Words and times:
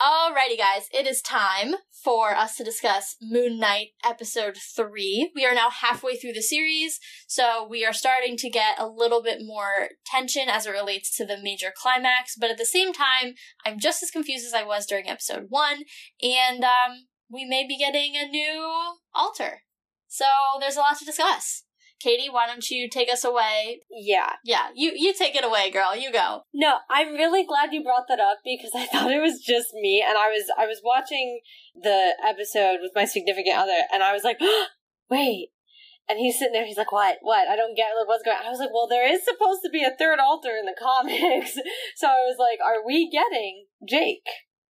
Alrighty, 0.00 0.58
guys, 0.58 0.88
it 0.92 1.06
is 1.06 1.22
time 1.22 1.76
for 2.04 2.36
us 2.36 2.56
to 2.56 2.64
discuss 2.64 3.16
Moon 3.22 3.58
Knight 3.58 3.92
episode 4.04 4.58
3. 4.58 5.32
We 5.34 5.46
are 5.46 5.54
now 5.54 5.70
halfway 5.70 6.16
through 6.16 6.34
the 6.34 6.42
series, 6.42 7.00
so 7.26 7.66
we 7.66 7.82
are 7.82 7.94
starting 7.94 8.36
to 8.36 8.50
get 8.50 8.78
a 8.78 8.86
little 8.86 9.22
bit 9.22 9.38
more 9.40 9.88
tension 10.04 10.50
as 10.50 10.66
it 10.66 10.72
relates 10.72 11.16
to 11.16 11.24
the 11.24 11.38
major 11.42 11.72
climax, 11.74 12.34
but 12.38 12.50
at 12.50 12.58
the 12.58 12.66
same 12.66 12.92
time, 12.92 13.36
I'm 13.64 13.78
just 13.78 14.02
as 14.02 14.10
confused 14.10 14.44
as 14.44 14.52
I 14.52 14.64
was 14.64 14.84
during 14.84 15.08
episode 15.08 15.46
1, 15.48 15.84
and 16.22 16.62
um, 16.62 17.06
we 17.30 17.46
may 17.46 17.66
be 17.66 17.78
getting 17.78 18.16
a 18.16 18.28
new 18.28 18.96
alter. 19.14 19.62
So 20.08 20.26
there's 20.60 20.76
a 20.76 20.80
lot 20.80 20.98
to 20.98 21.06
discuss. 21.06 21.62
Katie, 22.00 22.28
why 22.30 22.46
don't 22.46 22.68
you 22.70 22.88
take 22.90 23.10
us 23.10 23.24
away? 23.24 23.80
Yeah. 23.90 24.30
Yeah, 24.44 24.68
you 24.74 24.92
you 24.94 25.14
take 25.14 25.34
it 25.34 25.44
away, 25.44 25.70
girl. 25.70 25.96
You 25.96 26.12
go. 26.12 26.42
No, 26.52 26.78
I'm 26.90 27.14
really 27.14 27.44
glad 27.44 27.72
you 27.72 27.82
brought 27.82 28.08
that 28.08 28.20
up 28.20 28.38
because 28.44 28.72
I 28.74 28.86
thought 28.92 29.12
it 29.12 29.22
was 29.22 29.40
just 29.40 29.72
me 29.74 30.04
and 30.06 30.18
I 30.18 30.28
was 30.28 30.44
I 30.58 30.66
was 30.66 30.80
watching 30.84 31.40
the 31.74 32.14
episode 32.24 32.78
with 32.82 32.92
my 32.94 33.04
significant 33.04 33.56
other 33.58 33.84
and 33.92 34.02
I 34.02 34.12
was 34.12 34.24
like, 34.24 34.38
"Wait." 35.10 35.50
And 36.08 36.20
he's 36.20 36.38
sitting 36.38 36.52
there, 36.52 36.64
he's 36.64 36.76
like, 36.76 36.92
What? 36.92 37.16
What? 37.22 37.48
I 37.48 37.56
don't 37.56 37.76
get 37.76 37.90
like 37.98 38.06
what's 38.06 38.22
going 38.22 38.38
on. 38.38 38.46
I 38.46 38.50
was 38.50 38.60
like, 38.60 38.72
Well, 38.72 38.86
there 38.86 39.10
is 39.10 39.24
supposed 39.24 39.60
to 39.64 39.70
be 39.70 39.82
a 39.82 39.96
third 39.98 40.20
alter 40.20 40.54
in 40.54 40.66
the 40.66 40.76
comics. 40.78 41.58
so 41.96 42.06
I 42.06 42.22
was 42.22 42.36
like, 42.38 42.60
Are 42.62 42.86
we 42.86 43.10
getting 43.10 43.66
Jake? 43.88 44.22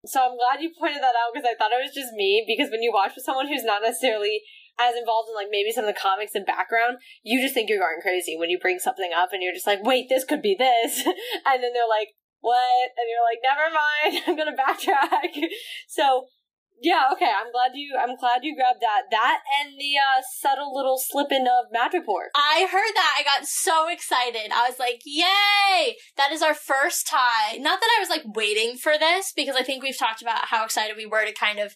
So 0.06 0.22
I'm 0.22 0.38
glad 0.38 0.62
you 0.62 0.70
pointed 0.78 1.02
that 1.02 1.18
out 1.18 1.34
because 1.34 1.44
I 1.44 1.58
thought 1.58 1.74
it 1.76 1.82
was 1.82 1.92
just 1.92 2.14
me. 2.14 2.44
Because 2.46 2.70
when 2.70 2.82
you 2.82 2.92
watch 2.92 3.12
with 3.14 3.24
someone 3.24 3.48
who's 3.48 3.64
not 3.64 3.82
necessarily 3.82 4.40
as 4.78 4.94
involved 4.96 5.28
in 5.28 5.34
like 5.34 5.48
maybe 5.50 5.72
some 5.72 5.84
of 5.84 5.92
the 5.92 6.00
comics 6.00 6.34
and 6.34 6.46
background, 6.46 6.98
you 7.22 7.40
just 7.40 7.54
think 7.54 7.68
you're 7.68 7.80
going 7.80 8.00
crazy 8.02 8.36
when 8.36 8.50
you 8.50 8.58
bring 8.58 8.78
something 8.78 9.10
up 9.16 9.30
and 9.32 9.42
you're 9.42 9.54
just 9.54 9.66
like, 9.66 9.82
wait, 9.82 10.08
this 10.08 10.24
could 10.24 10.42
be 10.42 10.54
this. 10.58 11.00
and 11.46 11.62
then 11.62 11.72
they're 11.72 11.88
like, 11.88 12.14
what? 12.40 12.90
And 12.96 13.08
you're 13.08 13.24
like, 13.24 13.40
never 13.42 13.72
mind, 13.72 14.22
I'm 14.26 14.36
gonna 14.36 14.56
backtrack. 14.56 15.48
so 15.88 16.26
yeah, 16.82 17.04
okay, 17.12 17.30
I'm 17.32 17.50
glad 17.52 17.70
you 17.74 17.96
I'm 17.98 18.16
glad 18.16 18.44
you 18.44 18.54
grabbed 18.54 18.82
that. 18.82 19.04
That 19.10 19.40
and 19.60 19.78
the 19.78 19.96
uh, 19.96 20.20
subtle 20.40 20.74
little 20.74 20.98
slip 20.98 21.32
in 21.32 21.46
of 21.46 21.72
Madripoor. 21.74 22.28
I 22.34 22.68
heard 22.70 22.94
that. 22.94 23.16
I 23.18 23.24
got 23.24 23.46
so 23.46 23.88
excited. 23.88 24.52
I 24.52 24.68
was 24.68 24.78
like, 24.78 25.00
yay! 25.06 25.96
That 26.16 26.32
is 26.32 26.42
our 26.42 26.54
first 26.54 27.06
tie. 27.06 27.56
Not 27.56 27.80
that 27.80 27.90
I 27.96 28.00
was 28.00 28.10
like 28.10 28.24
waiting 28.26 28.76
for 28.76 28.98
this, 28.98 29.32
because 29.34 29.56
I 29.56 29.62
think 29.62 29.82
we've 29.82 29.98
talked 29.98 30.20
about 30.20 30.46
how 30.46 30.64
excited 30.64 30.96
we 30.96 31.06
were 31.06 31.24
to 31.24 31.32
kind 31.32 31.58
of 31.58 31.74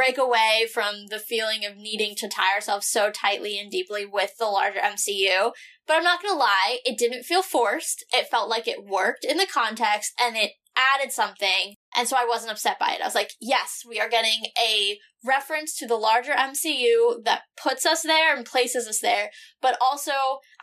break 0.00 0.16
away 0.16 0.66
from 0.72 1.08
the 1.10 1.18
feeling 1.18 1.66
of 1.66 1.76
needing 1.76 2.14
to 2.14 2.26
tie 2.26 2.54
ourselves 2.54 2.86
so 2.86 3.10
tightly 3.10 3.58
and 3.58 3.70
deeply 3.70 4.06
with 4.06 4.34
the 4.38 4.46
larger 4.46 4.78
MCU. 4.78 5.52
But 5.86 5.98
I'm 5.98 6.02
not 6.02 6.22
gonna 6.22 6.38
lie, 6.38 6.78
it 6.86 6.96
didn't 6.96 7.24
feel 7.24 7.42
forced. 7.42 8.06
It 8.10 8.30
felt 8.30 8.48
like 8.48 8.66
it 8.66 8.86
worked 8.86 9.26
in 9.26 9.36
the 9.36 9.46
context 9.46 10.14
and 10.18 10.38
it 10.38 10.52
added 10.74 11.12
something. 11.12 11.74
And 11.94 12.08
so 12.08 12.16
I 12.16 12.24
wasn't 12.24 12.52
upset 12.52 12.78
by 12.78 12.92
it. 12.92 13.02
I 13.02 13.04
was 13.04 13.14
like, 13.14 13.32
yes, 13.42 13.82
we 13.86 14.00
are 14.00 14.08
getting 14.08 14.44
a 14.58 14.98
reference 15.24 15.76
to 15.76 15.86
the 15.86 15.96
larger 15.96 16.32
MCU 16.32 17.24
that 17.24 17.42
puts 17.62 17.84
us 17.84 18.02
there 18.02 18.34
and 18.34 18.46
places 18.46 18.88
us 18.88 19.00
there, 19.00 19.30
but 19.60 19.76
also 19.80 20.12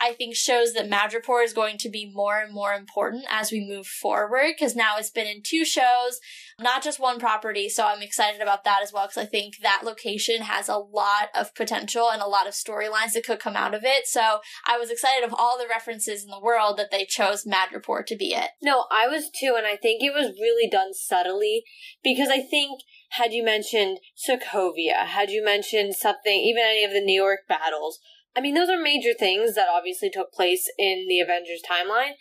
I 0.00 0.12
think 0.12 0.34
shows 0.34 0.72
that 0.72 0.90
Madripoor 0.90 1.44
is 1.44 1.52
going 1.52 1.78
to 1.78 1.88
be 1.88 2.10
more 2.12 2.40
and 2.40 2.52
more 2.52 2.72
important 2.72 3.24
as 3.30 3.52
we 3.52 3.66
move 3.66 3.86
forward 3.86 4.54
because 4.56 4.74
now 4.74 4.96
it's 4.98 5.10
been 5.10 5.26
in 5.26 5.42
two 5.44 5.64
shows, 5.64 6.20
not 6.58 6.82
just 6.82 6.98
one 6.98 7.18
property. 7.18 7.68
So 7.68 7.86
I'm 7.86 8.02
excited 8.02 8.40
about 8.40 8.64
that 8.64 8.80
as 8.82 8.92
well 8.92 9.06
because 9.06 9.22
I 9.22 9.26
think 9.26 9.54
that 9.62 9.82
location 9.84 10.42
has 10.42 10.68
a 10.68 10.76
lot 10.76 11.28
of 11.34 11.54
potential 11.54 12.10
and 12.10 12.20
a 12.20 12.26
lot 12.26 12.46
of 12.46 12.54
storylines 12.54 13.12
that 13.12 13.24
could 13.24 13.40
come 13.40 13.56
out 13.56 13.74
of 13.74 13.82
it. 13.84 14.06
So 14.06 14.40
I 14.66 14.76
was 14.76 14.90
excited 14.90 15.24
of 15.24 15.34
all 15.36 15.58
the 15.58 15.68
references 15.68 16.24
in 16.24 16.30
the 16.30 16.40
world 16.40 16.78
that 16.78 16.90
they 16.90 17.04
chose 17.04 17.44
Madripoor 17.44 18.04
to 18.06 18.16
be 18.16 18.34
it. 18.34 18.50
No, 18.62 18.86
I 18.90 19.06
was 19.06 19.30
too, 19.30 19.54
and 19.56 19.66
I 19.66 19.76
think 19.76 20.02
it 20.02 20.12
was 20.14 20.36
really 20.40 20.68
done 20.68 20.92
subtly 20.94 21.62
because 22.02 22.28
I 22.28 22.40
think 22.40 22.80
had 23.10 23.32
you 23.32 23.44
mentioned 23.44 23.98
Sokovia, 24.16 25.06
had 25.06 25.30
you 25.30 25.44
mentioned 25.44 25.94
something, 25.94 26.38
even 26.38 26.62
any 26.64 26.84
of 26.84 26.92
the 26.92 27.00
New 27.00 27.20
York 27.20 27.40
battles, 27.48 27.98
I 28.36 28.40
mean, 28.40 28.54
those 28.54 28.68
are 28.68 28.78
major 28.78 29.14
things 29.18 29.54
that 29.54 29.68
obviously 29.72 30.10
took 30.10 30.32
place 30.32 30.70
in 30.78 31.06
the 31.08 31.20
Avengers 31.20 31.62
timeline, 31.68 32.12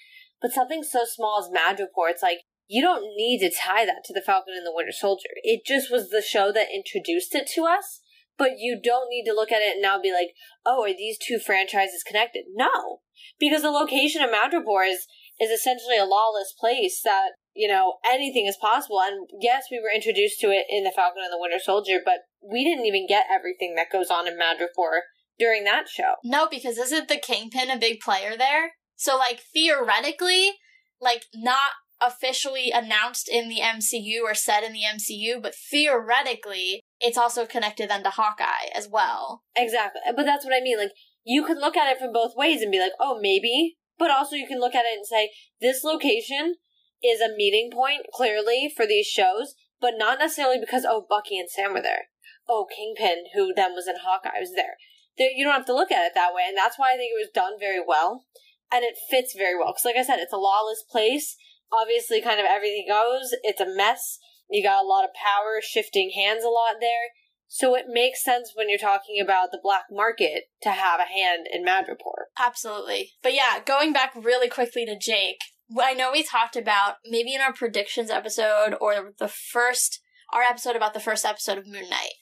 but 0.41 0.51
something 0.51 0.83
so 0.83 1.03
small 1.05 1.39
as 1.39 1.49
Madripoor, 1.49 2.09
it's 2.09 2.23
like, 2.23 2.39
you 2.67 2.81
don't 2.81 3.15
need 3.15 3.39
to 3.39 3.49
tie 3.49 3.85
that 3.85 4.03
to 4.05 4.13
the 4.13 4.21
Falcon 4.21 4.53
and 4.55 4.65
the 4.65 4.73
Winter 4.73 4.91
Soldier. 4.91 5.29
It 5.43 5.61
just 5.65 5.91
was 5.91 6.09
the 6.09 6.21
show 6.21 6.51
that 6.51 6.67
introduced 6.73 7.33
it 7.33 7.47
to 7.55 7.65
us, 7.65 8.01
but 8.37 8.59
you 8.59 8.79
don't 8.81 9.09
need 9.09 9.23
to 9.25 9.33
look 9.33 9.51
at 9.51 9.61
it 9.61 9.73
and 9.73 9.81
now 9.81 10.01
be 10.01 10.11
like, 10.11 10.35
oh, 10.65 10.83
are 10.83 10.93
these 10.95 11.17
two 11.17 11.39
franchises 11.39 12.03
connected? 12.05 12.45
No. 12.53 12.99
Because 13.39 13.61
the 13.61 13.71
location 13.71 14.21
of 14.21 14.29
Madripoor 14.29 14.89
is, 14.89 15.07
is 15.39 15.49
essentially 15.49 15.97
a 15.97 16.05
lawless 16.05 16.53
place 16.59 17.01
that 17.03 17.31
you 17.57 17.68
know, 17.68 17.95
anything 18.07 18.45
is 18.45 18.57
possible. 18.62 19.01
And 19.01 19.28
yes, 19.41 19.66
we 19.72 19.79
were 19.79 19.94
introduced 19.94 20.40
to 20.41 20.47
it 20.47 20.66
in 20.69 20.84
The 20.84 20.94
Falcon 20.95 21.23
and 21.23 21.34
the 21.34 21.40
Winter 21.40 21.59
Soldier, 21.59 22.00
but 22.06 22.19
we 22.41 22.63
didn't 22.63 22.85
even 22.85 23.07
get 23.07 23.25
everything 23.34 23.73
that 23.75 23.91
goes 23.91 24.09
on 24.09 24.28
in 24.28 24.38
Madripoor 24.38 25.00
during 25.40 25.63
that 25.63 25.90
show. 25.90 26.13
No, 26.23 26.47
because 26.50 26.78
isn't 26.78 27.07
the 27.07 27.18
Kingpin 27.18 27.72
a 27.72 27.78
big 27.78 28.00
player 28.00 28.38
there? 28.38 28.73
So, 28.95 29.18
like, 29.18 29.41
theoretically, 29.53 30.53
like, 31.01 31.25
not 31.34 31.72
officially 32.00 32.72
announced 32.72 33.28
in 33.28 33.50
the 33.50 33.59
MCU 33.59 34.22
or 34.24 34.35
said 34.35 34.62
in 34.62 34.74
the 34.74 34.84
MCU, 34.88 35.41
but 35.41 35.56
theoretically, 35.56 36.81
it's 37.00 37.18
also 37.18 37.45
connected 37.45 37.89
then 37.89 38.03
to 38.03 38.12
Hawkeye 38.12 38.69
as 38.75 38.88
well. 38.88 39.44
Exactly. 39.56 40.01
But 40.16 40.25
that's 40.25 40.45
what 40.45 40.53
I 40.53 40.62
mean. 40.62 40.78
Like, 40.78 40.91
you 41.24 41.44
could 41.44 41.57
look 41.57 41.75
at 41.75 41.91
it 41.91 42.00
from 42.00 42.13
both 42.13 42.35
ways 42.35 42.62
and 42.62 42.72
be 42.72 42.79
like, 42.79 42.94
oh, 43.00 43.19
maybe. 43.19 43.78
But 43.97 44.12
also, 44.12 44.35
you 44.35 44.47
can 44.47 44.59
look 44.59 44.75
at 44.75 44.85
it 44.85 44.95
and 44.95 45.06
say, 45.06 45.31
this 45.59 45.84
location 45.84 46.56
is 47.03 47.21
a 47.21 47.35
meeting 47.35 47.69
point, 47.71 48.05
clearly, 48.13 48.71
for 48.75 48.85
these 48.85 49.07
shows, 49.07 49.55
but 49.79 49.93
not 49.97 50.19
necessarily 50.19 50.59
because, 50.59 50.85
oh, 50.87 51.05
Bucky 51.07 51.37
and 51.37 51.49
Sam 51.49 51.73
were 51.73 51.81
there. 51.81 52.09
Oh, 52.49 52.65
Kingpin, 52.73 53.25
who 53.35 53.53
then 53.53 53.73
was 53.73 53.87
in 53.87 53.95
Hawkeye, 54.03 54.39
was 54.39 54.53
there. 54.55 54.77
there. 55.17 55.29
You 55.35 55.43
don't 55.43 55.53
have 55.53 55.65
to 55.67 55.75
look 55.75 55.91
at 55.91 56.05
it 56.05 56.13
that 56.15 56.33
way, 56.33 56.43
and 56.47 56.57
that's 56.57 56.79
why 56.79 56.93
I 56.93 56.97
think 56.97 57.11
it 57.11 57.21
was 57.21 57.33
done 57.33 57.59
very 57.59 57.81
well. 57.85 58.25
And 58.71 58.83
it 58.83 58.95
fits 59.09 59.33
very 59.37 59.57
well. 59.57 59.71
Because, 59.71 59.85
like 59.85 59.95
I 59.95 60.03
said, 60.03 60.19
it's 60.19 60.33
a 60.33 60.37
lawless 60.37 60.83
place. 60.89 61.37
Obviously, 61.71 62.21
kind 62.21 62.39
of 62.39 62.45
everything 62.45 62.85
goes. 62.89 63.33
It's 63.43 63.61
a 63.61 63.75
mess. 63.75 64.19
You 64.49 64.63
got 64.63 64.83
a 64.83 64.87
lot 64.87 65.03
of 65.03 65.11
power 65.13 65.59
shifting 65.61 66.11
hands 66.15 66.43
a 66.43 66.49
lot 66.49 66.75
there. 66.79 67.11
So 67.47 67.75
it 67.75 67.85
makes 67.87 68.23
sense 68.23 68.51
when 68.55 68.69
you're 68.69 68.77
talking 68.77 69.21
about 69.21 69.51
the 69.51 69.59
black 69.61 69.85
market 69.89 70.45
to 70.63 70.71
have 70.71 70.99
a 70.99 71.05
hand 71.05 71.47
in 71.51 71.63
Madripoor. 71.63 72.27
Absolutely. 72.37 73.13
But 73.23 73.33
yeah, 73.33 73.59
going 73.65 73.93
back 73.93 74.11
really 74.15 74.49
quickly 74.49 74.85
to 74.85 74.97
Jake, 74.99 75.39
I 75.79 75.94
know 75.94 76.11
we 76.11 76.23
talked 76.23 76.55
about 76.55 76.95
maybe 77.05 77.33
in 77.33 77.41
our 77.41 77.53
predictions 77.53 78.09
episode 78.09 78.75
or 78.80 79.13
the 79.18 79.27
first 79.27 80.00
our 80.33 80.41
episode 80.41 80.75
about 80.75 80.94
the 80.94 81.00
first 81.00 81.25
episode 81.25 81.57
of 81.57 81.68
Moon 81.68 81.89
Knight. 81.89 82.13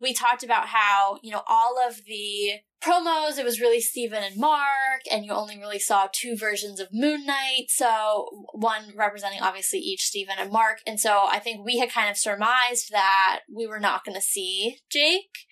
We 0.00 0.12
talked 0.12 0.42
about 0.42 0.68
how, 0.68 1.18
you 1.22 1.30
know, 1.30 1.42
all 1.48 1.76
of 1.86 2.04
the 2.04 2.60
promos, 2.82 3.38
it 3.38 3.44
was 3.44 3.60
really 3.60 3.80
Steven 3.80 4.22
and 4.22 4.36
Mark, 4.36 5.02
and 5.10 5.24
you 5.24 5.32
only 5.32 5.56
really 5.56 5.78
saw 5.78 6.08
two 6.12 6.36
versions 6.36 6.80
of 6.80 6.88
Moon 6.92 7.24
Knight. 7.24 7.66
So, 7.68 8.26
one 8.52 8.92
representing 8.96 9.40
obviously 9.40 9.78
each 9.78 10.02
Steven 10.02 10.34
and 10.38 10.50
Mark. 10.50 10.78
And 10.86 10.98
so 10.98 11.26
I 11.26 11.38
think 11.38 11.64
we 11.64 11.78
had 11.78 11.92
kind 11.92 12.10
of 12.10 12.18
surmised 12.18 12.90
that 12.90 13.40
we 13.52 13.66
were 13.66 13.80
not 13.80 14.04
going 14.04 14.16
to 14.16 14.20
see 14.20 14.78
Jake. 14.90 15.46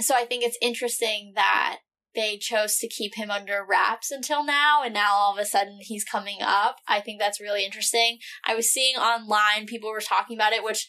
So 0.00 0.14
I 0.14 0.24
think 0.24 0.44
it's 0.44 0.58
interesting 0.62 1.32
that 1.34 1.78
they 2.14 2.36
chose 2.36 2.76
to 2.78 2.88
keep 2.88 3.14
him 3.14 3.30
under 3.30 3.64
wraps 3.68 4.10
until 4.10 4.44
now 4.44 4.82
and 4.84 4.94
now 4.94 5.12
all 5.12 5.32
of 5.32 5.38
a 5.38 5.46
sudden 5.46 5.78
he's 5.80 6.04
coming 6.04 6.38
up. 6.40 6.76
I 6.86 7.00
think 7.00 7.18
that's 7.18 7.40
really 7.40 7.64
interesting. 7.64 8.18
I 8.44 8.54
was 8.54 8.70
seeing 8.70 8.96
online 8.96 9.66
people 9.66 9.90
were 9.90 10.00
talking 10.00 10.36
about 10.36 10.52
it 10.52 10.64
which 10.64 10.88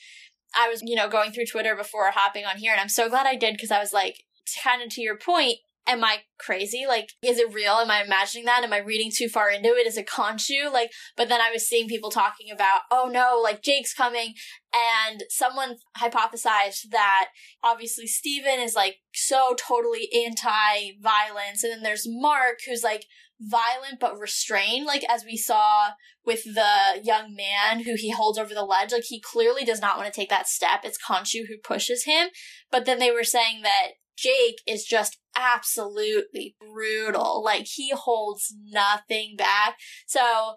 I 0.56 0.70
was, 0.70 0.82
you 0.84 0.96
know, 0.96 1.10
going 1.10 1.32
through 1.32 1.46
Twitter 1.46 1.76
before 1.76 2.12
hopping 2.12 2.46
on 2.46 2.58
here 2.58 2.72
and 2.72 2.82
I'm 2.82 2.90
so 2.90 3.10
glad 3.10 3.26
I 3.26 3.36
did 3.36 3.56
because 3.56 3.72
I 3.72 3.80
was 3.80 3.94
like 3.94 4.24
kind 4.64 4.82
of 4.84 4.90
to 4.90 5.02
your 5.02 5.18
point 5.18 5.58
am 5.88 6.04
I 6.04 6.20
crazy? 6.40 6.86
Like, 6.88 7.10
is 7.22 7.38
it 7.38 7.54
real? 7.54 7.74
Am 7.74 7.92
I 7.92 8.04
imagining 8.04 8.46
that? 8.46 8.64
Am 8.64 8.74
I 8.74 8.78
reading 8.78 9.12
too 9.14 9.28
far 9.28 9.50
into 9.50 9.70
it? 9.70 9.88
Is 9.88 9.98
it 9.98 10.08
Khonshu? 10.08 10.72
Like, 10.72 10.92
but 11.18 11.30
then 11.30 11.42
I 11.42 11.52
was 11.52 11.68
seeing 11.68 11.88
people 11.88 12.10
talking 12.10 12.52
about, 12.52 12.82
oh 12.92 13.10
no, 13.12 13.40
like 13.42 13.62
Jake's 13.62 13.94
coming. 13.94 14.34
And 14.74 15.24
someone 15.30 15.78
hypothesized 15.98 16.90
that 16.92 17.30
obviously 17.64 18.08
Steven 18.08 18.60
is 18.60 18.76
like 18.76 18.98
so 19.14 19.56
totally 19.56 20.10
anti 20.26 20.98
violence. 21.02 21.64
And 21.64 21.74
then 21.74 21.84
there's 21.84 22.08
Mark 22.08 22.60
who's 22.66 22.84
like 22.84 23.06
violent 23.40 24.00
but 24.00 24.18
restrained, 24.18 24.86
like 24.86 25.04
as 25.10 25.26
we 25.26 25.36
saw 25.36 25.90
with 26.26 26.44
the 26.46 27.02
young 27.04 27.36
man 27.36 27.84
who 27.84 27.96
he 27.96 28.12
holds 28.12 28.40
over 28.40 28.54
the 28.54 28.64
ledge. 28.64 28.94
Like 28.94 29.04
he 29.08 29.20
clearly 29.20 29.66
does 29.66 29.82
not 29.82 29.98
want 29.98 30.12
to 30.12 30.18
take 30.18 30.30
that 30.30 30.48
step. 30.48 30.82
It's 30.84 30.98
Khonshu 30.98 31.48
who 31.48 31.58
pushes 31.64 32.06
him. 32.06 32.30
But 32.72 32.86
then 32.86 33.00
they 33.00 33.12
were 33.12 33.26
saying 33.26 33.62
that 33.64 33.90
Jake 34.18 34.62
is 34.68 34.86
just 34.86 35.18
absolutely 35.36 36.56
brutal. 36.60 37.44
Like 37.44 37.66
he 37.66 37.92
holds 37.92 38.54
nothing 38.72 39.36
back. 39.38 39.78
So 40.08 40.56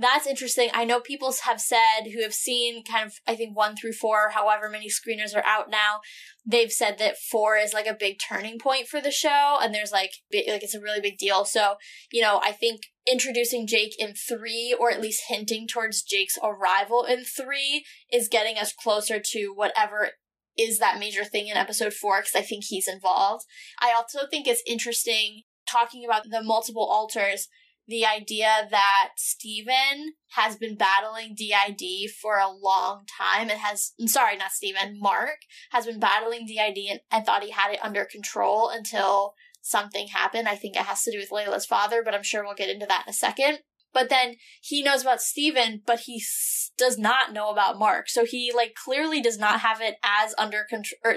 that's 0.00 0.28
interesting. 0.28 0.70
I 0.72 0.84
know 0.84 1.00
people 1.00 1.34
have 1.42 1.60
said 1.60 2.12
who 2.14 2.22
have 2.22 2.32
seen 2.32 2.84
kind 2.84 3.06
of, 3.06 3.14
I 3.26 3.34
think 3.34 3.56
one 3.56 3.74
through 3.74 3.94
four, 3.94 4.30
however 4.30 4.68
many 4.68 4.88
screeners 4.88 5.34
are 5.36 5.44
out 5.44 5.70
now, 5.70 6.00
they've 6.46 6.70
said 6.70 6.98
that 6.98 7.16
four 7.18 7.56
is 7.56 7.74
like 7.74 7.86
a 7.86 7.96
big 7.98 8.18
turning 8.20 8.60
point 8.60 8.86
for 8.86 9.00
the 9.00 9.10
show. 9.10 9.58
And 9.60 9.74
there's 9.74 9.90
like, 9.90 10.12
like 10.32 10.62
it's 10.62 10.74
a 10.74 10.80
really 10.80 11.00
big 11.00 11.18
deal. 11.18 11.44
So, 11.44 11.74
you 12.12 12.22
know, 12.22 12.40
I 12.44 12.52
think 12.52 12.82
introducing 13.10 13.66
Jake 13.66 13.94
in 13.98 14.14
three, 14.14 14.74
or 14.78 14.92
at 14.92 15.00
least 15.00 15.24
hinting 15.26 15.66
towards 15.66 16.02
Jake's 16.02 16.38
arrival 16.44 17.04
in 17.04 17.24
three, 17.24 17.84
is 18.12 18.28
getting 18.28 18.56
us 18.56 18.72
closer 18.72 19.20
to 19.20 19.52
whatever 19.52 20.10
is 20.58 20.78
that 20.78 20.98
major 20.98 21.24
thing 21.24 21.48
in 21.48 21.56
episode 21.56 21.94
four 21.94 22.20
because 22.20 22.34
I 22.34 22.42
think 22.42 22.64
he's 22.64 22.88
involved. 22.88 23.44
I 23.80 23.92
also 23.96 24.20
think 24.30 24.46
it's 24.46 24.62
interesting 24.66 25.42
talking 25.70 26.04
about 26.04 26.24
the 26.30 26.42
multiple 26.42 26.84
alters, 26.84 27.48
the 27.86 28.04
idea 28.04 28.68
that 28.70 29.10
Steven 29.16 30.14
has 30.32 30.56
been 30.56 30.76
battling 30.76 31.34
DID 31.34 32.10
for 32.20 32.36
a 32.36 32.50
long 32.50 33.04
time 33.18 33.48
and 33.48 33.58
has, 33.60 33.92
I'm 34.00 34.08
sorry, 34.08 34.36
not 34.36 34.52
Steven, 34.52 34.98
Mark 35.00 35.38
has 35.70 35.86
been 35.86 36.00
battling 36.00 36.46
DID 36.46 36.78
and, 36.90 37.00
and 37.10 37.24
thought 37.24 37.44
he 37.44 37.50
had 37.50 37.72
it 37.72 37.82
under 37.82 38.04
control 38.04 38.68
until 38.68 39.34
something 39.62 40.08
happened. 40.08 40.48
I 40.48 40.56
think 40.56 40.76
it 40.76 40.82
has 40.82 41.02
to 41.04 41.12
do 41.12 41.18
with 41.18 41.30
Layla's 41.30 41.66
father, 41.66 42.02
but 42.04 42.14
I'm 42.14 42.22
sure 42.22 42.44
we'll 42.44 42.54
get 42.54 42.70
into 42.70 42.86
that 42.86 43.04
in 43.06 43.10
a 43.10 43.14
second. 43.14 43.60
But 43.92 44.08
then 44.08 44.36
he 44.62 44.82
knows 44.82 45.02
about 45.02 45.22
Steven, 45.22 45.82
but 45.86 46.00
he 46.00 46.16
s- 46.16 46.70
does 46.76 46.98
not 46.98 47.32
know 47.32 47.50
about 47.50 47.78
Mark. 47.78 48.08
So 48.08 48.24
he 48.24 48.52
like 48.54 48.74
clearly 48.74 49.20
does 49.20 49.38
not 49.38 49.60
have 49.60 49.80
it 49.80 49.96
as 50.04 50.34
under 50.38 50.64
control. 50.68 50.98
Or 51.04 51.16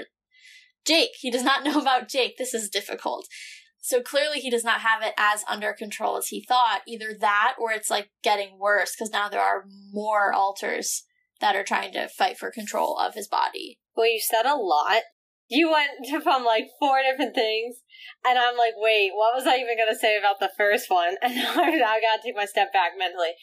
Jake, 0.86 1.10
he 1.20 1.30
does 1.30 1.42
not 1.42 1.64
know 1.64 1.80
about 1.80 2.08
Jake. 2.08 2.36
This 2.38 2.54
is 2.54 2.68
difficult. 2.68 3.26
So 3.80 4.00
clearly 4.00 4.38
he 4.38 4.50
does 4.50 4.64
not 4.64 4.80
have 4.80 5.02
it 5.02 5.12
as 5.18 5.44
under 5.48 5.72
control 5.72 6.16
as 6.16 6.28
he 6.28 6.44
thought. 6.46 6.82
Either 6.86 7.14
that 7.20 7.54
or 7.58 7.72
it's 7.72 7.90
like 7.90 8.10
getting 8.22 8.58
worse 8.58 8.94
because 8.94 9.10
now 9.12 9.28
there 9.28 9.40
are 9.40 9.64
more 9.92 10.32
alters 10.32 11.04
that 11.40 11.56
are 11.56 11.64
trying 11.64 11.92
to 11.92 12.08
fight 12.08 12.38
for 12.38 12.50
control 12.52 12.96
of 12.96 13.14
his 13.14 13.26
body. 13.26 13.80
Well, 13.96 14.06
you 14.06 14.20
said 14.20 14.46
a 14.46 14.54
lot. 14.56 15.02
You 15.52 15.70
went 15.70 16.24
from 16.24 16.44
like 16.44 16.68
four 16.80 17.00
different 17.02 17.34
things, 17.34 17.76
and 18.24 18.38
I'm 18.38 18.56
like, 18.56 18.72
wait, 18.76 19.10
what 19.12 19.34
was 19.34 19.46
I 19.46 19.56
even 19.56 19.76
to 19.76 19.94
say 19.94 20.16
about 20.16 20.40
the 20.40 20.50
first 20.56 20.88
one? 20.88 21.16
And 21.22 21.84
I 21.84 22.00
got 22.00 22.16
to 22.16 22.22
take 22.24 22.36
my 22.36 22.46
step 22.46 22.72
back 22.72 22.92
mentally. 22.98 23.36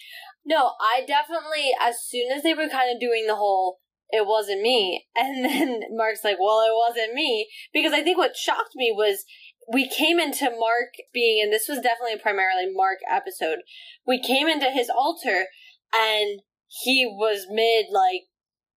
No, 0.44 0.74
I 0.82 1.06
definitely, 1.06 1.70
as 1.80 2.02
soon 2.02 2.32
as 2.32 2.42
they 2.42 2.56
were 2.56 2.68
kind 2.68 2.92
of 2.92 3.00
doing 3.00 3.28
the 3.28 3.36
whole, 3.36 3.78
it 4.10 4.26
wasn't 4.26 4.62
me, 4.62 5.06
and 5.16 5.46
then 5.46 5.82
Mark's 5.92 6.24
like, 6.24 6.38
well, 6.42 6.62
it 6.62 6.74
wasn't 6.74 7.14
me, 7.14 7.48
because 7.72 7.94
I 7.94 8.02
think 8.02 8.18
what 8.18 8.36
shocked 8.36 8.74
me 8.76 8.92
was 8.92 9.24
we 9.72 9.88
came 9.88 10.20
into 10.20 10.50
Mark 10.50 10.98
being, 11.14 11.44
and 11.44 11.54
this 11.54 11.68
was 11.70 11.78
definitely 11.78 12.14
a 12.14 12.18
primarily 12.18 12.74
Mark 12.74 12.98
episode, 13.08 13.60
we 14.08 14.20
came 14.20 14.48
into 14.48 14.72
his 14.72 14.90
alter, 14.90 15.46
and 15.94 16.42
he 16.68 17.06
was 17.06 17.46
mid, 17.52 17.86
like, 17.92 18.29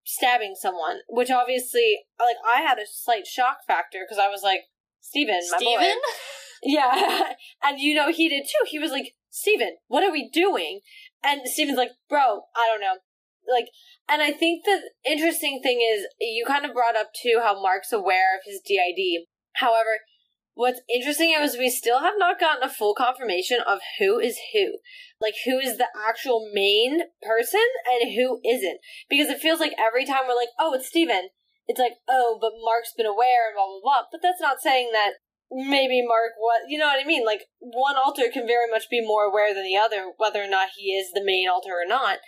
stabbing 0.05 0.55
someone, 0.59 0.99
which 1.09 1.31
obviously, 1.31 2.05
like, 2.19 2.37
I 2.47 2.61
had 2.61 2.79
a 2.79 2.87
slight 2.87 3.27
shock 3.27 3.59
factor 3.67 4.05
because 4.05 4.23
I 4.23 4.29
was 4.29 4.43
like, 4.43 4.63
Steven, 5.01 5.41
my 5.51 5.59
boy. 5.59 5.93
Yeah. 6.65 7.33
and 7.63 7.81
you 7.81 7.95
know, 7.95 8.11
he 8.13 8.29
did 8.29 8.45
too. 8.45 8.67
He 8.67 8.79
was 8.79 8.93
like, 8.93 9.15
Steven, 9.31 9.77
what 9.89 10.05
are 10.05 10.13
we 10.13 10.31
doing? 10.31 10.81
And 11.25 11.41
Steven's 11.45 11.79
like, 11.79 11.91
bro, 12.09 12.43
I 12.55 12.69
don't 12.71 12.81
know. 12.81 12.99
Like, 13.53 13.67
and 14.09 14.23
I 14.23 14.31
think 14.31 14.65
the 14.65 14.81
interesting 15.05 15.61
thing 15.63 15.81
is, 15.81 16.07
you 16.21 16.45
kind 16.47 16.65
of 16.65 16.73
brought 16.73 16.97
up 16.97 17.11
too 17.13 17.41
how 17.43 17.61
Mark's 17.61 17.93
aware 17.93 18.37
of 18.37 18.43
his 18.45 18.61
DID. 18.61 19.27
However, 19.55 19.99
what's 20.55 20.81
interesting 20.93 21.35
is 21.39 21.57
we 21.57 21.71
still 21.71 22.01
have 22.01 22.15
not 22.19 22.41
gotten 22.41 22.63
a 22.63 22.73
full 22.73 22.95
confirmation 22.95 23.59
of 23.67 23.81
who 23.99 24.19
is 24.19 24.39
who. 24.53 24.79
Like, 25.21 25.35
who 25.45 25.59
is 25.59 25.79
the 25.79 25.89
actual 26.09 26.51
main 26.53 27.03
person 27.23 27.65
and 27.87 28.15
who 28.15 28.41
isn't. 28.45 28.81
Because 29.09 29.29
it 29.29 29.41
feels 29.41 29.61
like 29.61 29.73
every 29.79 30.05
time 30.05 30.23
we're 30.27 30.37
like, 30.37 30.51
oh, 30.59 30.75
it's 30.75 30.89
Steven, 30.89 31.29
it's 31.67 31.79
like, 31.79 31.95
oh, 32.09 32.39
but 32.41 32.53
Mark's 32.63 32.93
been 32.97 33.07
aware 33.07 33.49
and 33.49 33.55
blah, 33.55 33.67
blah, 33.67 33.81
blah. 33.83 34.03
But 34.11 34.21
that's 34.23 34.41
not 34.41 34.61
saying 34.61 34.91
that 34.93 35.13
maybe 35.53 36.03
Mark 36.07 36.33
what 36.39 36.63
you 36.69 36.79
know 36.79 36.87
what 36.87 37.03
I 37.03 37.07
mean? 37.07 37.27
Like 37.27 37.45
one 37.59 37.97
alter 37.97 38.25
can 38.33 38.47
very 38.47 38.71
much 38.71 38.89
be 38.91 39.05
more 39.05 39.25
aware 39.25 39.55
than 39.55 39.65
the 39.65 39.77
other, 39.77 40.13
whether 40.17 40.43
or 40.43 40.49
not 40.49 40.71
he 40.77 40.93
is 40.93 41.13
the 41.13 41.25
main 41.25 41.49
alter 41.49 41.73
or 41.73 41.87
not. 41.87 42.19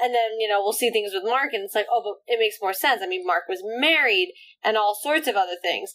And 0.00 0.14
then, 0.14 0.40
you 0.40 0.48
know, 0.48 0.60
we'll 0.60 0.72
see 0.72 0.90
things 0.90 1.12
with 1.14 1.22
Mark 1.24 1.52
and 1.52 1.62
it's 1.62 1.74
like, 1.74 1.86
oh, 1.90 2.02
but 2.02 2.32
it 2.32 2.38
makes 2.40 2.56
more 2.60 2.72
sense. 2.72 3.02
I 3.02 3.06
mean, 3.06 3.26
Mark 3.26 3.44
was 3.48 3.62
married 3.62 4.32
and 4.64 4.76
all 4.76 4.98
sorts 5.00 5.28
of 5.28 5.36
other 5.36 5.56
things. 5.60 5.94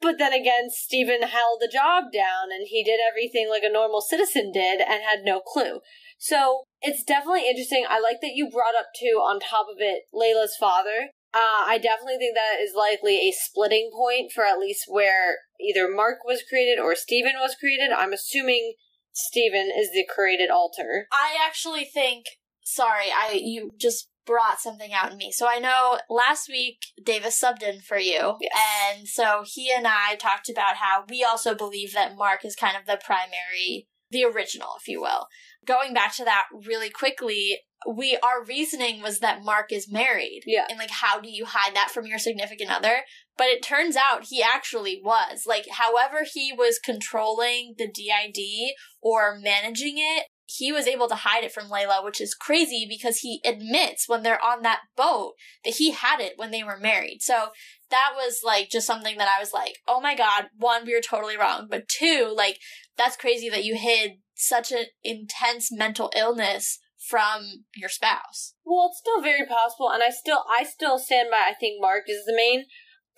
But 0.00 0.18
then 0.18 0.32
again, 0.32 0.70
Steven 0.70 1.22
held 1.22 1.60
the 1.60 1.70
job 1.72 2.12
down 2.12 2.52
and 2.52 2.66
he 2.68 2.84
did 2.84 3.00
everything 3.00 3.48
like 3.50 3.64
a 3.64 3.72
normal 3.72 4.00
citizen 4.00 4.52
did 4.52 4.80
and 4.80 5.02
had 5.02 5.24
no 5.24 5.40
clue. 5.40 5.80
So 6.18 6.62
it's 6.80 7.02
definitely 7.02 7.48
interesting. 7.48 7.84
I 7.88 8.00
like 8.00 8.20
that 8.22 8.34
you 8.34 8.50
brought 8.50 8.78
up 8.78 8.88
too, 8.98 9.18
on 9.22 9.40
top 9.40 9.66
of 9.70 9.78
it, 9.78 10.02
Layla's 10.14 10.56
father. 10.58 11.10
Uh, 11.34 11.66
I 11.66 11.78
definitely 11.82 12.16
think 12.16 12.34
that 12.34 12.62
is 12.62 12.72
likely 12.74 13.16
a 13.16 13.32
splitting 13.32 13.90
point 13.94 14.32
for 14.32 14.44
at 14.44 14.58
least 14.58 14.84
where 14.88 15.38
either 15.60 15.88
Mark 15.88 16.18
was 16.24 16.42
created 16.48 16.80
or 16.80 16.94
Steven 16.94 17.34
was 17.38 17.56
created. 17.58 17.90
I'm 17.90 18.12
assuming 18.12 18.74
Steven 19.12 19.70
is 19.76 19.90
the 19.92 20.06
created 20.08 20.50
alter. 20.50 21.06
I 21.12 21.36
actually 21.44 21.84
think 21.84 22.24
sorry, 22.68 23.06
I 23.10 23.40
you 23.42 23.70
just 23.78 24.08
brought 24.28 24.60
something 24.60 24.92
out 24.92 25.10
in 25.10 25.16
me. 25.16 25.32
So 25.32 25.48
I 25.48 25.58
know 25.58 25.98
last 26.10 26.48
week 26.48 26.76
Davis 27.02 27.40
subbed 27.42 27.62
in 27.62 27.80
for 27.80 27.98
you. 27.98 28.36
Yes. 28.40 28.52
And 28.92 29.08
so 29.08 29.42
he 29.44 29.72
and 29.74 29.86
I 29.86 30.16
talked 30.16 30.50
about 30.50 30.76
how 30.76 31.04
we 31.08 31.24
also 31.24 31.54
believe 31.54 31.94
that 31.94 32.14
Mark 32.14 32.44
is 32.44 32.54
kind 32.54 32.76
of 32.76 32.86
the 32.86 33.00
primary 33.02 33.88
the 34.10 34.24
original, 34.24 34.68
if 34.80 34.88
you 34.88 35.00
will. 35.00 35.26
Going 35.66 35.92
back 35.92 36.14
to 36.16 36.24
that 36.24 36.44
really 36.66 36.88
quickly, 36.88 37.58
we 37.86 38.18
our 38.22 38.44
reasoning 38.44 39.02
was 39.02 39.20
that 39.20 39.44
Mark 39.44 39.72
is 39.72 39.90
married. 39.90 40.42
Yeah. 40.46 40.66
And 40.68 40.78
like 40.78 40.90
how 40.90 41.20
do 41.20 41.30
you 41.30 41.46
hide 41.46 41.74
that 41.74 41.90
from 41.90 42.06
your 42.06 42.18
significant 42.18 42.70
other? 42.70 43.00
But 43.36 43.48
it 43.48 43.62
turns 43.62 43.96
out 43.96 44.26
he 44.28 44.42
actually 44.42 45.00
was. 45.02 45.44
Like 45.46 45.66
however 45.72 46.18
he 46.30 46.52
was 46.52 46.78
controlling 46.78 47.74
the 47.78 47.86
DID 47.86 48.74
or 49.00 49.38
managing 49.38 49.96
it, 49.96 50.24
he 50.50 50.72
was 50.72 50.86
able 50.86 51.08
to 51.08 51.14
hide 51.14 51.44
it 51.44 51.52
from 51.52 51.68
Layla, 51.68 52.02
which 52.02 52.22
is 52.22 52.34
crazy 52.34 52.86
because 52.88 53.18
he 53.18 53.42
admits 53.44 54.08
when 54.08 54.22
they're 54.22 54.42
on 54.42 54.62
that 54.62 54.80
boat 54.96 55.34
that 55.62 55.74
he 55.74 55.90
had 55.90 56.20
it 56.20 56.32
when 56.36 56.50
they 56.50 56.62
were 56.62 56.78
married. 56.78 57.18
So 57.20 57.48
that 57.90 58.12
was 58.16 58.40
like 58.42 58.70
just 58.70 58.86
something 58.86 59.18
that 59.18 59.28
I 59.28 59.38
was 59.40 59.52
like, 59.52 59.74
oh 59.86 60.00
my 60.00 60.16
god, 60.16 60.46
one, 60.56 60.86
we 60.86 60.94
were 60.94 61.02
totally 61.02 61.36
wrong. 61.36 61.66
But 61.70 61.86
two, 61.86 62.32
like, 62.34 62.58
that's 62.96 63.16
crazy 63.16 63.50
that 63.50 63.64
you 63.64 63.76
hid 63.76 64.20
such 64.36 64.72
an 64.72 64.86
intense 65.04 65.70
mental 65.70 66.10
illness 66.16 66.78
from 67.10 67.64
your 67.76 67.90
spouse. 67.90 68.54
Well, 68.64 68.88
it's 68.90 69.00
still 69.00 69.20
very 69.20 69.46
possible, 69.46 69.90
and 69.90 70.02
I 70.02 70.08
still, 70.08 70.44
I 70.50 70.64
still 70.64 70.98
stand 70.98 71.28
by. 71.30 71.50
I 71.50 71.54
think 71.60 71.78
Mark 71.78 72.04
is 72.08 72.24
the 72.24 72.34
main, 72.34 72.64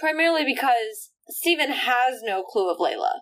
primarily 0.00 0.44
because 0.44 1.12
Steven 1.28 1.70
has 1.70 2.22
no 2.24 2.42
clue 2.42 2.70
of 2.70 2.78
Layla, 2.78 3.20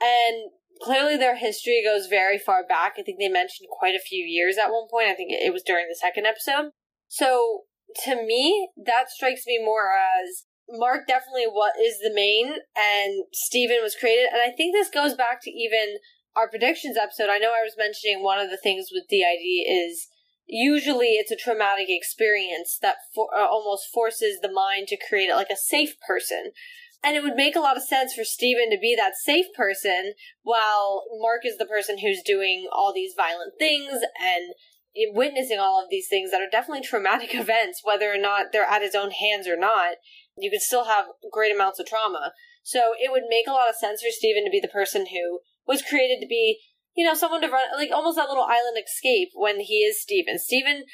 and 0.00 0.52
clearly 0.82 1.16
their 1.16 1.36
history 1.36 1.82
goes 1.84 2.06
very 2.06 2.38
far 2.38 2.66
back. 2.66 2.94
I 2.98 3.02
think 3.02 3.18
they 3.18 3.28
mentioned 3.28 3.68
quite 3.70 3.94
a 3.94 4.00
few 4.00 4.24
years 4.24 4.56
at 4.58 4.70
one 4.70 4.88
point. 4.90 5.08
I 5.08 5.14
think 5.14 5.30
it 5.32 5.52
was 5.52 5.62
during 5.62 5.86
the 5.88 5.98
second 5.98 6.26
episode. 6.26 6.70
So 7.08 7.62
to 8.04 8.16
me, 8.24 8.70
that 8.86 9.10
strikes 9.10 9.46
me 9.46 9.58
more 9.62 9.90
as 9.92 10.44
Mark 10.72 11.06
definitely 11.06 11.46
what 11.50 11.74
is 11.80 11.98
the 11.98 12.14
main, 12.14 12.54
and 12.76 13.24
Steven 13.32 13.78
was 13.82 13.96
created, 13.96 14.28
and 14.32 14.40
I 14.40 14.54
think 14.54 14.72
this 14.72 14.88
goes 14.88 15.14
back 15.14 15.42
to 15.42 15.50
even 15.50 15.96
our 16.36 16.48
predictions 16.48 16.96
episode. 16.96 17.28
I 17.28 17.38
know 17.38 17.50
I 17.50 17.64
was 17.64 17.74
mentioning 17.76 18.22
one 18.22 18.38
of 18.38 18.50
the 18.50 18.56
things 18.56 18.90
with 18.92 19.08
DID 19.08 19.66
is 19.66 20.06
usually 20.46 21.18
it's 21.18 21.30
a 21.30 21.36
traumatic 21.36 21.86
experience 21.88 22.78
that 22.82 22.96
for, 23.14 23.28
uh, 23.36 23.46
almost 23.46 23.88
forces 23.92 24.38
the 24.40 24.50
mind 24.50 24.88
to 24.88 24.96
create 24.96 25.30
like 25.30 25.50
a 25.50 25.56
safe 25.56 25.94
person. 26.06 26.52
And 27.02 27.16
it 27.16 27.22
would 27.22 27.34
make 27.34 27.56
a 27.56 27.60
lot 27.60 27.76
of 27.76 27.82
sense 27.82 28.12
for 28.12 28.24
Steven 28.24 28.70
to 28.70 28.78
be 28.78 28.94
that 28.94 29.14
safe 29.16 29.46
person 29.56 30.12
while 30.42 31.04
Mark 31.18 31.46
is 31.46 31.56
the 31.56 31.64
person 31.64 31.98
who's 31.98 32.22
doing 32.24 32.68
all 32.70 32.92
these 32.92 33.14
violent 33.16 33.54
things 33.58 34.02
and 34.20 34.54
witnessing 35.14 35.58
all 35.58 35.82
of 35.82 35.88
these 35.90 36.08
things 36.08 36.30
that 36.30 36.42
are 36.42 36.50
definitely 36.50 36.86
traumatic 36.86 37.34
events, 37.34 37.80
whether 37.82 38.12
or 38.12 38.18
not 38.18 38.52
they're 38.52 38.64
at 38.64 38.82
his 38.82 38.94
own 38.94 39.12
hands 39.12 39.48
or 39.48 39.56
not. 39.56 39.96
You 40.36 40.50
could 40.50 40.60
still 40.60 40.84
have 40.84 41.06
great 41.32 41.54
amounts 41.54 41.80
of 41.80 41.86
trauma. 41.86 42.32
So 42.62 42.92
it 43.00 43.10
would 43.10 43.24
make 43.28 43.46
a 43.46 43.52
lot 43.52 43.68
of 43.68 43.76
sense 43.76 44.02
for 44.02 44.10
Steven 44.10 44.44
to 44.44 44.50
be 44.50 44.60
the 44.60 44.68
person 44.68 45.06
who 45.06 45.40
was 45.66 45.82
created 45.82 46.20
to 46.20 46.26
be, 46.26 46.60
you 46.94 47.06
know, 47.06 47.14
someone 47.14 47.40
to 47.40 47.48
run, 47.48 47.68
like 47.76 47.90
almost 47.90 48.16
that 48.16 48.28
little 48.28 48.44
island 48.44 48.76
escape 48.76 49.30
when 49.34 49.60
he 49.60 49.78
is 49.78 50.00
Steven. 50.00 50.38
Steven 50.38 50.84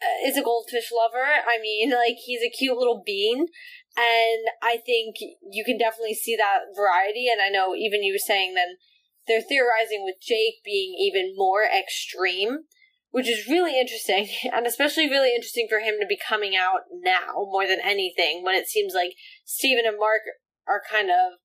Uh, 0.00 0.28
is 0.28 0.36
a 0.36 0.42
goldfish 0.42 0.90
lover. 0.94 1.26
I 1.26 1.58
mean, 1.60 1.90
like, 2.04 2.16
he's 2.24 2.42
a 2.42 2.50
cute 2.50 2.76
little 2.76 3.02
bean. 3.04 3.46
And 3.96 4.42
I 4.62 4.78
think 4.84 5.16
you 5.50 5.64
can 5.64 5.78
definitely 5.78 6.14
see 6.14 6.36
that 6.36 6.70
variety. 6.76 7.26
And 7.30 7.40
I 7.40 7.48
know 7.48 7.74
even 7.74 8.02
you 8.02 8.14
were 8.14 8.18
saying 8.18 8.54
then 8.54 8.76
they're 9.26 9.42
theorizing 9.42 10.04
with 10.04 10.16
Jake 10.22 10.62
being 10.64 10.94
even 10.98 11.34
more 11.36 11.64
extreme 11.64 12.64
which 13.10 13.28
is 13.28 13.48
really 13.48 13.78
interesting 13.78 14.28
and 14.52 14.66
especially 14.66 15.08
really 15.08 15.34
interesting 15.34 15.66
for 15.68 15.80
him 15.80 15.96
to 16.00 16.06
be 16.06 16.18
coming 16.28 16.54
out 16.56 16.82
now 16.92 17.32
more 17.50 17.66
than 17.66 17.80
anything 17.82 18.42
when 18.44 18.54
it 18.54 18.68
seems 18.68 18.94
like 18.94 19.12
Steven 19.44 19.84
and 19.86 19.98
Mark 19.98 20.22
are 20.66 20.82
kind 20.90 21.10
of 21.10 21.38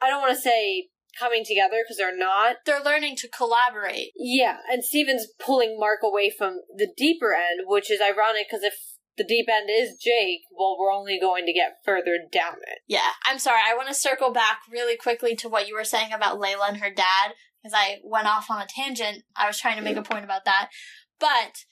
I 0.00 0.08
don't 0.08 0.20
want 0.20 0.34
to 0.34 0.40
say 0.40 0.88
coming 1.18 1.44
together 1.44 1.82
because 1.82 1.96
they're 1.96 2.16
not. 2.16 2.56
They're 2.64 2.82
learning 2.82 3.16
to 3.16 3.28
collaborate. 3.28 4.12
Yeah, 4.16 4.58
and 4.70 4.84
Steven's 4.84 5.26
pulling 5.38 5.78
Mark 5.78 6.00
away 6.02 6.30
from 6.30 6.60
the 6.76 6.88
deeper 6.96 7.34
end, 7.34 7.66
which 7.66 7.90
is 7.90 8.00
ironic 8.00 8.46
because 8.50 8.64
if 8.64 8.74
the 9.16 9.24
deep 9.24 9.46
end 9.50 9.68
is 9.70 9.98
Jake, 9.98 10.42
well, 10.56 10.76
we're 10.78 10.92
only 10.92 11.18
going 11.20 11.44
to 11.46 11.52
get 11.52 11.78
further 11.84 12.18
down 12.30 12.54
it. 12.66 12.78
Yeah, 12.86 13.10
I'm 13.26 13.38
sorry. 13.38 13.60
I 13.66 13.74
want 13.74 13.88
to 13.88 13.94
circle 13.94 14.32
back 14.32 14.60
really 14.70 14.96
quickly 14.96 15.34
to 15.36 15.48
what 15.48 15.68
you 15.68 15.74
were 15.74 15.84
saying 15.84 16.12
about 16.12 16.38
Layla 16.38 16.68
and 16.68 16.76
her 16.78 16.90
dad 16.90 17.32
because 17.62 17.74
I 17.76 17.98
went 18.04 18.28
off 18.28 18.50
on 18.50 18.62
a 18.62 18.66
tangent. 18.66 19.24
I 19.36 19.46
was 19.46 19.58
trying 19.58 19.76
to 19.76 19.82
make 19.82 19.96
a 19.96 20.02
point 20.02 20.24
about 20.24 20.44
that. 20.44 20.70
But 21.18 21.64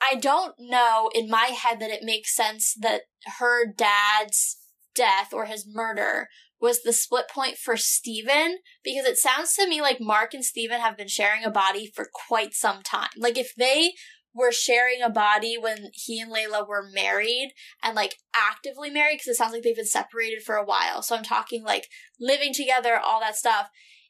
I 0.00 0.16
don't 0.16 0.54
know 0.58 1.10
in 1.14 1.28
my 1.28 1.46
head 1.46 1.80
that 1.80 1.90
it 1.90 2.02
makes 2.02 2.34
sense 2.34 2.74
that 2.80 3.02
her 3.38 3.70
dad's 3.70 4.58
death 4.94 5.32
or 5.32 5.44
his 5.44 5.66
murder 5.70 6.28
was 6.60 6.82
the 6.82 6.92
split 6.92 7.28
point 7.28 7.56
for 7.56 7.76
Steven 7.76 8.58
because 8.82 9.04
it 9.04 9.18
sounds 9.18 9.54
to 9.54 9.68
me 9.68 9.80
like 9.80 10.00
Mark 10.00 10.34
and 10.34 10.44
Steven 10.44 10.80
have 10.80 10.96
been 10.96 11.08
sharing 11.08 11.44
a 11.44 11.50
body 11.50 11.90
for 11.94 12.08
quite 12.28 12.54
some 12.54 12.82
time. 12.82 13.10
Like 13.16 13.36
if 13.36 13.54
they 13.56 13.92
were 14.34 14.52
sharing 14.52 15.00
a 15.02 15.10
body 15.10 15.56
when 15.58 15.90
he 15.92 16.20
and 16.20 16.32
Layla 16.32 16.68
were 16.68 16.90
married 16.92 17.52
and 17.82 17.94
like 17.94 18.16
actively 18.34 18.90
married 18.90 19.16
because 19.16 19.28
it 19.28 19.36
sounds 19.36 19.52
like 19.52 19.62
they've 19.62 19.74
been 19.74 19.86
separated 19.86 20.42
for 20.42 20.56
a 20.56 20.64
while. 20.64 21.02
So 21.02 21.16
I'm 21.16 21.24
talking 21.24 21.64
like 21.64 21.88
living 22.20 22.52
together, 22.52 22.98
all 22.98 23.20
that 23.20 23.36
stuff. 23.36 23.68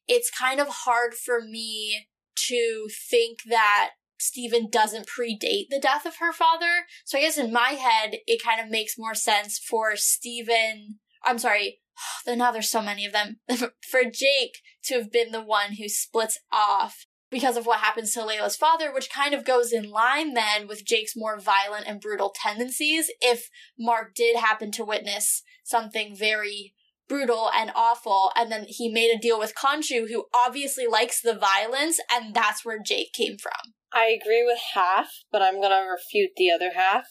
It's 0.09 0.31
kind 0.31 0.61
of 0.61 0.69
hard 0.69 1.15
for 1.15 1.41
me 1.41 2.09
to 2.49 2.89
think 3.09 3.39
that 3.49 3.91
Steven 4.19 4.69
doesn't 4.69 5.07
predate 5.07 5.69
the 5.71 5.81
death 5.81 6.07
of 6.07 6.17
her 6.17 6.33
father. 6.33 6.87
So 7.05 7.19
I 7.19 7.23
guess 7.23 7.39
in 7.39 7.53
my 7.53 7.71
head, 7.71 8.17
it 8.27 8.43
kind 8.43 8.61
of 8.61 8.71
makes 8.71 8.99
more 8.99 9.15
sense 9.15 9.59
for 9.59 9.95
Steven, 9.95 10.99
I'm 11.25 11.39
sorry, 11.39 11.81
then 12.25 12.39
now 12.39 12.53
there's 12.53 12.71
so 12.71 12.83
many 12.83 13.05
of 13.05 13.13
them, 13.13 13.41
for 13.89 14.03
Jake 14.05 14.59
to 14.85 14.95
have 14.95 15.13
been 15.13 15.33
the 15.33 15.43
one 15.43 15.75
who 15.75 15.89
splits 15.89 16.39
off 16.53 17.07
because 17.31 17.57
of 17.57 17.67
what 17.67 17.81
happens 17.81 18.13
to 18.13 18.21
Layla's 18.21 18.57
father, 18.57 18.93
which 18.93 19.11
kind 19.11 19.35
of 19.35 19.45
goes 19.45 19.73
in 19.73 19.91
line 19.91 20.35
then 20.35 20.69
with 20.69 20.87
Jake's 20.87 21.17
more 21.17 21.39
violent 21.39 21.87
and 21.87 22.01
brutal 22.01 22.33
tendencies 22.35 23.11
if 23.21 23.49
Mark 23.79 24.15
did 24.15 24.37
happen 24.37 24.71
to 24.73 24.85
witness 24.85 25.43
something 25.65 26.15
very 26.17 26.75
brutal 27.09 27.51
and 27.55 27.73
awful. 27.75 28.31
And 28.37 28.51
then 28.51 28.67
he 28.69 28.89
made 28.89 29.15
a 29.15 29.19
deal 29.19 29.39
with 29.39 29.55
Khonshu, 29.55 30.09
who 30.09 30.27
obviously 30.35 30.87
likes 30.87 31.21
the 31.21 31.35
violence, 31.35 31.99
and 32.11 32.35
that's 32.35 32.65
where 32.65 32.81
Jake 32.83 33.13
came 33.13 33.39
from. 33.39 33.75
I 33.93 34.17
agree 34.21 34.45
with 34.45 34.59
half, 34.75 35.09
but 35.33 35.43
I'm 35.43 35.61
going 35.61 35.71
to 35.71 35.89
refute 35.91 36.31
the 36.37 36.51
other 36.51 36.73
half. 36.75 37.05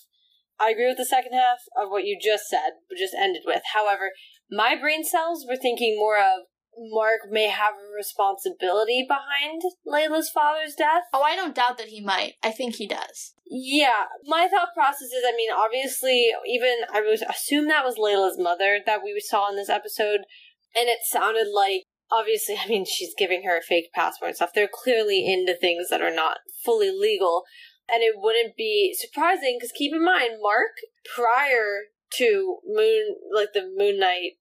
I 0.60 0.70
agree 0.70 0.88
with 0.88 0.98
the 0.98 1.06
second 1.06 1.34
half 1.34 1.60
of 1.77 1.89
what 1.89 2.06
you 2.06 2.18
just 2.22 2.48
said, 2.50 2.72
just 2.98 3.13
ended 3.13 3.44
with. 3.46 3.62
However, 3.74 4.12
my 4.49 4.75
brain 4.79 5.03
cells 5.03 5.45
were 5.47 5.57
thinking 5.57 5.95
more 5.97 6.17
of 6.17 6.45
Mark 6.77 7.31
may 7.31 7.47
have 7.47 7.73
a 7.73 7.95
responsibility 7.95 9.05
behind 9.07 9.61
Layla's 9.87 10.29
father's 10.29 10.75
death. 10.75 11.03
Oh, 11.13 11.21
I 11.21 11.35
don't 11.35 11.55
doubt 11.55 11.77
that 11.77 11.87
he 11.87 12.01
might. 12.01 12.33
I 12.43 12.51
think 12.51 12.75
he 12.75 12.87
does. 12.87 13.33
Yeah, 13.47 14.05
my 14.25 14.47
thought 14.47 14.73
process 14.73 15.13
is 15.13 15.23
I 15.25 15.35
mean, 15.35 15.51
obviously, 15.51 16.31
even 16.47 16.75
I 16.93 17.01
would 17.01 17.21
assume 17.29 17.67
that 17.67 17.85
was 17.85 17.95
Layla's 17.95 18.37
mother 18.37 18.79
that 18.85 19.01
we 19.03 19.19
saw 19.19 19.49
in 19.49 19.55
this 19.55 19.69
episode, 19.69 20.21
and 20.75 20.89
it 20.89 20.99
sounded 21.03 21.47
like 21.53 21.83
obviously, 22.11 22.57
I 22.63 22.67
mean, 22.67 22.85
she's 22.85 23.13
giving 23.17 23.43
her 23.43 23.57
a 23.57 23.61
fake 23.61 23.91
passport 23.93 24.29
and 24.29 24.35
stuff. 24.35 24.51
They're 24.53 24.69
clearly 24.71 25.25
into 25.25 25.55
things 25.55 25.87
that 25.89 26.01
are 26.01 26.13
not 26.13 26.37
fully 26.63 26.91
legal. 26.91 27.43
And 27.91 28.01
it 28.01 28.15
wouldn't 28.15 28.55
be 28.55 28.95
surprising 28.99 29.57
because 29.59 29.71
keep 29.71 29.93
in 29.93 30.03
mind, 30.03 30.39
Mark, 30.41 30.73
prior 31.15 31.93
to 32.17 32.57
Moon, 32.65 33.15
like 33.34 33.53
the 33.53 33.72
Moon 33.75 34.00
Knight, 34.00 34.34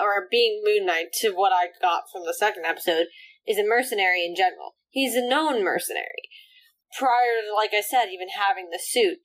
or 0.00 0.28
being 0.30 0.62
Moon 0.64 0.86
Knight, 0.86 1.12
to 1.20 1.30
what 1.30 1.52
I 1.52 1.68
got 1.80 2.04
from 2.12 2.24
the 2.24 2.34
second 2.34 2.64
episode, 2.64 3.06
is 3.46 3.58
a 3.58 3.64
mercenary 3.64 4.24
in 4.24 4.34
general. 4.34 4.76
He's 4.90 5.14
a 5.14 5.26
known 5.26 5.62
mercenary. 5.62 6.30
Prior 6.98 7.42
to, 7.46 7.54
like 7.54 7.74
I 7.74 7.80
said, 7.80 8.06
even 8.12 8.28
having 8.28 8.70
the 8.70 8.80
suit. 8.82 9.18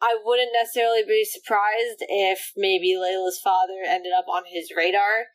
I 0.00 0.16
wouldn't 0.22 0.52
necessarily 0.52 1.02
be 1.02 1.24
surprised 1.24 2.04
if 2.08 2.52
maybe 2.56 2.94
Layla's 2.94 3.40
father 3.42 3.82
ended 3.84 4.12
up 4.16 4.26
on 4.28 4.44
his 4.46 4.70
radar 4.76 5.26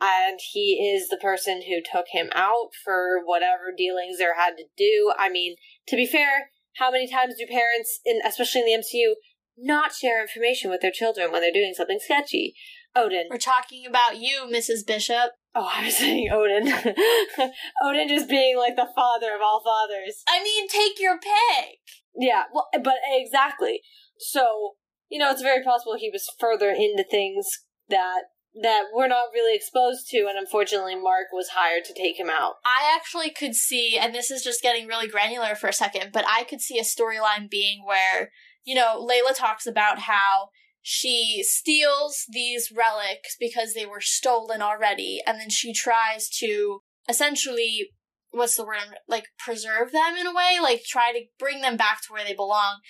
and 0.00 0.38
he 0.52 0.94
is 0.94 1.08
the 1.08 1.16
person 1.16 1.62
who 1.62 1.80
took 1.80 2.06
him 2.10 2.28
out 2.34 2.70
for 2.84 3.20
whatever 3.24 3.72
dealings 3.76 4.18
there 4.18 4.36
had 4.36 4.56
to 4.56 4.64
do. 4.76 5.12
I 5.18 5.28
mean, 5.28 5.56
to 5.88 5.96
be 5.96 6.06
fair, 6.06 6.50
how 6.76 6.90
many 6.90 7.10
times 7.10 7.34
do 7.38 7.46
parents, 7.46 8.00
in 8.04 8.20
especially 8.24 8.60
in 8.60 8.66
the 8.66 8.84
MCU, 8.84 9.14
not 9.60 9.92
share 9.92 10.20
information 10.20 10.70
with 10.70 10.80
their 10.80 10.92
children 10.92 11.32
when 11.32 11.40
they're 11.42 11.52
doing 11.52 11.74
something 11.74 11.98
sketchy? 12.00 12.54
Odin. 12.96 13.26
We're 13.30 13.38
talking 13.38 13.86
about 13.86 14.18
you, 14.18 14.48
Mrs. 14.50 14.86
Bishop. 14.86 15.32
Oh, 15.54 15.70
I 15.74 15.84
was 15.84 15.96
saying 15.96 16.30
Odin. 16.32 16.72
Odin 17.84 18.08
just 18.08 18.28
being 18.28 18.56
like 18.56 18.76
the 18.76 18.88
father 18.94 19.34
of 19.34 19.40
all 19.42 19.62
fathers. 19.62 20.22
I 20.28 20.42
mean, 20.42 20.68
take 20.68 21.00
your 21.00 21.18
pick. 21.18 21.78
Yeah, 22.16 22.44
well, 22.52 22.68
but 22.72 22.96
exactly. 23.12 23.82
So, 24.18 24.74
you 25.08 25.18
know, 25.18 25.30
it's 25.30 25.42
very 25.42 25.62
possible 25.62 25.96
he 25.96 26.10
was 26.10 26.26
further 26.38 26.70
into 26.70 27.04
things 27.08 27.46
that 27.88 28.22
that 28.62 28.84
we're 28.92 29.08
not 29.08 29.26
really 29.32 29.54
exposed 29.54 30.08
to, 30.08 30.26
and 30.28 30.36
unfortunately, 30.36 30.96
Mark 30.96 31.26
was 31.32 31.50
hired 31.54 31.84
to 31.84 31.94
take 31.94 32.18
him 32.18 32.30
out. 32.30 32.54
I 32.64 32.92
actually 32.96 33.30
could 33.30 33.54
see, 33.54 33.96
and 33.96 34.14
this 34.14 34.30
is 34.30 34.42
just 34.42 34.62
getting 34.62 34.86
really 34.86 35.06
granular 35.06 35.54
for 35.54 35.68
a 35.68 35.72
second, 35.72 36.10
but 36.12 36.24
I 36.26 36.44
could 36.44 36.60
see 36.60 36.78
a 36.78 36.82
storyline 36.82 37.48
being 37.48 37.84
where, 37.86 38.30
you 38.68 38.74
know, 38.74 39.00
Layla 39.00 39.34
talks 39.34 39.66
about 39.66 40.00
how 40.00 40.50
she 40.82 41.42
steals 41.42 42.26
these 42.28 42.70
relics 42.70 43.34
because 43.40 43.72
they 43.72 43.86
were 43.86 44.02
stolen 44.02 44.60
already, 44.60 45.22
and 45.26 45.40
then 45.40 45.48
she 45.48 45.72
tries 45.72 46.28
to 46.40 46.80
essentially, 47.08 47.88
what's 48.30 48.56
the 48.56 48.66
word, 48.66 48.76
like 49.08 49.28
preserve 49.38 49.90
them 49.92 50.16
in 50.20 50.26
a 50.26 50.34
way, 50.34 50.58
like 50.60 50.82
try 50.84 51.12
to 51.12 51.24
bring 51.38 51.62
them 51.62 51.78
back 51.78 52.02
to 52.02 52.12
where 52.12 52.26
they 52.26 52.34
belong. 52.34 52.80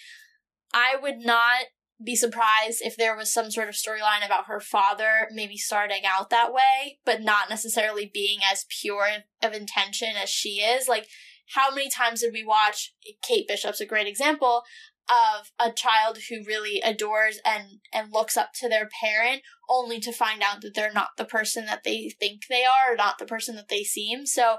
I 0.75 0.97
would 1.01 1.19
not 1.19 1.67
be 2.05 2.17
surprised 2.17 2.81
if 2.81 2.97
there 2.97 3.17
was 3.17 3.33
some 3.33 3.53
sort 3.53 3.69
of 3.69 3.77
storyline 3.77 4.27
about 4.27 4.47
her 4.47 4.59
father 4.59 5.29
maybe 5.33 5.57
starting 5.57 6.03
out 6.05 6.31
that 6.31 6.53
way, 6.53 6.99
but 7.05 7.23
not 7.23 7.49
necessarily 7.49 8.11
being 8.13 8.41
as 8.51 8.67
pure 8.81 9.09
of 9.45 9.53
intention 9.53 10.11
as 10.21 10.29
she 10.29 10.59
is. 10.59 10.89
Like, 10.89 11.07
how 11.55 11.71
many 11.71 11.89
times 11.89 12.23
did 12.23 12.33
we 12.33 12.45
watch 12.45 12.95
Kate 13.23 13.47
Bishop's 13.47 13.81
a 13.81 13.87
great 13.87 14.09
example 14.09 14.65
of 15.09 15.51
a 15.59 15.73
child 15.73 16.19
who 16.29 16.45
really 16.47 16.81
adores 16.81 17.41
and 17.45 17.81
and 17.93 18.13
looks 18.13 18.37
up 18.37 18.51
to 18.61 18.69
their 18.69 18.89
parent 19.01 19.43
only 19.69 20.01
to 20.01 20.13
find 20.13 20.43
out 20.43 20.61
that 20.63 20.75
they're 20.75 20.93
not 20.93 21.11
the 21.17 21.25
person 21.25 21.67
that 21.67 21.85
they 21.85 22.11
think 22.19 22.43
they 22.49 22.65
are 22.65 22.93
or 22.93 22.97
not 22.97 23.19
the 23.19 23.27
person 23.27 23.57
that 23.57 23.69
they 23.69 23.83
seem. 23.83 24.27
So 24.27 24.59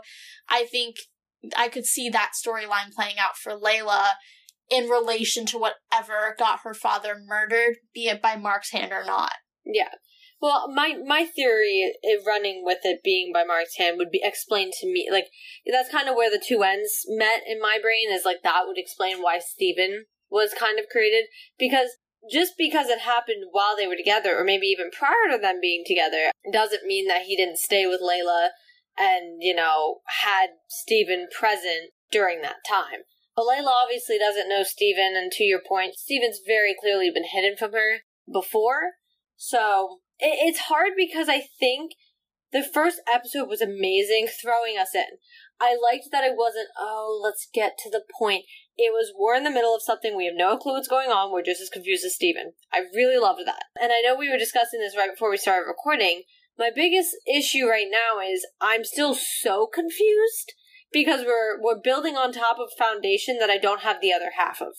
I 0.49 0.65
think 0.65 0.95
I 1.55 1.67
could 1.67 1.85
see 1.85 2.09
that 2.09 2.31
storyline 2.33 2.93
playing 2.93 3.17
out 3.19 3.37
for 3.37 3.53
Layla 3.53 4.11
in 4.69 4.89
relation 4.89 5.45
to 5.47 5.57
whatever 5.57 6.35
got 6.37 6.59
her 6.63 6.73
father 6.73 7.15
murdered, 7.25 7.77
be 7.93 8.07
it 8.07 8.21
by 8.21 8.35
Mark's 8.35 8.71
hand 8.71 8.91
or 8.91 9.03
not. 9.03 9.33
Yeah. 9.65 9.89
Well, 10.41 10.71
my 10.73 10.95
my 11.05 11.25
theory, 11.25 11.93
running 12.25 12.63
with 12.63 12.79
it 12.83 13.01
being 13.03 13.31
by 13.33 13.43
Mark's 13.43 13.77
hand, 13.77 13.97
would 13.97 14.11
be 14.11 14.21
explained 14.23 14.73
to 14.79 14.87
me. 14.87 15.09
Like 15.11 15.27
that's 15.69 15.91
kind 15.91 16.07
of 16.07 16.15
where 16.15 16.29
the 16.29 16.43
two 16.45 16.63
ends 16.63 17.03
met 17.09 17.41
in 17.45 17.59
my 17.59 17.77
brain. 17.81 18.09
Is 18.09 18.23
like 18.23 18.41
that 18.43 18.63
would 18.65 18.77
explain 18.77 19.21
why 19.21 19.39
Steven 19.39 20.05
was 20.29 20.53
kind 20.57 20.79
of 20.79 20.89
created 20.89 21.25
because 21.57 21.97
just 22.31 22.53
because 22.57 22.89
it 22.89 22.99
happened 22.99 23.45
while 23.51 23.75
they 23.77 23.87
were 23.87 23.95
together, 23.95 24.37
or 24.37 24.43
maybe 24.43 24.67
even 24.67 24.91
prior 24.91 25.31
to 25.31 25.37
them 25.37 25.59
being 25.61 25.83
together, 25.85 26.31
doesn't 26.51 26.85
mean 26.85 27.07
that 27.07 27.23
he 27.23 27.35
didn't 27.35 27.57
stay 27.57 27.85
with 27.85 28.01
Layla 28.01 28.49
and 28.97 29.41
you 29.41 29.55
know 29.55 30.01
had 30.21 30.47
Steven 30.67 31.27
present 31.31 31.91
during 32.11 32.41
that 32.41 32.57
time. 32.67 33.07
But 33.35 33.45
Layla 33.45 33.71
obviously 33.83 34.17
doesn't 34.17 34.49
know 34.49 34.63
Steven, 34.63 35.13
and 35.15 35.31
to 35.33 35.43
your 35.43 35.61
point, 35.65 35.95
Steven's 35.95 36.41
very 36.45 36.75
clearly 36.79 37.09
been 37.09 37.23
hidden 37.23 37.55
from 37.57 37.71
her 37.71 37.99
before. 38.31 38.95
So 39.37 39.99
it's 40.19 40.59
hard 40.59 40.91
because 40.97 41.29
I 41.29 41.43
think 41.59 41.93
the 42.51 42.63
first 42.63 42.99
episode 43.11 43.47
was 43.47 43.61
amazing, 43.61 44.27
throwing 44.27 44.77
us 44.77 44.93
in. 44.93 45.19
I 45.61 45.77
liked 45.81 46.07
that 46.11 46.23
it 46.23 46.35
wasn't, 46.35 46.67
oh, 46.77 47.19
let's 47.23 47.47
get 47.53 47.77
to 47.79 47.89
the 47.89 48.03
point. 48.17 48.45
It 48.79 48.93
was, 48.93 49.11
we're 49.13 49.35
in 49.35 49.43
the 49.43 49.51
middle 49.51 49.75
of 49.75 49.81
something, 49.81 50.15
we 50.15 50.25
have 50.25 50.37
no 50.37 50.55
clue 50.55 50.71
what's 50.71 50.87
going 50.87 51.09
on, 51.09 51.33
we're 51.33 51.43
just 51.43 51.59
as 51.59 51.67
confused 51.67 52.05
as 52.05 52.15
Steven. 52.15 52.53
I 52.71 52.79
really 52.95 53.19
loved 53.19 53.41
that. 53.45 53.63
And 53.75 53.91
I 53.91 53.99
know 53.99 54.15
we 54.15 54.29
were 54.29 54.37
discussing 54.37 54.79
this 54.79 54.95
right 54.95 55.11
before 55.11 55.29
we 55.29 55.35
started 55.35 55.67
recording, 55.67 56.23
My 56.57 56.71
biggest 56.73 57.11
issue 57.27 57.67
right 57.67 57.87
now 57.91 58.21
is 58.21 58.47
I'm 58.61 58.85
still 58.85 59.15
so 59.15 59.67
confused 59.67 60.53
because 60.93 61.25
we're 61.25 61.61
we're 61.61 61.81
building 61.81 62.15
on 62.15 62.31
top 62.31 62.57
of 62.57 62.69
foundation 62.77 63.37
that 63.39 63.49
I 63.49 63.57
don't 63.57 63.81
have 63.81 63.99
the 63.99 64.13
other 64.13 64.31
half 64.37 64.61
of. 64.61 64.73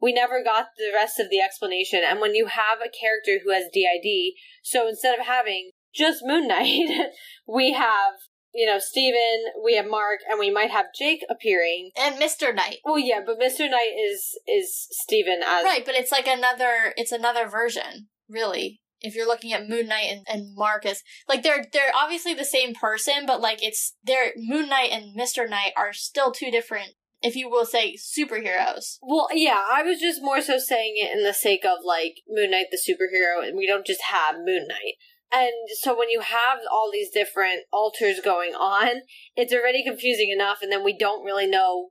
We 0.00 0.12
never 0.12 0.42
got 0.42 0.66
the 0.78 0.92
rest 0.94 1.18
of 1.18 1.28
the 1.28 1.40
explanation, 1.40 2.02
and 2.04 2.20
when 2.20 2.36
you 2.36 2.46
have 2.46 2.78
a 2.78 2.90
character 2.90 3.42
who 3.42 3.52
has 3.52 3.64
DID, 3.74 4.34
so 4.62 4.88
instead 4.88 5.18
of 5.18 5.26
having 5.26 5.72
just 5.92 6.22
Moon 6.22 6.46
Knight, 6.46 7.10
we 7.46 7.72
have 7.72 8.14
you 8.54 8.66
know 8.66 8.78
Steven, 8.78 9.44
we 9.64 9.76
have 9.76 9.86
Mark, 9.86 10.20
and 10.28 10.38
we 10.38 10.50
might 10.50 10.70
have 10.70 10.86
Jake 10.96 11.24
appearing. 11.30 11.90
And 11.96 12.16
Mr. 12.16 12.54
Knight. 12.54 12.78
Well, 12.84 12.98
yeah, 12.98 13.20
but 13.24 13.38
Mr. 13.38 13.70
Knight 13.70 13.94
is 13.98 14.38
is 14.46 14.88
Steven 14.90 15.40
as 15.44 15.64
Right, 15.64 15.84
but 15.84 15.94
it's 15.94 16.12
like 16.12 16.26
another 16.26 16.94
it's 16.96 17.12
another 17.12 17.48
version, 17.48 18.08
really. 18.28 18.80
If 19.00 19.16
you're 19.16 19.26
looking 19.26 19.52
at 19.52 19.68
Moon 19.68 19.88
Knight 19.88 20.06
and, 20.10 20.26
and 20.28 20.54
Marcus, 20.54 21.02
like 21.28 21.42
they're 21.42 21.64
they're 21.72 21.92
obviously 21.94 22.34
the 22.34 22.44
same 22.44 22.74
person, 22.74 23.26
but 23.26 23.40
like 23.40 23.62
it's 23.62 23.94
they're 24.04 24.32
Moon 24.36 24.68
Knight 24.68 24.90
and 24.92 25.18
Mr. 25.18 25.48
Knight 25.48 25.72
are 25.76 25.92
still 25.92 26.30
two 26.30 26.50
different, 26.50 26.90
if 27.20 27.34
you 27.34 27.50
will 27.50 27.66
say, 27.66 27.96
superheroes. 27.96 28.98
Well, 29.02 29.26
yeah, 29.32 29.60
I 29.72 29.82
was 29.82 29.98
just 29.98 30.22
more 30.22 30.40
so 30.40 30.58
saying 30.58 30.94
it 30.96 31.16
in 31.16 31.24
the 31.24 31.34
sake 31.34 31.64
of 31.64 31.78
like 31.84 32.18
Moon 32.28 32.52
Knight 32.52 32.66
the 32.70 32.78
superhero, 32.78 33.44
and 33.44 33.56
we 33.56 33.66
don't 33.66 33.86
just 33.86 34.02
have 34.02 34.36
Moon 34.36 34.68
Knight. 34.68 34.94
And 35.32 35.52
so 35.80 35.96
when 35.98 36.10
you 36.10 36.20
have 36.20 36.58
all 36.70 36.90
these 36.92 37.10
different 37.10 37.62
alters 37.72 38.20
going 38.22 38.52
on, 38.54 39.02
it's 39.34 39.52
already 39.52 39.82
confusing 39.82 40.30
enough, 40.30 40.58
and 40.62 40.70
then 40.70 40.84
we 40.84 40.96
don't 40.96 41.24
really 41.24 41.46
know 41.46 41.88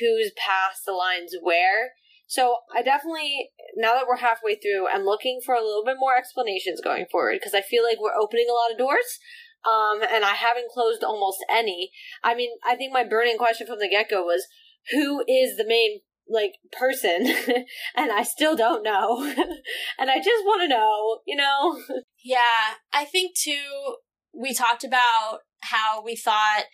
who's 0.00 0.32
past 0.36 0.82
the 0.86 0.92
lines 0.92 1.34
where. 1.42 1.92
So 2.26 2.56
I 2.74 2.82
definitely, 2.82 3.50
now 3.76 3.94
that 3.94 4.06
we're 4.08 4.16
halfway 4.16 4.54
through, 4.54 4.88
I'm 4.88 5.04
looking 5.04 5.40
for 5.44 5.54
a 5.54 5.62
little 5.62 5.84
bit 5.84 5.96
more 5.98 6.16
explanations 6.16 6.80
going 6.80 7.06
forward 7.10 7.38
because 7.38 7.54
I 7.54 7.60
feel 7.60 7.84
like 7.84 7.98
we're 8.00 8.16
opening 8.18 8.46
a 8.48 8.54
lot 8.54 8.72
of 8.72 8.78
doors. 8.78 9.18
Um, 9.66 10.02
and 10.02 10.24
I 10.24 10.34
haven't 10.34 10.70
closed 10.72 11.02
almost 11.02 11.38
any. 11.50 11.90
I 12.22 12.34
mean, 12.34 12.50
I 12.64 12.76
think 12.76 12.92
my 12.92 13.02
burning 13.02 13.38
question 13.38 13.66
from 13.66 13.78
the 13.78 13.88
get 13.88 14.10
go 14.10 14.22
was, 14.24 14.46
who 14.92 15.24
is 15.26 15.56
the 15.56 15.66
main 15.66 16.00
like 16.28 16.54
person 16.72 17.26
and 17.96 18.10
i 18.10 18.22
still 18.22 18.56
don't 18.56 18.82
know 18.82 19.22
and 19.98 20.10
i 20.10 20.16
just 20.16 20.44
want 20.44 20.62
to 20.62 20.68
know 20.68 21.20
you 21.26 21.36
know 21.36 21.78
Yeah, 22.24 22.74
I 22.92 23.04
think 23.04 23.36
too, 23.36 23.96
we 24.32 24.54
talked 24.54 24.82
about 24.82 25.40
how 25.60 26.02
we 26.02 26.16
thought 26.16 26.64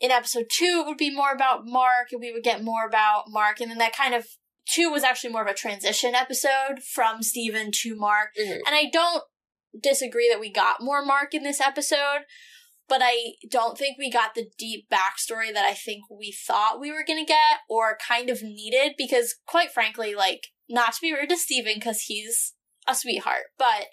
in 0.00 0.10
episode 0.10 0.46
two 0.50 0.82
it 0.84 0.86
would 0.86 0.96
be 0.96 1.14
more 1.14 1.32
about 1.32 1.66
Mark 1.66 2.08
and 2.10 2.20
we 2.20 2.32
would 2.32 2.42
get 2.42 2.64
more 2.64 2.86
about 2.86 3.24
Mark. 3.28 3.60
And 3.60 3.70
then 3.70 3.78
that 3.78 3.94
kind 3.96 4.14
of, 4.14 4.26
two 4.66 4.90
was 4.90 5.04
actually 5.04 5.30
more 5.30 5.42
of 5.42 5.48
a 5.48 5.54
transition 5.54 6.14
episode 6.14 6.82
from 6.82 7.22
Steven 7.22 7.70
to 7.82 7.94
Mark. 7.94 8.30
Mhm. 8.38 8.60
And 8.66 8.74
I 8.74 8.86
don't 8.90 9.22
disagree 9.78 10.28
that 10.30 10.40
we 10.40 10.50
got 10.50 10.80
more 10.80 11.04
Mark 11.04 11.34
in 11.34 11.42
this 11.42 11.60
episode, 11.60 12.24
but 12.88 13.00
I 13.02 13.34
don't 13.48 13.76
think 13.76 13.98
we 13.98 14.10
got 14.10 14.34
the 14.34 14.50
deep 14.58 14.88
backstory 14.90 15.52
that 15.52 15.64
I 15.64 15.74
think 15.74 16.04
we 16.10 16.32
thought 16.32 16.80
we 16.80 16.90
were 16.90 17.04
going 17.04 17.24
to 17.24 17.28
get 17.28 17.60
or 17.68 17.98
kind 17.98 18.30
of 18.30 18.42
needed 18.42 18.94
because, 18.96 19.36
quite 19.46 19.70
frankly, 19.70 20.14
like, 20.14 20.48
not 20.68 20.94
to 20.94 21.00
be 21.02 21.12
rude 21.12 21.28
to 21.28 21.36
Steven 21.36 21.74
because 21.74 22.02
he's 22.02 22.54
a 22.86 22.94
sweetheart, 22.94 23.44
but 23.58 23.88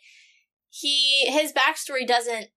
he 0.72 1.26
his 1.28 1.54
backstory 1.54 2.08
doesn't 2.08 2.48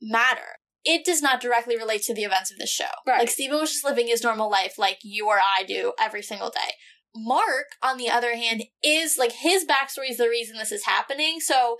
matter. 0.00 0.58
It 0.84 1.04
does 1.04 1.22
not 1.22 1.40
directly 1.40 1.76
relate 1.76 2.02
to 2.02 2.14
the 2.14 2.24
events 2.24 2.52
of 2.52 2.58
the 2.58 2.66
show. 2.66 2.84
Right. 3.06 3.20
Like 3.20 3.30
Steven 3.30 3.58
was 3.58 3.72
just 3.72 3.84
living 3.84 4.08
his 4.08 4.22
normal 4.22 4.50
life 4.50 4.74
like 4.78 4.98
you 5.02 5.28
or 5.28 5.38
I 5.38 5.64
do 5.64 5.92
every 5.98 6.22
single 6.22 6.50
day. 6.50 6.74
Mark, 7.16 7.66
on 7.82 7.96
the 7.96 8.10
other 8.10 8.36
hand, 8.36 8.64
is 8.82 9.16
like 9.18 9.32
his 9.32 9.64
backstory 9.64 10.10
is 10.10 10.18
the 10.18 10.28
reason 10.28 10.56
this 10.56 10.72
is 10.72 10.84
happening. 10.84 11.40
So 11.40 11.76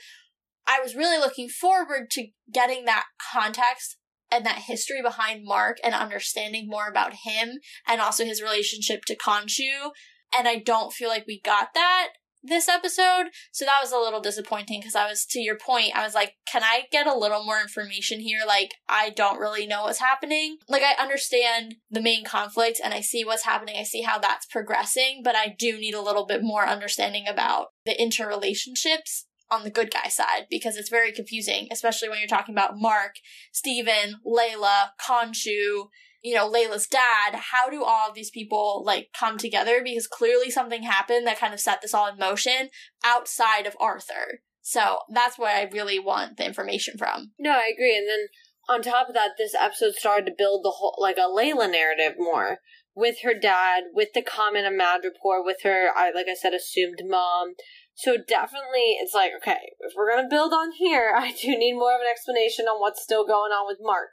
I 0.67 0.81
was 0.81 0.95
really 0.95 1.19
looking 1.19 1.49
forward 1.49 2.11
to 2.13 2.29
getting 2.53 2.85
that 2.85 3.05
context 3.33 3.97
and 4.31 4.47
that 4.47 4.65
history 4.67 5.03
behind 5.03 5.45
Mark 5.45 5.79
and 5.85 5.95
understanding 5.95 6.69
more 6.69 6.89
about 6.89 7.13
him 7.25 7.59
and 7.87 8.01
also 8.01 8.25
his 8.25 8.43
relationship 8.43 9.05
to 9.07 9.17
Khonshu. 9.17 9.91
And 10.37 10.49
I 10.49 10.57
don't 10.57 10.93
feel 10.93 11.09
like 11.09 11.27
we 11.27 11.41
got 11.41 11.75
that 11.75 12.09
this 12.45 12.69
episode. 12.69 13.31
So 13.53 13.65
that 13.65 13.79
was 13.83 13.91
a 13.91 13.99
little 13.99 14.21
disappointing 14.21 14.81
because 14.81 14.95
I 14.95 15.09
was, 15.09 15.25
to 15.27 15.41
your 15.41 15.57
point, 15.57 15.97
I 15.97 16.05
was 16.05 16.15
like, 16.15 16.35
can 16.47 16.63
I 16.63 16.83
get 16.93 17.07
a 17.07 17.17
little 17.17 17.45
more 17.45 17.61
information 17.61 18.21
here? 18.21 18.41
Like, 18.47 18.75
I 18.89 19.11
don't 19.11 19.41
really 19.41 19.67
know 19.67 19.85
what's 19.85 19.99
happening. 19.99 20.59
Like, 20.69 20.83
I 20.83 21.03
understand 21.03 21.77
the 21.91 22.03
main 22.03 22.25
conflict 22.25 22.81
and 22.85 22.93
I 22.93 23.01
see 23.01 23.25
what's 23.25 23.45
happening. 23.45 23.77
I 23.79 23.85
see 23.85 24.03
how 24.03 24.19
that's 24.19 24.47
progressing, 24.47 25.23
but 25.25 25.35
I 25.35 25.55
do 25.59 25.79
need 25.79 25.95
a 25.95 26.03
little 26.03 26.27
bit 26.27 26.43
more 26.43 26.67
understanding 26.67 27.25
about 27.27 27.69
the 27.87 27.97
interrelationships 27.97 29.25
on 29.51 29.65
the 29.65 29.71
good 29.71 29.91
guy 29.91 30.09
side 30.09 30.47
because 30.51 30.77
it's 30.77 30.91
very 30.91 31.13
confusing, 31.13 31.69
especially 31.71 32.09
when 32.09 32.19
you're 32.19 32.29
talking 32.29 32.55
about 32.55 32.79
Mark, 32.79 33.17
Steven, 33.53 34.17
Layla, 34.27 34.91
Khonshu, 35.01 35.89
you 36.25 36.35
know, 36.35 36.51
Layla's 36.51 36.87
dad. 36.87 37.35
How 37.53 37.69
do 37.71 37.85
all 37.85 38.09
of 38.09 38.15
these 38.15 38.31
people 38.31 38.83
like 38.85 39.11
come 39.17 39.39
together? 39.39 39.83
Because 39.85 40.09
clearly 40.09 40.51
something 40.51 40.83
happened 40.83 41.27
that 41.27 41.39
kind 41.39 41.55
of 41.55 41.61
set 41.61 41.83
this 41.83 41.95
all 41.95 42.09
in 42.09 42.19
motion 42.19 42.71
outside 43.05 43.67
of 43.67 43.77
Arthur. 43.79 44.41
So 44.63 45.01
that's 45.13 45.39
where 45.39 45.55
I 45.55 45.69
really 45.71 45.99
want 45.99 46.39
the 46.39 46.47
information 46.47 46.97
from. 46.97 47.33
no 47.39 47.51
i 47.51 47.71
agree 47.73 47.97
and 47.97 48.09
then 48.09 48.27
on 48.69 48.81
top 48.81 49.09
of 49.09 49.15
that 49.15 49.33
this 49.37 49.55
episode 49.55 49.93
started 49.95 50.25
to 50.25 50.35
build 50.37 50.65
the 50.65 50.71
whole 50.71 50.97
like 50.99 51.19
a 51.19 51.29
layla 51.29 51.71
narrative 51.71 52.15
more 52.19 52.59
with 52.97 53.17
her 53.23 53.35
dad 53.35 53.85
with 53.93 54.09
the 54.15 54.23
comment 54.23 54.67
of 54.67 54.73
Madripoor, 54.73 55.45
with 55.45 55.59
her 55.65 55.91
i 55.95 56.11
like 56.11 56.27
i 56.29 56.35
said 56.35 56.55
assumed 56.55 57.03
mom 57.05 57.55
so 57.95 58.17
definitely 58.17 58.97
it's 59.01 59.13
like 59.15 59.33
okay 59.37 59.73
if 59.81 59.93
we're 59.95 60.11
gonna 60.11 60.29
build 60.29 60.55
on 60.55 60.73
here 60.73 61.13
i 61.17 61.31
do 61.33 61.49
need 61.59 61.75
more 61.75 61.95
of 61.95 62.01
an 62.01 62.09
explanation 62.11 62.65
on 62.65 62.81
what's 62.81 63.03
still 63.03 63.27
going 63.27 63.53
on 63.53 63.67
with 63.67 63.79
mark 63.83 64.11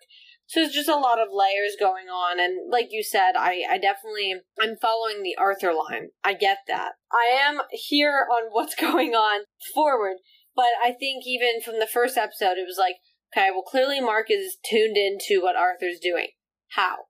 so 0.52 0.60
it's 0.60 0.76
just 0.76 0.90
a 0.90 0.96
lot 0.98 1.18
of 1.18 1.30
layers 1.32 1.78
going 1.80 2.08
on 2.08 2.38
and 2.38 2.70
like 2.70 2.90
you 2.92 3.02
said 3.02 3.38
i 3.38 3.64
i 3.70 3.78
definitely 3.78 4.36
i'm 4.60 4.76
following 4.82 5.24
the 5.24 5.36
arthur 5.38 5.74
line. 5.74 6.10
I 6.26 6.34
get 6.34 6.58
that. 6.68 6.94
I 7.10 7.32
am 7.42 7.62
here 7.72 8.28
on 8.30 8.50
what's 8.52 8.76
going 8.76 9.14
on 9.14 9.46
forward 9.74 10.18
but 10.54 10.74
i 10.84 10.92
think 10.92 11.24
even 11.26 11.62
from 11.64 11.80
the 11.80 11.88
first 11.88 12.18
episode 12.18 12.58
it 12.58 12.68
was 12.68 12.78
like 12.78 12.96
okay 13.34 13.50
well 13.50 13.64
clearly 13.64 14.02
mark 14.02 14.28
is 14.30 14.58
tuned 14.70 14.98
into 14.98 15.42
what 15.42 15.56
arthur's 15.56 16.00
doing. 16.00 16.28
How? 16.72 17.06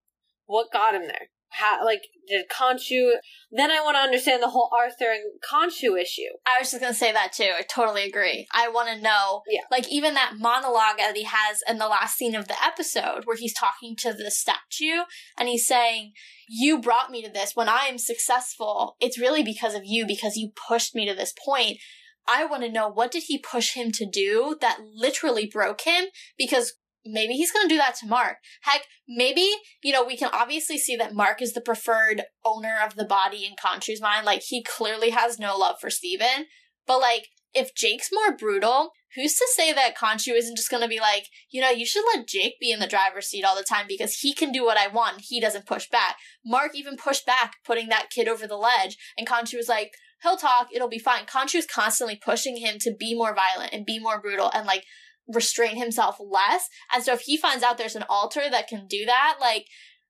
What 0.45 0.71
got 0.71 0.93
him 0.93 1.07
there 1.07 1.29
how 1.51 1.83
like 1.85 2.03
did 2.27 2.45
Khonshu 2.49 3.11
then 3.51 3.69
I 3.71 3.81
want 3.81 3.95
to 3.95 4.01
understand 4.01 4.41
the 4.41 4.49
whole 4.49 4.69
Arthur 4.73 5.11
and 5.11 5.23
Khonshu 5.41 6.01
issue. 6.01 6.31
I 6.47 6.59
was 6.59 6.71
just 6.71 6.81
gonna 6.81 6.93
say 6.93 7.11
that 7.11 7.33
too. 7.33 7.51
I 7.57 7.63
totally 7.63 8.03
agree. 8.03 8.47
I 8.53 8.69
want 8.69 8.87
to 8.89 9.01
know, 9.01 9.41
Yeah. 9.47 9.61
like 9.69 9.89
even 9.89 10.13
that 10.13 10.35
monologue 10.37 10.97
that 10.97 11.17
he 11.17 11.23
has 11.23 11.61
in 11.67 11.77
the 11.77 11.87
last 11.89 12.15
scene 12.17 12.35
of 12.35 12.47
the 12.47 12.63
episode, 12.63 13.25
where 13.25 13.35
he's 13.35 13.53
talking 13.53 13.95
to 13.97 14.13
the 14.13 14.31
statue 14.31 15.03
and 15.37 15.49
he's 15.49 15.67
saying, 15.67 16.13
"You 16.47 16.79
brought 16.79 17.11
me 17.11 17.21
to 17.23 17.29
this. 17.29 17.55
When 17.55 17.67
I 17.67 17.87
am 17.87 17.97
successful, 17.97 18.95
it's 19.01 19.19
really 19.19 19.43
because 19.43 19.73
of 19.75 19.83
you, 19.85 20.05
because 20.05 20.37
you 20.37 20.51
pushed 20.55 20.95
me 20.95 21.05
to 21.07 21.13
this 21.13 21.33
point." 21.33 21.79
I 22.27 22.45
want 22.45 22.63
to 22.63 22.71
know 22.71 22.87
what 22.87 23.11
did 23.11 23.23
he 23.23 23.39
push 23.39 23.73
him 23.73 23.91
to 23.93 24.05
do 24.05 24.55
that 24.61 24.79
literally 24.81 25.47
broke 25.47 25.81
him 25.81 26.05
because 26.37 26.73
maybe 27.05 27.33
he's 27.33 27.51
going 27.51 27.67
to 27.67 27.73
do 27.73 27.77
that 27.77 27.95
to 27.95 28.07
Mark. 28.07 28.37
Heck, 28.61 28.83
maybe, 29.07 29.49
you 29.83 29.91
know, 29.91 30.03
we 30.03 30.17
can 30.17 30.29
obviously 30.33 30.77
see 30.77 30.95
that 30.95 31.13
Mark 31.13 31.41
is 31.41 31.53
the 31.53 31.61
preferred 31.61 32.23
owner 32.45 32.77
of 32.83 32.95
the 32.95 33.05
body 33.05 33.45
in 33.45 33.53
Khonshu's 33.55 34.01
mind. 34.01 34.25
Like, 34.25 34.43
he 34.47 34.63
clearly 34.63 35.09
has 35.11 35.39
no 35.39 35.57
love 35.57 35.75
for 35.79 35.89
Steven. 35.89 36.45
But, 36.87 36.99
like, 36.99 37.27
if 37.53 37.75
Jake's 37.75 38.09
more 38.11 38.35
brutal, 38.35 38.91
who's 39.15 39.35
to 39.35 39.47
say 39.53 39.73
that 39.73 39.97
Khonshu 39.97 40.35
isn't 40.35 40.55
just 40.55 40.69
going 40.69 40.83
to 40.83 40.89
be 40.89 40.99
like, 40.99 41.27
you 41.49 41.61
know, 41.61 41.69
you 41.69 41.85
should 41.85 42.03
let 42.15 42.27
Jake 42.27 42.55
be 42.59 42.71
in 42.71 42.79
the 42.79 42.87
driver's 42.87 43.27
seat 43.27 43.43
all 43.43 43.55
the 43.55 43.63
time 43.63 43.85
because 43.87 44.15
he 44.15 44.33
can 44.33 44.51
do 44.51 44.63
what 44.63 44.77
I 44.77 44.87
want 44.87 45.21
he 45.21 45.41
doesn't 45.41 45.67
push 45.67 45.87
back. 45.89 46.15
Mark 46.45 46.71
even 46.75 46.95
pushed 46.95 47.25
back, 47.25 47.55
putting 47.65 47.89
that 47.89 48.09
kid 48.09 48.27
over 48.27 48.47
the 48.47 48.55
ledge, 48.55 48.97
and 49.17 49.27
Khonshu 49.27 49.57
was 49.57 49.67
like, 49.67 49.91
he'll 50.23 50.37
talk, 50.37 50.67
it'll 50.73 50.87
be 50.87 50.99
fine. 50.99 51.25
Khonshu's 51.25 51.65
constantly 51.65 52.15
pushing 52.15 52.57
him 52.57 52.77
to 52.79 52.95
be 52.97 53.15
more 53.15 53.35
violent 53.35 53.73
and 53.73 53.85
be 53.85 53.99
more 53.99 54.21
brutal 54.21 54.51
and, 54.53 54.65
like, 54.65 54.85
restrain 55.33 55.77
himself 55.77 56.17
less. 56.19 56.67
And 56.93 57.03
so 57.03 57.13
if 57.13 57.21
he 57.21 57.37
finds 57.37 57.63
out 57.63 57.77
there's 57.77 57.95
an 57.95 58.05
alter 58.09 58.43
that 58.49 58.67
can 58.67 58.87
do 58.87 59.05
that, 59.05 59.37
like 59.39 59.67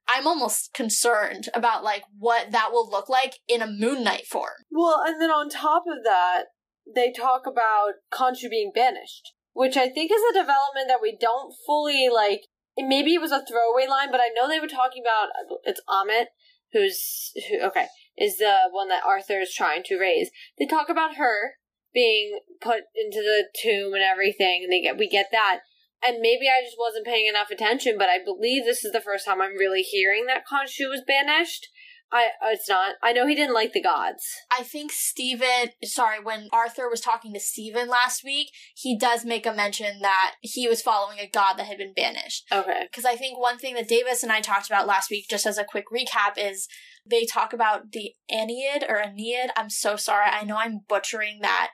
I'm 0.08 0.28
almost 0.28 0.74
concerned 0.74 1.50
about 1.54 1.84
like 1.84 2.04
what 2.18 2.52
that 2.52 2.72
will 2.72 2.90
look 2.90 3.10
like 3.10 3.36
in 3.48 3.62
a 3.62 3.68
Moon 3.68 4.04
Knight 4.04 4.26
form. 4.26 4.66
Well, 4.72 5.02
and 5.06 5.22
then 5.22 5.30
on 5.30 5.50
top 5.50 5.84
of 5.88 6.04
that, 6.04 6.46
they 6.94 7.12
talk 7.12 7.44
about 7.46 7.94
Khonshu 8.14 8.50
being 8.50 8.72
banished, 8.74 9.34
which 9.54 9.78
I 9.78 9.90
think 9.90 10.12
is 10.12 10.22
a 10.30 10.40
development 10.40 10.88
that 10.88 11.02
we 11.02 11.16
don't 11.20 11.54
fully 11.66 12.10
like. 12.14 12.42
Maybe 12.78 13.14
it 13.14 13.22
was 13.22 13.32
a 13.32 13.44
throwaway 13.46 13.88
line, 13.88 14.12
but 14.12 14.22
I 14.22 14.30
know 14.36 14.48
they 14.48 14.60
were 14.60 14.68
talking 14.68 15.04
about 15.04 15.30
it's 15.64 15.82
Amit, 15.88 16.28
who's 16.74 17.32
who, 17.50 17.66
okay, 17.68 17.88
is 18.18 18.38
the 18.38 18.56
one 18.72 18.88
that 18.90 19.04
Arthur 19.06 19.40
is 19.40 19.54
trying 19.54 19.84
to 19.84 20.00
raise. 20.00 20.30
They 20.58 20.66
talk 20.66 20.90
about 20.90 21.16
her 21.16 21.56
being 21.94 22.40
put 22.62 22.84
into 22.96 23.20
the 23.20 23.46
tomb 23.62 23.94
and 23.94 24.04
everything, 24.04 24.62
and 24.64 24.72
they 24.72 24.82
get 24.82 24.98
we 24.98 25.10
get 25.10 25.28
that. 25.32 25.60
And 26.06 26.18
maybe 26.20 26.48
I 26.48 26.64
just 26.64 26.78
wasn't 26.80 27.06
paying 27.06 27.28
enough 27.28 27.52
attention, 27.52 27.96
but 27.98 28.10
I 28.10 28.18
believe 28.24 28.66
this 28.66 28.84
is 28.84 28.92
the 28.92 29.02
first 29.02 29.26
time 29.26 29.42
I'm 29.42 29.58
really 29.58 29.84
hearing 29.84 30.26
that 30.26 30.44
Khonshu 30.52 30.90
was 30.90 31.04
banished. 31.06 31.68
I 32.12 32.26
uh, 32.44 32.50
it's 32.52 32.68
not. 32.68 32.96
I 33.02 33.14
know 33.14 33.26
he 33.26 33.36
didn't 33.36 33.54
like 33.54 33.74
the 33.74 33.82
gods. 33.82 34.24
I 34.52 34.64
think 34.64 34.92
Steven, 34.92 35.70
sorry, 35.84 36.22
when 36.22 36.50
Arthur 36.52 36.90
was 36.90 37.00
talking 37.00 37.34
to 37.34 37.40
Steven 37.40 37.88
last 37.88 38.24
week, 38.24 38.50
he 38.76 38.98
does 38.98 39.24
make 39.24 39.46
a 39.46 39.54
mention 39.54 40.00
that 40.02 40.34
he 40.42 40.68
was 40.68 40.82
following 40.82 41.20
a 41.20 41.30
god 41.30 41.54
that 41.54 41.68
had 41.68 41.78
been 41.78 41.94
banished. 41.94 42.46
Okay. 42.52 42.88
Because 42.90 43.06
I 43.06 43.16
think 43.16 43.40
one 43.40 43.58
thing 43.58 43.76
that 43.76 43.88
Davis 43.88 44.24
and 44.24 44.32
I 44.32 44.42
talked 44.42 44.68
about 44.68 44.88
last 44.88 45.10
week, 45.10 45.28
just 45.30 45.46
as 45.46 45.58
a 45.58 45.64
quick 45.64 45.86
recap, 45.94 46.34
is 46.38 46.68
they 47.10 47.26
talk 47.26 47.54
about 47.54 47.92
the 47.94 48.12
Aeneid 48.30 48.84
or 48.88 49.02
Aeneid. 49.02 49.52
I'm 49.56 49.70
so 49.70 49.96
sorry. 49.96 50.26
I 50.30 50.44
know 50.44 50.58
I'm 50.58 50.82
butchering 50.88 51.40
that 51.42 51.72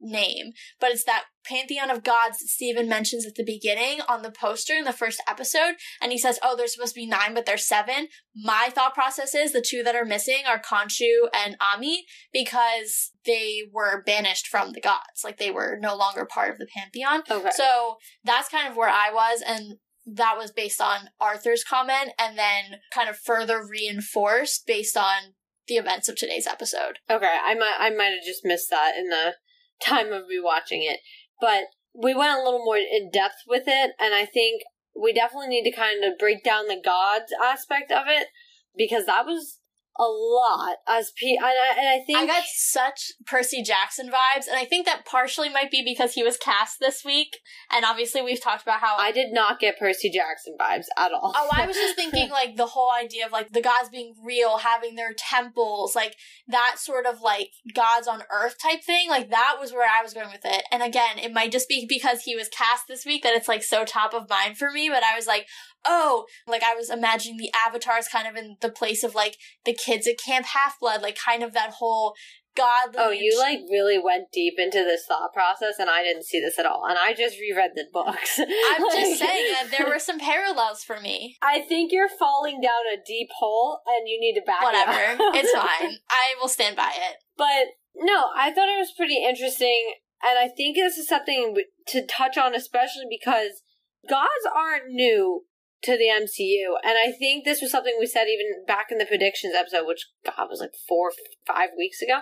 name, 0.00 0.52
but 0.80 0.90
it's 0.90 1.04
that 1.04 1.24
pantheon 1.44 1.90
of 1.90 2.02
gods 2.02 2.38
that 2.38 2.48
Steven 2.48 2.88
mentions 2.88 3.26
at 3.26 3.34
the 3.34 3.44
beginning 3.44 4.00
on 4.08 4.22
the 4.22 4.30
poster 4.30 4.74
in 4.74 4.84
the 4.84 4.92
first 4.92 5.22
episode. 5.28 5.74
And 6.00 6.12
he 6.12 6.18
says, 6.18 6.38
Oh, 6.42 6.56
there's 6.56 6.74
supposed 6.74 6.94
to 6.94 7.00
be 7.00 7.06
nine, 7.06 7.34
but 7.34 7.46
there's 7.46 7.66
seven. 7.66 8.08
My 8.34 8.68
thought 8.70 8.94
process 8.94 9.34
is 9.34 9.52
the 9.52 9.64
two 9.66 9.82
that 9.82 9.94
are 9.94 10.04
missing 10.04 10.42
are 10.46 10.60
Khonshu 10.60 11.28
and 11.32 11.56
Ammit 11.58 12.02
because 12.32 13.12
they 13.24 13.62
were 13.72 14.02
banished 14.04 14.46
from 14.46 14.72
the 14.72 14.80
gods. 14.80 15.22
Like 15.24 15.38
they 15.38 15.50
were 15.50 15.78
no 15.80 15.96
longer 15.96 16.24
part 16.24 16.50
of 16.50 16.58
the 16.58 16.68
pantheon. 16.74 17.22
Okay. 17.30 17.50
So 17.54 17.96
that's 18.24 18.48
kind 18.48 18.68
of 18.68 18.76
where 18.76 18.90
I 18.90 19.10
was. 19.12 19.42
And 19.46 19.76
that 20.06 20.36
was 20.38 20.52
based 20.52 20.80
on 20.80 21.10
Arthur's 21.20 21.64
comment 21.64 22.12
and 22.18 22.38
then 22.38 22.80
kind 22.92 23.08
of 23.08 23.16
further 23.18 23.66
reinforced 23.66 24.66
based 24.66 24.96
on 24.96 25.34
the 25.66 25.74
events 25.74 26.08
of 26.08 26.16
today's 26.16 26.46
episode. 26.46 26.98
Okay, 27.10 27.38
I 27.44 27.54
might 27.54 27.76
I 27.78 27.90
might 27.90 28.12
have 28.12 28.24
just 28.24 28.44
missed 28.44 28.70
that 28.70 28.96
in 28.96 29.08
the 29.08 29.34
time 29.84 30.12
of 30.12 30.24
rewatching 30.24 30.82
it, 30.82 31.00
but 31.40 31.64
we 31.94 32.14
went 32.14 32.38
a 32.38 32.42
little 32.42 32.64
more 32.64 32.76
in 32.76 33.10
depth 33.10 33.42
with 33.46 33.64
it, 33.66 33.92
and 33.98 34.14
I 34.14 34.26
think 34.26 34.62
we 35.00 35.12
definitely 35.12 35.48
need 35.48 35.64
to 35.64 35.76
kind 35.76 36.04
of 36.04 36.18
break 36.18 36.42
down 36.42 36.66
the 36.66 36.80
gods 36.82 37.32
aspect 37.42 37.92
of 37.92 38.04
it 38.08 38.28
because 38.76 39.06
that 39.06 39.26
was 39.26 39.60
a 39.98 40.04
lot 40.04 40.76
as 40.88 41.12
P 41.16 41.36
and 41.36 41.44
I, 41.44 41.74
and 41.78 41.88
I 41.88 42.04
think 42.04 42.18
I 42.18 42.26
got 42.26 42.44
such 42.54 43.12
Percy 43.26 43.62
Jackson 43.62 44.08
vibes, 44.08 44.46
and 44.48 44.56
I 44.56 44.64
think 44.64 44.86
that 44.86 45.06
partially 45.06 45.48
might 45.48 45.70
be 45.70 45.82
because 45.84 46.14
he 46.14 46.22
was 46.22 46.36
cast 46.36 46.80
this 46.80 47.04
week, 47.04 47.38
and 47.72 47.84
obviously 47.84 48.22
we've 48.22 48.42
talked 48.42 48.62
about 48.62 48.80
how 48.80 48.96
I 48.96 49.12
did 49.12 49.32
not 49.32 49.60
get 49.60 49.78
Percy 49.78 50.10
Jackson 50.10 50.56
vibes 50.60 50.86
at 50.96 51.12
all. 51.12 51.32
Oh, 51.34 51.48
I 51.52 51.66
was 51.66 51.76
just 51.76 51.96
thinking 51.96 52.30
like 52.30 52.56
the 52.56 52.66
whole 52.66 52.90
idea 52.92 53.26
of 53.26 53.32
like 53.32 53.52
the 53.52 53.62
gods 53.62 53.88
being 53.90 54.14
real, 54.24 54.58
having 54.58 54.94
their 54.94 55.14
temples, 55.16 55.94
like 55.94 56.16
that 56.48 56.76
sort 56.78 57.06
of 57.06 57.20
like 57.20 57.50
gods 57.74 58.06
on 58.06 58.22
earth 58.30 58.56
type 58.62 58.82
thing. 58.84 59.08
Like 59.08 59.30
that 59.30 59.56
was 59.60 59.72
where 59.72 59.88
I 59.88 60.02
was 60.02 60.14
going 60.14 60.30
with 60.30 60.44
it. 60.44 60.64
And 60.70 60.82
again, 60.82 61.18
it 61.18 61.32
might 61.32 61.52
just 61.52 61.68
be 61.68 61.86
because 61.88 62.22
he 62.22 62.36
was 62.36 62.48
cast 62.48 62.84
this 62.88 63.04
week 63.04 63.22
that 63.22 63.34
it's 63.34 63.48
like 63.48 63.62
so 63.62 63.84
top 63.84 64.14
of 64.14 64.28
mind 64.28 64.58
for 64.58 64.70
me, 64.70 64.88
but 64.88 65.02
I 65.02 65.16
was 65.16 65.26
like, 65.26 65.46
oh, 65.86 66.26
like 66.46 66.62
I 66.62 66.74
was 66.74 66.90
imagining 66.90 67.36
the 67.38 67.50
avatars 67.54 68.08
kind 68.08 68.26
of 68.28 68.36
in 68.36 68.56
the 68.60 68.70
place 68.70 69.02
of 69.04 69.14
like 69.14 69.36
the 69.64 69.74
kids 69.74 70.06
at 70.06 70.18
Camp 70.18 70.46
Half 70.46 70.80
Blood, 70.80 71.02
like 71.02 71.16
kind 71.16 71.42
of 71.42 71.52
that 71.54 71.70
whole 71.78 72.14
godly. 72.56 72.96
Oh, 72.98 73.10
you 73.10 73.38
like 73.38 73.60
really 73.70 73.98
went 73.98 74.32
deep 74.32 74.54
into 74.58 74.78
this 74.78 75.04
thought 75.06 75.32
process, 75.34 75.74
and 75.78 75.90
I 75.90 76.02
didn't 76.02 76.24
see 76.24 76.40
this 76.40 76.58
at 76.58 76.66
all. 76.66 76.86
And 76.88 76.98
I 76.98 77.12
just 77.12 77.38
reread 77.38 77.72
the 77.74 77.84
books. 77.92 78.38
I'm 78.38 78.46
Like- 78.82 78.92
just 78.92 79.18
saying 79.20 79.52
that 79.52 79.68
there 79.76 79.86
were 79.86 79.98
some 79.98 80.18
parallels 80.18 80.82
for 80.82 80.98
me. 81.00 81.36
I 81.42 81.60
think 81.60 81.92
you're 81.92 82.08
falling 82.08 82.60
down 82.60 82.72
a 82.92 82.96
deep 83.06 83.28
hole, 83.38 83.80
and 83.86 84.08
you 84.08 84.18
need 84.18 84.34
to 84.40 84.42
back 84.46 84.62
Whatever, 84.62 85.22
up. 85.22 85.34
it's 85.34 85.52
fine. 85.54 85.96
I 86.10 86.34
will 86.40 86.48
stand 86.48 86.76
by 86.76 86.92
it. 86.94 87.16
But 87.36 87.74
no, 87.94 88.26
I 88.36 88.50
thought 88.52 88.68
it 88.68 88.78
was 88.78 88.92
pretty 88.96 89.22
interesting, 89.22 89.92
and 90.26 90.38
I 90.38 90.48
think 90.48 90.76
this 90.76 90.96
is 90.96 91.08
something 91.08 91.54
to 91.88 92.06
touch 92.06 92.38
on, 92.38 92.54
especially 92.54 93.04
because 93.10 93.62
gods 94.08 94.46
aren't 94.54 94.88
new 94.88 95.42
to 95.86 95.96
the 95.96 96.10
MCU, 96.10 96.74
and 96.84 96.98
I 96.98 97.12
think 97.12 97.44
this 97.44 97.62
was 97.62 97.70
something 97.70 97.96
we 97.98 98.06
said 98.06 98.26
even 98.28 98.64
back 98.66 98.86
in 98.90 98.98
the 98.98 99.06
predictions 99.06 99.54
episode, 99.54 99.86
which 99.86 100.06
God 100.24 100.48
was 100.50 100.60
like 100.60 100.74
four, 100.88 101.12
five 101.46 101.70
weeks 101.76 102.02
ago. 102.02 102.20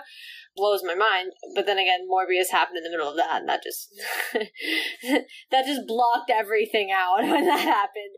Blows 0.55 0.83
my 0.85 0.95
mind, 0.95 1.33
but 1.53 1.65
then 1.65 1.77
again, 1.77 2.07
Morbius 2.09 2.51
happened 2.51 2.77
in 2.77 2.83
the 2.83 2.89
middle 2.89 3.09
of 3.09 3.17
that, 3.17 3.41
and 3.41 3.49
that 3.49 3.61
just 3.61 3.89
that 5.51 5.65
just 5.65 5.85
blocked 5.85 6.31
everything 6.31 6.91
out 6.95 7.21
when 7.23 7.45
that 7.45 7.59
happened. 7.59 8.15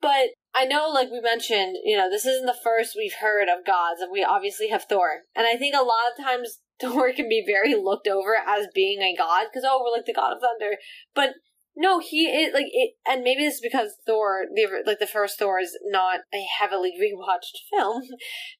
But 0.00 0.30
I 0.54 0.64
know, 0.64 0.88
like 0.88 1.10
we 1.10 1.20
mentioned, 1.20 1.76
you 1.84 1.96
know, 1.96 2.10
this 2.10 2.26
isn't 2.26 2.46
the 2.46 2.56
first 2.62 2.94
we've 2.96 3.14
heard 3.20 3.48
of 3.48 3.66
gods, 3.66 4.00
and 4.00 4.12
we 4.12 4.24
obviously 4.24 4.68
have 4.68 4.84
Thor. 4.84 5.22
And 5.34 5.46
I 5.46 5.56
think 5.56 5.74
a 5.74 5.82
lot 5.82 6.10
of 6.10 6.24
times 6.24 6.58
Thor 6.80 7.12
can 7.12 7.28
be 7.28 7.44
very 7.44 7.74
looked 7.74 8.06
over 8.06 8.36
as 8.36 8.68
being 8.74 9.00
a 9.00 9.16
god, 9.16 9.46
because, 9.50 9.64
oh, 9.66 9.82
we're 9.82 9.96
like 9.96 10.06
the 10.06 10.14
god 10.14 10.32
of 10.32 10.40
thunder. 10.40 10.76
But 11.14 11.34
no, 11.78 12.00
he 12.00 12.26
is, 12.26 12.52
like, 12.52 12.66
it, 12.72 12.94
and 13.06 13.22
maybe 13.22 13.44
this 13.44 13.54
is 13.54 13.60
because 13.60 13.92
Thor, 14.04 14.46
the, 14.52 14.82
like, 14.84 14.98
the 14.98 15.06
first 15.06 15.38
Thor 15.38 15.60
is 15.60 15.78
not 15.84 16.20
a 16.34 16.44
heavily 16.58 16.92
rewatched 17.00 17.54
film. 17.70 18.02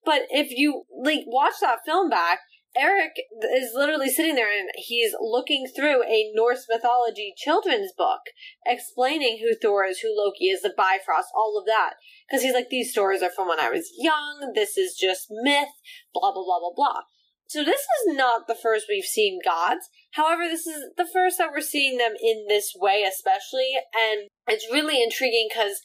But 0.04 0.22
if 0.31 0.57
you, 0.57 0.85
like, 1.04 1.24
watch 1.26 1.54
that 1.61 1.81
film 1.85 2.09
back, 2.09 2.38
Erik 2.76 3.14
is 3.57 3.72
literally 3.74 4.09
sitting 4.09 4.37
there 4.37 4.57
and 4.57 4.68
he's 4.76 5.12
looking 5.20 5.66
through 5.66 6.04
a 6.04 6.31
Norse 6.33 6.66
mythology 6.68 7.35
children's 7.37 7.92
book 7.96 8.20
explaining 8.64 9.40
who 9.42 9.57
Thor 9.57 9.85
is, 9.85 9.98
who 9.98 10.16
Loki 10.16 10.44
is, 10.46 10.62
the 10.62 10.72
Bifrost, 10.76 11.28
all 11.35 11.59
of 11.59 11.66
that. 11.66 11.94
Because 12.28 12.44
he's 12.44 12.54
like, 12.54 12.68
these 12.68 12.92
stories 12.92 13.22
are 13.22 13.31
from 13.31 13.48
when 13.48 13.59
I 13.59 13.70
was 13.70 13.90
young, 13.98 14.52
this 14.54 14.76
is 14.76 14.96
just 14.96 15.26
myth, 15.31 15.68
blah, 16.14 16.33
blah, 16.33 16.44
blah, 16.44 16.61
blah, 16.61 16.74
blah. 16.76 17.00
So 17.48 17.64
this 17.64 17.80
is 17.80 18.14
not 18.14 18.46
the 18.46 18.54
first 18.54 18.87
we've 18.88 19.04
seen 19.04 19.40
gods. 19.42 19.88
However, 20.12 20.42
this 20.44 20.66
is 20.66 20.84
the 20.98 21.08
first 21.11 21.38
that 21.38 21.50
we're 21.50 21.62
seeing 21.62 21.96
them 21.96 22.12
in 22.22 22.44
this 22.46 22.74
way, 22.76 23.02
especially. 23.02 23.72
And 23.94 24.28
it's 24.46 24.70
really 24.70 25.02
intriguing 25.02 25.48
because 25.50 25.80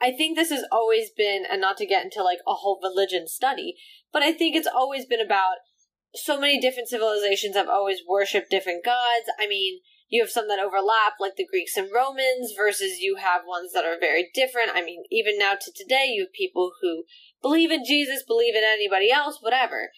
I 0.00 0.12
think 0.12 0.36
this 0.36 0.50
has 0.50 0.64
always 0.70 1.08
been, 1.10 1.44
and 1.50 1.62
not 1.62 1.78
to 1.78 1.86
get 1.86 2.04
into 2.04 2.22
like 2.22 2.40
a 2.46 2.54
whole 2.54 2.78
religion 2.82 3.26
study, 3.26 3.74
but 4.12 4.22
I 4.22 4.32
think 4.32 4.54
it's 4.54 4.68
always 4.68 5.06
been 5.06 5.24
about 5.24 5.56
so 6.14 6.38
many 6.38 6.60
different 6.60 6.88
civilizations 6.88 7.56
have 7.56 7.68
always 7.68 8.00
worshipped 8.06 8.50
different 8.50 8.84
gods. 8.84 9.28
I 9.40 9.46
mean, 9.48 9.80
you 10.08 10.22
have 10.22 10.30
some 10.30 10.48
that 10.48 10.58
overlap, 10.58 11.14
like 11.20 11.36
the 11.36 11.46
Greeks 11.46 11.76
and 11.76 11.88
Romans, 11.92 12.52
versus 12.56 12.98
you 12.98 13.16
have 13.16 13.42
ones 13.46 13.72
that 13.72 13.84
are 13.84 13.98
very 13.98 14.28
different. 14.34 14.70
I 14.74 14.82
mean, 14.82 15.04
even 15.10 15.38
now 15.38 15.52
to 15.60 15.72
today, 15.72 16.06
you 16.08 16.22
have 16.24 16.32
people 16.32 16.72
who 16.80 17.04
believe 17.42 17.70
in 17.70 17.84
Jesus, 17.84 18.22
believe 18.26 18.54
in 18.54 18.64
anybody 18.64 19.10
else, 19.10 19.38
whatever. 19.40 19.90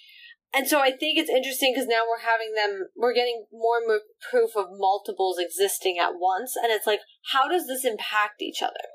And 0.53 0.67
so 0.67 0.81
I 0.81 0.91
think 0.91 1.17
it's 1.17 1.31
interesting 1.31 1.73
because 1.73 1.87
now 1.87 2.03
we're 2.09 2.27
having 2.27 2.55
them, 2.55 2.89
we're 2.97 3.15
getting 3.15 3.47
more 3.53 3.79
and 3.79 3.87
more 3.87 4.01
proof 4.31 4.57
of 4.57 4.67
multiples 4.71 5.39
existing 5.39 5.99
at 5.99 6.19
once. 6.19 6.57
And 6.61 6.73
it's 6.73 6.87
like, 6.87 7.01
how 7.33 7.49
does 7.49 7.67
this 7.67 7.85
impact 7.85 8.43
each 8.43 8.63
other? 8.63 8.91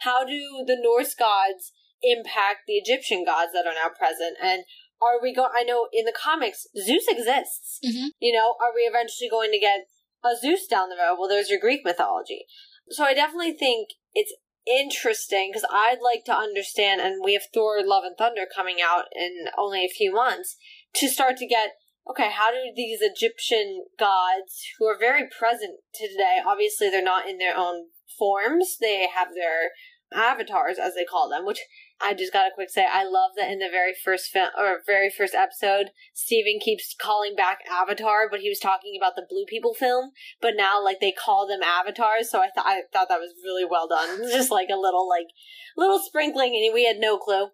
How 0.00 0.24
do 0.24 0.64
the 0.66 0.78
Norse 0.80 1.14
gods 1.14 1.72
impact 2.02 2.66
the 2.66 2.74
Egyptian 2.74 3.24
gods 3.24 3.50
that 3.52 3.66
are 3.66 3.74
now 3.74 3.90
present? 3.90 4.36
And 4.40 4.62
are 5.02 5.20
we 5.20 5.34
going, 5.34 5.50
I 5.54 5.64
know 5.64 5.88
in 5.92 6.04
the 6.04 6.14
comics, 6.14 6.66
Zeus 6.76 7.06
exists. 7.08 7.80
Mhm. 7.84 8.10
You 8.20 8.32
know, 8.32 8.54
are 8.60 8.72
we 8.74 8.82
eventually 8.82 9.28
going 9.28 9.50
to 9.50 9.58
get 9.58 9.88
a 10.22 10.36
Zeus 10.36 10.66
down 10.66 10.90
the 10.90 10.96
road? 10.96 11.16
Well, 11.18 11.28
there's 11.28 11.50
your 11.50 11.58
Greek 11.58 11.84
mythology. 11.84 12.46
So 12.90 13.04
I 13.04 13.14
definitely 13.14 13.52
think 13.52 13.88
it's 14.14 14.34
interesting 14.66 15.50
because 15.50 15.66
I'd 15.70 16.00
like 16.02 16.24
to 16.26 16.34
understand, 16.34 17.00
and 17.00 17.22
we 17.24 17.32
have 17.32 17.44
Thor 17.52 17.80
Love 17.82 18.04
and 18.04 18.16
Thunder 18.16 18.46
coming 18.54 18.76
out 18.80 19.06
in 19.14 19.46
only 19.56 19.84
a 19.84 19.88
few 19.88 20.12
months 20.12 20.56
to 20.94 21.08
start 21.08 21.36
to 21.38 21.46
get 21.46 21.70
okay, 22.08 22.30
how 22.30 22.50
do 22.50 22.58
these 22.74 22.98
Egyptian 23.02 23.84
gods 23.98 24.64
who 24.78 24.86
are 24.86 24.98
very 24.98 25.28
present 25.38 25.78
today, 25.94 26.38
obviously 26.44 26.90
they're 26.90 27.04
not 27.04 27.28
in 27.28 27.38
their 27.38 27.56
own 27.56 27.86
forms, 28.18 28.76
they 28.80 29.06
have 29.14 29.28
their 29.34 29.70
avatars 30.12 30.76
as 30.78 30.94
they 30.94 31.04
call 31.04 31.28
them, 31.28 31.46
which 31.46 31.60
I 32.00 32.14
just 32.14 32.32
got 32.32 32.46
a 32.46 32.54
quick 32.54 32.70
say 32.70 32.86
I 32.90 33.04
love 33.04 33.32
that 33.36 33.50
in 33.50 33.58
the 33.58 33.68
very 33.70 33.92
first 33.94 34.30
film 34.32 34.48
or 34.58 34.80
very 34.86 35.10
first 35.10 35.34
episode, 35.34 35.90
Steven 36.14 36.58
keeps 36.58 36.96
calling 37.00 37.36
back 37.36 37.58
Avatar, 37.70 38.28
but 38.30 38.40
he 38.40 38.48
was 38.48 38.58
talking 38.58 38.98
about 38.98 39.14
the 39.16 39.26
Blue 39.28 39.44
People 39.46 39.74
film, 39.74 40.10
but 40.40 40.54
now 40.56 40.82
like 40.82 41.00
they 41.00 41.12
call 41.12 41.46
them 41.46 41.62
avatars, 41.62 42.30
so 42.30 42.40
I 42.40 42.48
thought 42.54 42.66
I 42.66 42.82
thought 42.92 43.08
that 43.08 43.20
was 43.20 43.34
really 43.44 43.64
well 43.64 43.86
done. 43.86 44.22
just 44.32 44.50
like 44.50 44.68
a 44.70 44.80
little 44.80 45.08
like 45.08 45.28
little 45.76 46.00
sprinkling 46.00 46.54
and 46.56 46.74
we 46.74 46.86
had 46.86 46.98
no 46.98 47.18
clue. 47.18 47.48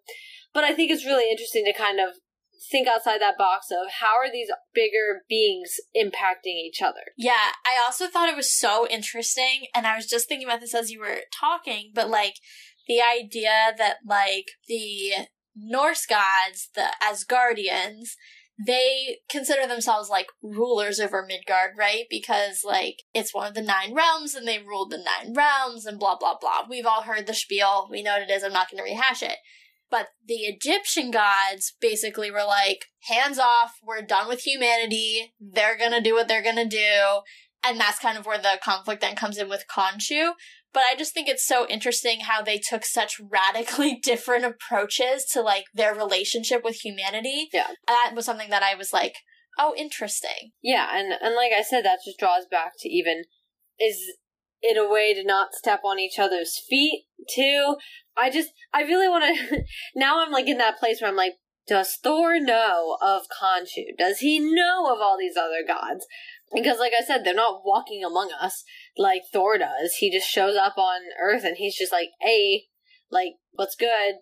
But 0.53 0.63
I 0.63 0.73
think 0.73 0.91
it's 0.91 1.05
really 1.05 1.29
interesting 1.29 1.65
to 1.65 1.73
kind 1.73 1.99
of 1.99 2.15
think 2.71 2.87
outside 2.87 3.21
that 3.21 3.37
box 3.37 3.67
of 3.71 3.91
how 3.99 4.15
are 4.15 4.31
these 4.31 4.49
bigger 4.73 5.23
beings 5.29 5.75
impacting 5.95 6.55
each 6.55 6.81
other. 6.81 7.01
Yeah, 7.17 7.51
I 7.65 7.81
also 7.83 8.07
thought 8.07 8.29
it 8.29 8.35
was 8.35 8.51
so 8.51 8.87
interesting, 8.87 9.67
and 9.75 9.87
I 9.87 9.95
was 9.95 10.07
just 10.07 10.27
thinking 10.27 10.47
about 10.47 10.61
this 10.61 10.75
as 10.75 10.91
you 10.91 10.99
were 10.99 11.21
talking, 11.39 11.91
but 11.93 12.09
like 12.09 12.35
the 12.87 13.01
idea 13.01 13.73
that 13.77 13.97
like 14.05 14.47
the 14.67 15.27
Norse 15.55 16.05
gods, 16.05 16.69
the 16.75 16.87
Asgardians, 17.03 18.09
they 18.65 19.19
consider 19.29 19.67
themselves 19.67 20.09
like 20.09 20.27
rulers 20.41 20.99
over 20.99 21.25
Midgard, 21.25 21.71
right? 21.77 22.05
Because 22.09 22.61
like 22.65 23.03
it's 23.13 23.33
one 23.33 23.47
of 23.47 23.53
the 23.53 23.61
nine 23.61 23.93
realms 23.93 24.33
and 24.33 24.47
they 24.47 24.59
ruled 24.59 24.91
the 24.91 24.97
nine 24.97 25.33
realms 25.33 25.85
and 25.85 25.99
blah 25.99 26.17
blah 26.17 26.37
blah. 26.39 26.63
We've 26.69 26.85
all 26.85 27.03
heard 27.03 27.27
the 27.27 27.33
spiel. 27.33 27.87
We 27.91 28.01
know 28.01 28.13
what 28.13 28.23
it 28.23 28.31
is. 28.31 28.43
I'm 28.43 28.53
not 28.53 28.71
going 28.71 28.83
to 28.83 28.89
rehash 28.89 29.21
it. 29.21 29.37
But 29.89 30.07
the 30.25 30.35
Egyptian 30.35 31.11
gods 31.11 31.73
basically 31.79 32.29
were 32.29 32.45
like, 32.45 32.85
hands 33.07 33.39
off, 33.39 33.75
we're 33.81 34.01
done 34.01 34.27
with 34.27 34.41
humanity. 34.41 35.33
They're 35.39 35.77
gonna 35.77 36.01
do 36.01 36.13
what 36.13 36.27
they're 36.27 36.43
gonna 36.43 36.65
do. 36.65 37.21
and 37.63 37.79
that's 37.79 37.99
kind 37.99 38.17
of 38.17 38.25
where 38.25 38.37
the 38.37 38.59
conflict 38.63 39.01
then 39.01 39.15
comes 39.15 39.37
in 39.37 39.49
with 39.49 39.65
Khonshu. 39.67 40.33
But 40.73 40.83
I 40.91 40.95
just 40.95 41.13
think 41.13 41.27
it's 41.27 41.45
so 41.45 41.67
interesting 41.67 42.19
how 42.21 42.41
they 42.41 42.59
took 42.59 42.85
such 42.85 43.19
radically 43.19 43.95
different 44.03 44.45
approaches 44.45 45.25
to 45.33 45.41
like 45.41 45.65
their 45.73 45.95
relationship 45.95 46.63
with 46.63 46.75
humanity. 46.83 47.49
Yeah. 47.51 47.67
That 47.87 48.11
was 48.15 48.25
something 48.25 48.51
that 48.51 48.63
I 48.63 48.75
was 48.75 48.93
like, 48.93 49.15
oh, 49.57 49.73
interesting. 49.75 50.51
Yeah, 50.61 50.89
and 50.93 51.13
and 51.19 51.35
like 51.35 51.51
I 51.51 51.63
said, 51.63 51.83
that 51.85 51.99
just 52.05 52.19
draws 52.19 52.45
back 52.49 52.73
to 52.79 52.89
even 52.89 53.23
is 53.79 53.97
it 54.61 54.77
a 54.77 54.91
way 54.91 55.13
to 55.13 55.23
not 55.23 55.53
step 55.53 55.81
on 55.83 55.99
each 55.99 56.19
other's 56.19 56.59
feet 56.69 57.05
too. 57.33 57.75
I 58.17 58.29
just 58.29 58.49
I 58.73 58.81
really 58.81 59.07
want 59.07 59.23
to. 59.23 59.63
now 59.95 60.23
I'm 60.23 60.31
like 60.31 60.47
in 60.47 60.57
that 60.57 60.79
place 60.79 61.01
where 61.01 61.09
I'm 61.09 61.15
like, 61.15 61.33
does 61.67 61.95
Thor 62.01 62.39
know 62.39 62.97
of 63.01 63.23
Khonshu? 63.41 63.97
Does 63.97 64.19
he 64.19 64.39
know 64.39 64.93
of 64.93 64.99
all 65.01 65.17
these 65.19 65.37
other 65.37 65.63
gods? 65.67 66.05
Because, 66.53 66.79
like 66.79 66.93
I 66.97 67.03
said, 67.03 67.23
they're 67.23 67.33
not 67.33 67.65
walking 67.65 68.03
among 68.05 68.31
us 68.31 68.63
like 68.97 69.23
Thor 69.33 69.57
does. 69.57 69.95
He 69.99 70.09
just 70.09 70.29
shows 70.29 70.55
up 70.55 70.77
on 70.77 71.01
Earth 71.21 71.43
and 71.43 71.57
he's 71.57 71.77
just 71.77 71.91
like, 71.91 72.09
"Hey, 72.21 72.65
like, 73.11 73.33
what's 73.51 73.75
good?" 73.75 74.15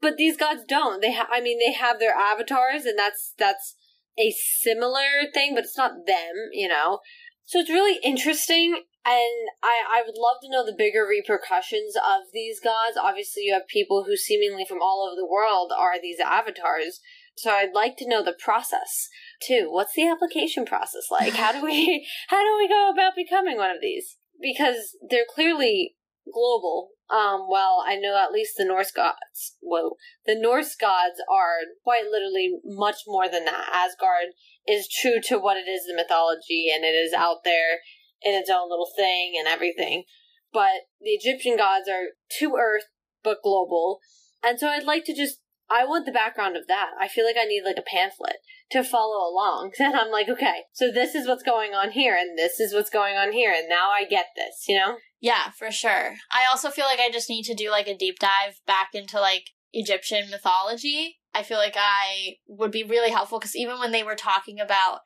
But 0.00 0.16
these 0.16 0.36
gods 0.36 0.62
don't. 0.66 1.00
They, 1.00 1.12
ha- 1.12 1.28
I 1.30 1.40
mean, 1.40 1.58
they 1.58 1.72
have 1.72 1.98
their 1.98 2.14
avatars, 2.14 2.84
and 2.84 2.98
that's 2.98 3.34
that's 3.36 3.76
a 4.18 4.32
similar 4.60 5.30
thing, 5.32 5.54
but 5.54 5.64
it's 5.64 5.78
not 5.78 6.06
them, 6.06 6.34
you 6.52 6.68
know. 6.68 7.00
So 7.44 7.58
it's 7.58 7.70
really 7.70 7.98
interesting, 8.04 8.84
and 9.04 9.48
I 9.62 10.00
I 10.00 10.02
would 10.06 10.16
love 10.16 10.36
to 10.42 10.50
know 10.50 10.64
the 10.64 10.76
bigger 10.76 11.06
repercussions 11.08 11.96
of 11.96 12.30
these 12.32 12.60
gods. 12.60 12.96
Obviously, 12.96 13.44
you 13.44 13.52
have 13.52 13.66
people 13.66 14.04
who 14.04 14.16
seemingly 14.16 14.64
from 14.64 14.80
all 14.80 15.06
over 15.06 15.16
the 15.16 15.28
world 15.28 15.72
are 15.76 16.00
these 16.00 16.20
avatars. 16.20 17.00
So 17.36 17.50
I'd 17.50 17.74
like 17.74 17.96
to 17.96 18.08
know 18.08 18.22
the 18.22 18.36
process 18.38 19.08
too. 19.46 19.68
What's 19.70 19.94
the 19.94 20.08
application 20.08 20.64
process 20.64 21.04
like? 21.10 21.34
How 21.34 21.52
do 21.52 21.62
we 21.62 22.06
how 22.28 22.42
do 22.42 22.56
we 22.56 22.68
go 22.68 22.90
about 22.90 23.16
becoming 23.16 23.56
one 23.56 23.70
of 23.70 23.80
these? 23.80 24.18
Because 24.40 24.96
they're 25.08 25.26
clearly 25.28 25.96
global. 26.32 26.90
Um, 27.10 27.46
well, 27.50 27.84
I 27.86 27.96
know 27.96 28.16
at 28.16 28.32
least 28.32 28.54
the 28.56 28.64
Norse 28.64 28.90
gods. 28.90 29.56
Whoa, 29.60 29.96
the 30.24 30.38
Norse 30.38 30.74
gods 30.76 31.20
are 31.30 31.58
quite 31.84 32.04
literally 32.10 32.52
much 32.64 32.98
more 33.06 33.28
than 33.28 33.44
that. 33.44 33.68
Asgard 33.72 34.32
is 34.66 34.88
true 34.88 35.20
to 35.24 35.38
what 35.38 35.56
it 35.56 35.68
is 35.68 35.82
the 35.86 35.94
mythology, 35.94 36.68
and 36.72 36.84
it 36.84 36.94
is 36.94 37.12
out 37.12 37.44
there 37.44 37.80
in 38.24 38.34
its 38.34 38.50
own 38.50 38.70
little 38.70 38.90
thing 38.96 39.34
and 39.38 39.48
everything. 39.48 40.04
But 40.52 40.88
the 41.00 41.10
Egyptian 41.10 41.56
gods 41.56 41.88
are 41.88 42.08
to 42.38 42.56
Earth 42.56 42.84
but 43.22 43.38
global, 43.42 44.00
and 44.42 44.58
so 44.58 44.68
I'd 44.68 44.84
like 44.84 45.04
to 45.04 45.14
just 45.14 45.38
I 45.70 45.86
want 45.86 46.04
the 46.04 46.12
background 46.12 46.56
of 46.56 46.66
that. 46.68 46.90
I 47.00 47.08
feel 47.08 47.24
like 47.24 47.36
I 47.40 47.44
need 47.44 47.62
like 47.64 47.78
a 47.78 47.82
pamphlet 47.82 48.36
to 48.72 48.84
follow 48.84 49.26
along. 49.26 49.72
And 49.80 49.96
I'm 49.96 50.10
like, 50.10 50.28
okay, 50.28 50.64
so 50.72 50.90
this 50.92 51.14
is 51.14 51.26
what's 51.26 51.42
going 51.42 51.72
on 51.74 51.90
here, 51.92 52.16
and 52.16 52.38
this 52.38 52.60
is 52.60 52.74
what's 52.74 52.90
going 52.90 53.16
on 53.16 53.32
here, 53.32 53.52
and 53.52 53.68
now 53.68 53.90
I 53.90 54.04
get 54.04 54.26
this, 54.36 54.64
you 54.68 54.76
know? 54.76 54.96
Yeah, 55.20 55.50
for 55.58 55.70
sure. 55.70 56.14
I 56.30 56.46
also 56.50 56.70
feel 56.70 56.84
like 56.84 57.00
I 57.00 57.10
just 57.10 57.30
need 57.30 57.44
to 57.44 57.54
do 57.54 57.70
like 57.70 57.86
a 57.86 57.96
deep 57.96 58.18
dive 58.18 58.60
back 58.66 58.90
into 58.92 59.20
like 59.20 59.50
Egyptian 59.72 60.30
mythology. 60.30 61.18
I 61.34 61.42
feel 61.42 61.58
like 61.58 61.76
I 61.76 62.36
would 62.46 62.70
be 62.70 62.84
really 62.84 63.10
helpful 63.10 63.38
because 63.38 63.56
even 63.56 63.78
when 63.78 63.92
they 63.92 64.02
were 64.02 64.14
talking 64.14 64.60
about 64.60 65.00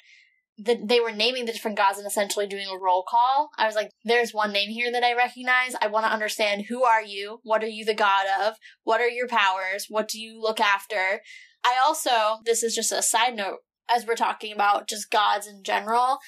the, 0.59 0.81
they 0.83 1.01
were 1.01 1.12
naming 1.12 1.45
the 1.45 1.53
different 1.53 1.77
gods 1.77 1.99
and 1.99 2.07
essentially 2.07 2.47
doing 2.47 2.66
a 2.66 2.79
roll 2.79 3.05
call. 3.07 3.51
I 3.59 3.66
was 3.66 3.75
like, 3.75 3.90
there's 4.05 4.33
one 4.33 4.53
name 4.53 4.71
here 4.71 4.90
that 4.90 5.05
I 5.05 5.14
recognize. 5.14 5.75
I 5.81 5.88
want 5.88 6.07
to 6.07 6.12
understand 6.12 6.66
who 6.69 6.83
are 6.83 7.03
you? 7.03 7.40
What 7.42 7.62
are 7.62 7.69
you 7.69 7.85
the 7.85 7.95
god 7.95 8.27
of? 8.42 8.55
What 8.83 9.01
are 9.01 9.09
your 9.09 9.29
powers? 9.29 9.87
What 9.88 10.09
do 10.09 10.19
you 10.19 10.40
look 10.40 10.61
after? 10.61 11.21
I 11.64 11.77
also, 11.85 12.42
this 12.45 12.62
is 12.62 12.75
just 12.75 12.92
a 12.92 13.03
side 13.03 13.37
note, 13.37 13.59
as 13.88 14.07
we're 14.07 14.14
talking 14.14 14.53
about 14.53 14.88
just 14.88 15.11
gods 15.11 15.47
in 15.47 15.62
general, 15.62 16.19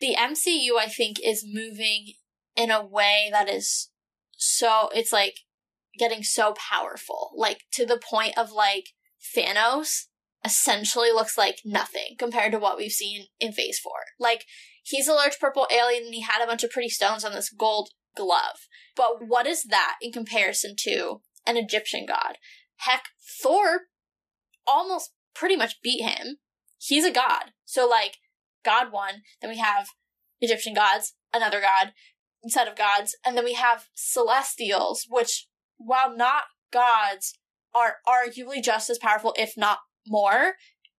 the 0.00 0.16
MCU, 0.18 0.78
I 0.78 0.86
think, 0.86 1.18
is 1.24 1.46
moving 1.46 2.14
in 2.56 2.70
a 2.70 2.84
way 2.84 3.28
that 3.30 3.48
is 3.48 3.90
so, 4.36 4.88
it's 4.94 5.12
like 5.12 5.36
getting 5.98 6.22
so 6.22 6.54
powerful. 6.54 7.30
Like 7.36 7.60
to 7.72 7.86
the 7.86 7.98
point 7.98 8.36
of 8.36 8.50
like 8.50 8.88
Thanos 9.36 10.06
essentially 10.46 11.10
looks 11.10 11.36
like 11.36 11.60
nothing 11.64 12.14
compared 12.18 12.52
to 12.52 12.58
what 12.58 12.78
we've 12.78 12.92
seen 12.92 13.26
in 13.40 13.52
phase 13.52 13.78
four. 13.78 13.98
Like, 14.18 14.44
he's 14.84 15.08
a 15.08 15.12
large 15.12 15.38
purple 15.38 15.66
alien 15.70 16.04
and 16.04 16.14
he 16.14 16.22
had 16.22 16.42
a 16.42 16.46
bunch 16.46 16.62
of 16.62 16.70
pretty 16.70 16.88
stones 16.88 17.24
on 17.24 17.32
this 17.32 17.50
gold 17.50 17.90
glove. 18.16 18.68
But 18.94 19.26
what 19.26 19.46
is 19.46 19.64
that 19.64 19.96
in 20.00 20.12
comparison 20.12 20.74
to 20.84 21.20
an 21.46 21.56
Egyptian 21.56 22.06
god? 22.06 22.38
Heck, 22.76 23.06
Thor 23.42 23.82
almost 24.66 25.10
pretty 25.34 25.56
much 25.56 25.82
beat 25.82 26.02
him. 26.02 26.36
He's 26.78 27.04
a 27.04 27.10
god. 27.10 27.52
So, 27.64 27.86
like, 27.86 28.18
God 28.64 28.92
won. 28.92 29.22
Then 29.40 29.50
we 29.50 29.58
have 29.58 29.88
Egyptian 30.40 30.74
gods, 30.74 31.14
another 31.34 31.60
god, 31.60 31.92
set 32.48 32.68
of 32.68 32.76
gods. 32.76 33.16
And 33.24 33.36
then 33.36 33.44
we 33.44 33.54
have 33.54 33.86
celestials, 33.94 35.06
which, 35.08 35.48
while 35.76 36.16
not 36.16 36.44
gods, 36.72 37.38
are 37.74 37.96
arguably 38.06 38.62
just 38.62 38.88
as 38.88 38.98
powerful, 38.98 39.34
if 39.36 39.54
not 39.56 39.78
more, 40.06 40.54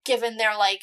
given 0.06 0.38
their 0.38 0.56
like 0.58 0.82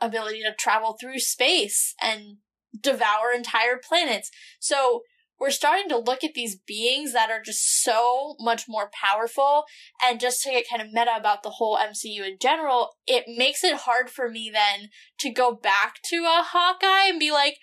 ability 0.00 0.42
to 0.42 0.54
travel 0.58 0.96
through 1.00 1.18
space 1.18 1.94
and 2.02 2.38
devour 2.80 3.32
entire 3.34 3.78
planets. 3.82 4.30
So 4.60 5.02
we're 5.38 5.50
starting 5.50 5.88
to 5.90 5.98
look 5.98 6.24
at 6.24 6.34
these 6.34 6.56
beings 6.56 7.12
that 7.12 7.30
are 7.30 7.42
just 7.42 7.82
so 7.82 8.36
much 8.40 8.64
more 8.68 8.90
powerful 8.92 9.64
and 10.02 10.18
just 10.18 10.42
to 10.42 10.50
get 10.50 10.68
kind 10.68 10.80
of 10.80 10.92
meta 10.92 11.14
about 11.16 11.42
the 11.42 11.50
whole 11.50 11.76
MCU 11.76 12.26
in 12.26 12.38
general, 12.40 12.96
it 13.06 13.24
makes 13.26 13.62
it 13.62 13.76
hard 13.76 14.08
for 14.08 14.30
me 14.30 14.50
then 14.52 14.88
to 15.18 15.30
go 15.30 15.54
back 15.54 15.96
to 16.10 16.24
a 16.24 16.42
Hawkeye 16.42 17.08
and 17.08 17.20
be 17.20 17.30
like, 17.30 17.56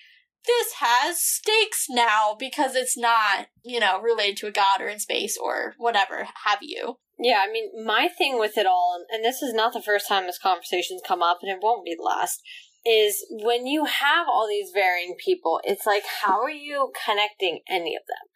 this 0.45 0.73
has 0.79 1.21
stakes 1.21 1.85
now 1.89 2.35
because 2.37 2.75
it's 2.75 2.97
not, 2.97 3.47
you 3.63 3.79
know, 3.79 4.01
related 4.01 4.37
to 4.37 4.47
a 4.47 4.51
god 4.51 4.81
or 4.81 4.87
in 4.87 4.99
space 4.99 5.37
or 5.41 5.73
whatever 5.77 6.27
have 6.45 6.59
you. 6.61 6.97
Yeah, 7.19 7.43
I 7.47 7.51
mean, 7.51 7.85
my 7.85 8.09
thing 8.09 8.39
with 8.39 8.57
it 8.57 8.65
all, 8.65 9.05
and 9.11 9.23
this 9.23 9.41
is 9.41 9.53
not 9.53 9.73
the 9.73 9.81
first 9.81 10.07
time 10.07 10.25
this 10.25 10.39
conversation's 10.39 11.01
come 11.07 11.21
up, 11.21 11.39
and 11.41 11.51
it 11.51 11.59
won't 11.61 11.85
be 11.85 11.95
the 11.95 12.03
last, 12.03 12.41
is 12.85 13.25
when 13.29 13.65
you 13.65 13.85
have 13.85 14.27
all 14.27 14.47
these 14.47 14.71
varying 14.73 15.15
people, 15.23 15.61
it's 15.63 15.85
like, 15.85 16.03
how 16.23 16.41
are 16.41 16.49
you 16.49 16.91
connecting 17.05 17.59
any 17.69 17.95
of 17.95 18.01
them? 18.07 18.27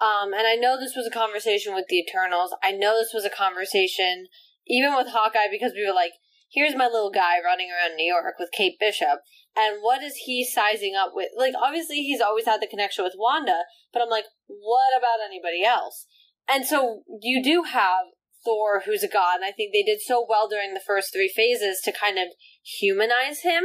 Um, 0.00 0.32
and 0.32 0.46
I 0.46 0.54
know 0.54 0.78
this 0.78 0.96
was 0.96 1.06
a 1.06 1.10
conversation 1.10 1.74
with 1.74 1.86
the 1.88 1.98
Eternals. 1.98 2.54
I 2.62 2.72
know 2.72 2.96
this 2.96 3.12
was 3.12 3.26
a 3.26 3.30
conversation 3.30 4.28
even 4.66 4.94
with 4.94 5.08
Hawkeye 5.08 5.50
because 5.50 5.72
we 5.74 5.86
were 5.86 5.94
like, 5.94 6.12
here's 6.50 6.74
my 6.74 6.86
little 6.86 7.10
guy 7.10 7.36
running 7.44 7.68
around 7.70 7.96
New 7.96 8.06
York 8.10 8.36
with 8.38 8.50
Kate 8.52 8.78
Bishop, 8.80 9.20
and 9.56 9.78
what 9.82 10.02
is 10.02 10.14
he 10.24 10.44
sizing 10.44 10.94
up 10.96 11.12
with? 11.14 11.30
Like, 11.36 11.54
obviously, 11.60 12.02
he's 12.02 12.20
always 12.20 12.46
had 12.46 12.60
the 12.60 12.66
connection 12.66 13.04
with 13.04 13.14
Wanda, 13.16 13.62
but 13.92 14.02
I'm 14.02 14.08
like, 14.08 14.26
what 14.46 14.96
about 14.96 15.24
anybody 15.24 15.64
else? 15.64 16.06
And 16.48 16.64
so 16.64 17.02
you 17.20 17.42
do 17.42 17.64
have 17.64 18.06
Thor, 18.44 18.82
who's 18.86 19.02
a 19.02 19.08
god, 19.08 19.36
and 19.36 19.44
I 19.44 19.52
think 19.52 19.72
they 19.72 19.82
did 19.82 20.00
so 20.00 20.24
well 20.26 20.48
during 20.48 20.74
the 20.74 20.80
first 20.84 21.12
three 21.12 21.32
phases 21.34 21.80
to 21.84 21.92
kind 21.92 22.18
of 22.18 22.28
humanize 22.62 23.40
him. 23.42 23.64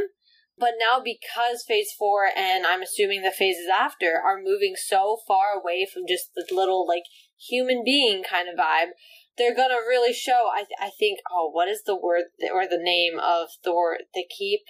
But 0.58 0.74
now, 0.80 1.02
because 1.02 1.64
phase 1.66 1.92
four 1.98 2.28
and 2.34 2.66
I'm 2.66 2.82
assuming 2.82 3.22
the 3.22 3.30
phases 3.30 3.68
after 3.72 4.14
are 4.24 4.40
moving 4.42 4.74
so 4.76 5.18
far 5.26 5.52
away 5.54 5.86
from 5.90 6.04
just 6.08 6.30
the 6.34 6.46
little, 6.50 6.86
like, 6.86 7.02
human 7.38 7.82
being 7.84 8.22
kind 8.22 8.48
of 8.48 8.56
vibe, 8.56 8.92
they're 9.36 9.54
gonna 9.54 9.74
really 9.86 10.14
show. 10.14 10.48
I, 10.52 10.60
th- 10.60 10.80
I 10.80 10.90
think, 10.98 11.20
oh, 11.30 11.50
what 11.50 11.68
is 11.68 11.82
the 11.84 11.96
word 11.96 12.24
or 12.52 12.66
the 12.66 12.80
name 12.80 13.18
of 13.18 13.48
Thor? 13.62 13.98
They 14.14 14.24
keep 14.24 14.60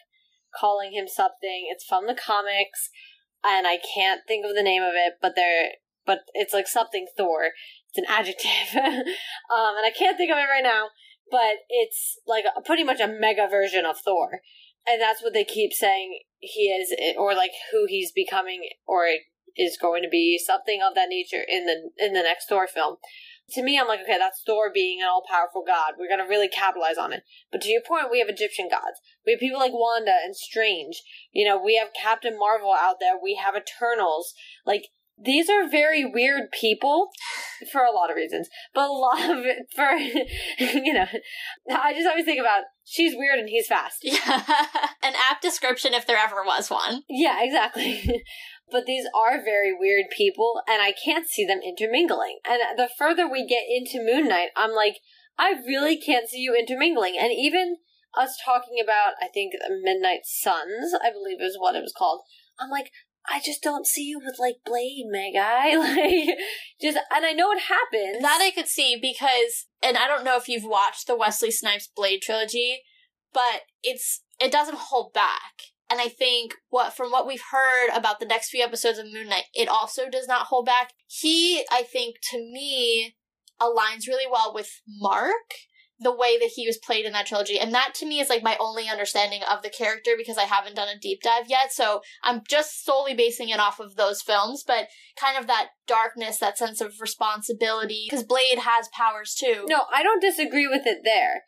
calling 0.59 0.92
him 0.92 1.09
something. 1.09 1.69
It's 1.71 1.85
from 1.85 2.07
the 2.07 2.14
comics, 2.14 2.90
and 3.45 3.66
I 3.66 3.79
can't 3.79 4.23
think 4.27 4.45
of 4.45 4.55
the 4.55 4.62
name 4.62 4.83
of 4.83 4.95
it, 4.95 5.14
but 5.21 5.35
they're, 5.37 5.73
but 6.07 6.21
it's 6.35 6.55
like 6.55 6.69
something 6.69 7.07
Thor 7.16 7.53
it's 7.97 8.09
an 8.09 8.14
adjective, 8.14 8.75
um, 8.83 9.77
and 9.77 9.87
I 9.87 9.92
can't 9.97 10.16
think 10.16 10.31
of 10.31 10.38
it 10.38 10.51
right 10.51 10.62
now. 10.62 10.88
But 11.31 11.66
it's 11.69 12.19
like 12.27 12.45
a, 12.45 12.61
pretty 12.62 12.85
much 12.85 13.01
a 13.01 13.09
mega 13.09 13.49
version 13.51 13.85
of 13.85 13.99
Thor, 13.99 14.40
and 14.87 15.01
that's 15.01 15.23
what 15.23 15.33
they 15.33 15.45
keep 15.45 15.73
saying 15.73 16.21
he 16.38 16.69
is, 16.69 16.95
or 17.19 17.35
like 17.35 17.51
who 17.73 17.87
he's 17.88 18.12
becoming, 18.12 18.69
or 18.87 19.07
is 19.57 19.79
going 19.81 20.03
to 20.03 20.09
be 20.09 20.38
something 20.38 20.81
of 20.87 20.95
that 20.95 21.09
nature 21.09 21.42
in 21.49 21.66
the 21.66 21.90
in 21.99 22.12
the 22.12 22.23
next 22.23 22.47
Thor 22.49 22.66
film. 22.69 22.97
To 23.52 23.62
me, 23.62 23.78
I'm 23.78 23.87
like, 23.87 24.00
okay, 24.00 24.18
that's 24.18 24.42
Thor 24.44 24.70
being 24.72 25.00
an 25.00 25.09
all 25.09 25.22
powerful 25.28 25.62
god. 25.66 25.94
We're 25.98 26.09
gonna 26.09 26.28
really 26.28 26.48
capitalize 26.48 26.98
on 26.98 27.12
it. 27.12 27.22
But 27.52 27.61
to 27.62 27.68
your 27.68 27.82
point, 27.87 28.11
we 28.11 28.18
have 28.18 28.28
Egyptian 28.28 28.68
gods. 28.68 29.00
We 29.24 29.32
have 29.32 29.40
people 29.40 29.61
like 29.61 29.72
Wanda 29.72 30.14
and 30.24 30.35
Strange. 30.35 31.02
You 31.32 31.44
know, 31.44 31.61
we 31.62 31.76
have 31.76 31.88
Captain 32.00 32.38
Marvel 32.38 32.72
out 32.72 32.96
there. 33.00 33.14
We 33.22 33.37
have 33.37 33.54
Eternals. 33.54 34.35
Like 34.64 34.88
these 35.18 35.48
are 35.48 35.68
very 35.68 36.04
weird 36.04 36.50
people 36.52 37.09
for 37.72 37.82
a 37.82 37.90
lot 37.90 38.11
of 38.11 38.16
reasons, 38.16 38.48
but 38.74 38.88
a 38.88 38.92
lot 38.92 39.30
of 39.30 39.46
it 39.46 39.66
for, 39.74 39.90
you 40.59 40.92
know, 40.92 41.06
I 41.70 41.94
just 41.94 42.06
always 42.06 42.24
think 42.24 42.40
about 42.40 42.64
she's 42.85 43.14
weird 43.16 43.38
and 43.38 43.48
he's 43.48 43.66
fast. 43.66 43.98
Yeah. 44.06 44.42
An 45.02 45.14
apt 45.30 45.42
description 45.42 45.94
if 45.94 46.06
there 46.06 46.18
ever 46.18 46.42
was 46.44 46.70
one. 46.70 47.02
Yeah, 47.09 47.42
exactly. 47.42 48.22
but 48.70 48.87
these 48.87 49.07
are 49.14 49.42
very 49.42 49.72
weird 49.72 50.07
people 50.16 50.62
and 50.68 50.83
I 50.83 50.92
can't 50.92 51.29
see 51.29 51.44
them 51.44 51.61
intermingling. 51.64 52.38
And 52.48 52.61
the 52.76 52.88
further 52.98 53.31
we 53.31 53.46
get 53.46 53.64
into 53.68 54.05
Moon 54.05 54.29
Knight, 54.29 54.48
I'm 54.57 54.72
like, 54.72 54.98
I 55.38 55.55
really 55.66 55.96
can't 55.96 56.29
see 56.29 56.40
you 56.40 56.55
intermingling. 56.55 57.16
And 57.20 57.33
even 57.33 57.76
us 58.16 58.38
talking 58.44 58.79
about, 58.83 59.14
I 59.22 59.29
think, 59.29 59.52
the 59.52 59.79
Midnight 59.83 60.20
Suns, 60.24 60.94
I 61.02 61.11
believe 61.11 61.40
is 61.40 61.59
what 61.59 61.76
it 61.76 61.83
was 61.83 61.94
called. 61.96 62.22
I'm 62.59 62.70
like, 62.70 62.90
I 63.29 63.40
just 63.44 63.62
don't 63.62 63.87
see 63.87 64.05
you 64.05 64.18
with 64.18 64.38
like 64.38 64.57
Blade, 64.64 65.07
my 65.11 65.31
guy. 65.35 65.76
Like, 65.76 66.38
just 66.81 66.98
and 67.14 67.24
I 67.24 67.33
know 67.33 67.50
it 67.52 67.61
happens. 67.61 68.22
That 68.22 68.40
I 68.40 68.50
could 68.50 68.68
see 68.68 68.96
because, 69.00 69.66
and 69.83 69.96
I 69.96 70.07
don't 70.07 70.24
know 70.24 70.37
if 70.37 70.48
you've 70.48 70.64
watched 70.64 71.07
the 71.07 71.16
Wesley 71.16 71.50
Snipes 71.50 71.88
Blade 71.94 72.22
trilogy, 72.22 72.83
but 73.33 73.62
it's 73.83 74.22
it 74.40 74.52
doesn't 74.52 74.79
hold 74.79 75.12
back. 75.12 75.52
And 75.90 76.01
I 76.01 76.09
think 76.09 76.55
what 76.68 76.96
from 76.96 77.11
what 77.11 77.27
we've 77.27 77.42
heard 77.53 77.96
about 77.96 78.18
the 78.18 78.27
next 78.27 78.51
few 78.51 78.62
episodes 78.62 78.99
of 78.99 79.07
Moon 79.07 79.29
Knight, 79.29 79.44
it 79.55 79.68
also 79.68 80.09
does 80.11 80.27
not 80.27 80.46
hold 80.46 80.66
back. 80.66 80.92
He, 81.07 81.64
I 81.70 81.83
think, 81.83 82.16
to 82.33 82.38
me, 82.38 83.16
aligns 83.61 84.09
really 84.09 84.27
well 84.31 84.53
with 84.53 84.68
Mark 84.87 85.55
the 85.99 86.14
way 86.14 86.38
that 86.38 86.51
he 86.55 86.66
was 86.66 86.77
played 86.77 87.07
in 87.07 87.12
that 87.12 87.27
trilogy. 87.27 87.59
And 87.59 87.72
that 87.72 87.94
to 87.96 88.07
me 88.07 88.20
is 88.20 88.29
like 88.29 88.42
my 88.42 88.57
only 88.61 88.88
understanding 88.88 89.40
of 89.51 89.62
the 89.62 89.70
character 89.70 90.12
because 90.16 90.37
I 90.37 90.42
haven't 90.42 90.77
done 90.77 90.88
a 90.88 90.99
deep 90.99 91.22
dive 91.22 91.49
yet. 91.49 91.72
So 91.72 92.03
I'm 92.22 92.42
just 92.49 92.85
solely 92.85 93.14
basing 93.14 93.49
it 93.49 93.61
off 93.61 93.81
of 93.81 93.96
those 93.96 94.20
films, 94.20 94.62
but 94.66 94.88
kind 95.18 95.38
of 95.38 95.46
that 95.46 95.68
darkness, 95.87 96.38
that 96.38 96.59
sense 96.59 96.81
of 96.81 97.01
responsibility. 97.01 98.07
Because 98.11 98.25
Blade 98.25 98.59
has 98.59 98.88
powers 98.88 99.35
too. 99.35 99.64
No, 99.68 99.85
I 99.92 100.03
don't 100.03 100.20
disagree 100.20 100.66
with 100.66 100.87
it 100.87 100.99
there. 101.05 101.44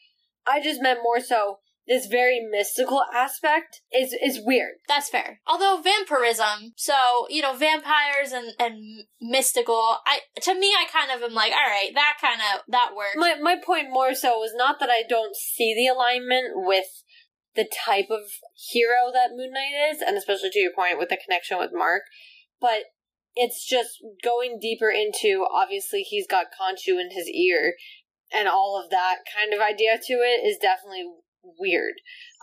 I 0.46 0.62
just 0.62 0.80
meant 0.80 1.00
more 1.02 1.20
so 1.20 1.58
this 1.88 2.06
very 2.06 2.38
mystical 2.50 3.02
aspect 3.14 3.80
is 3.92 4.14
is 4.22 4.40
weird. 4.44 4.76
That's 4.86 5.08
fair. 5.08 5.40
Although 5.46 5.80
vampirism, 5.82 6.74
so 6.76 7.26
you 7.30 7.40
know, 7.40 7.54
vampires 7.54 8.32
and 8.32 8.52
and 8.58 9.04
mystical, 9.20 9.96
I 10.06 10.20
to 10.42 10.54
me, 10.54 10.74
I 10.78 10.84
kind 10.92 11.10
of 11.10 11.22
am 11.28 11.34
like, 11.34 11.52
all 11.52 11.70
right, 11.70 11.90
that 11.94 12.18
kind 12.20 12.40
of 12.40 12.62
that 12.68 12.90
works. 12.94 13.16
My 13.16 13.36
my 13.40 13.56
point 13.64 13.90
more 13.90 14.14
so 14.14 14.38
was 14.38 14.52
not 14.54 14.78
that 14.80 14.90
I 14.90 15.02
don't 15.08 15.34
see 15.34 15.74
the 15.74 15.92
alignment 15.92 16.52
with 16.54 16.86
the 17.56 17.68
type 17.84 18.10
of 18.10 18.20
hero 18.70 19.10
that 19.12 19.30
Moon 19.34 19.50
Knight 19.52 19.90
is, 19.90 20.02
and 20.02 20.16
especially 20.16 20.50
to 20.50 20.60
your 20.60 20.72
point 20.76 20.98
with 20.98 21.08
the 21.08 21.18
connection 21.24 21.58
with 21.58 21.70
Mark, 21.72 22.02
but 22.60 22.84
it's 23.34 23.66
just 23.66 23.98
going 24.22 24.58
deeper 24.60 24.90
into 24.90 25.46
obviously 25.50 26.02
he's 26.02 26.26
got 26.26 26.46
Khonshu 26.46 27.00
in 27.00 27.10
his 27.12 27.28
ear 27.28 27.74
and 28.32 28.48
all 28.48 28.80
of 28.82 28.90
that 28.90 29.18
kind 29.34 29.54
of 29.54 29.60
idea 29.60 29.96
to 29.96 30.12
it 30.14 30.46
is 30.46 30.58
definitely 30.60 31.04
weird. 31.42 31.94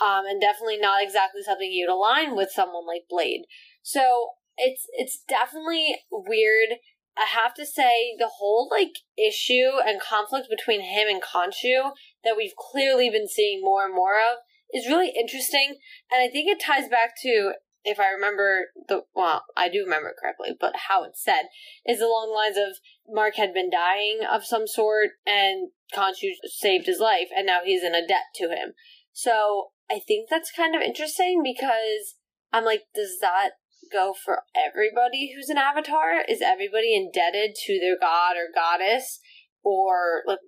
Um, 0.02 0.26
and 0.26 0.42
definitely 0.42 0.78
not 0.78 1.04
exactly 1.04 1.42
something 1.42 1.72
you'd 1.72 1.90
align 1.90 2.36
with 2.36 2.50
someone 2.52 2.86
like 2.86 3.04
Blade. 3.10 3.44
So 3.82 4.30
it's 4.58 4.88
it's 4.94 5.22
definitely 5.28 5.98
weird. 6.12 6.80
I 7.18 7.26
have 7.26 7.54
to 7.56 7.66
say 7.66 8.16
the 8.18 8.30
whole 8.40 8.68
like 8.70 9.00
issue 9.18 9.80
and 9.86 10.02
conflict 10.02 10.48
between 10.50 10.82
him 10.82 11.08
and 11.08 11.22
Khonshu 11.22 11.92
that 12.24 12.36
we've 12.36 12.56
clearly 12.58 13.10
been 13.10 13.28
seeing 13.28 13.62
more 13.62 13.86
and 13.86 13.96
more 13.96 14.20
of 14.20 14.40
is 14.74 14.88
really 14.88 15.14
interesting, 15.18 15.78
and 16.12 16.22
I 16.22 16.28
think 16.28 16.50
it 16.50 16.60
ties 16.60 16.90
back 16.90 17.14
to 17.22 17.54
if 17.86 18.00
I 18.00 18.10
remember 18.10 18.66
the 18.88 19.04
well, 19.16 19.44
I 19.56 19.70
do 19.70 19.84
remember 19.84 20.10
it 20.10 20.16
correctly, 20.20 20.58
but 20.60 20.74
how 20.90 21.04
it's 21.04 21.24
said 21.24 21.44
is 21.86 22.02
along 22.02 22.30
the 22.30 22.34
lines 22.34 22.58
of 22.58 22.80
Mark 23.08 23.36
had 23.36 23.54
been 23.54 23.70
dying 23.70 24.20
of 24.30 24.44
some 24.44 24.68
sort, 24.68 25.12
and 25.26 25.70
Khonshu 25.96 26.32
saved 26.46 26.88
his 26.88 27.00
life, 27.00 27.30
and 27.36 27.46
now 27.46 27.60
he's 27.64 27.84
in 27.84 27.96
a 27.96 28.06
debt 28.06 28.34
to 28.36 28.50
him. 28.50 28.74
So 29.14 29.70
I 29.90 30.00
think 30.00 30.30
that's 30.30 30.52
kind 30.52 30.76
of 30.76 30.82
interesting 30.82 31.42
because 31.44 32.16
I'm 32.52 32.66
like, 32.66 32.84
does 32.94 33.20
that 33.22 33.52
go 33.92 34.14
for 34.14 34.42
everybody 34.56 35.34
who's 35.36 35.50
an 35.50 35.58
avatar? 35.58 36.22
Is 36.28 36.42
everybody 36.42 36.96
indebted 36.96 37.56
to 37.66 37.80
their 37.80 37.98
god 38.00 38.36
or 38.36 38.50
goddess? 38.54 39.20
Or 39.64 40.24
like, 40.26 40.40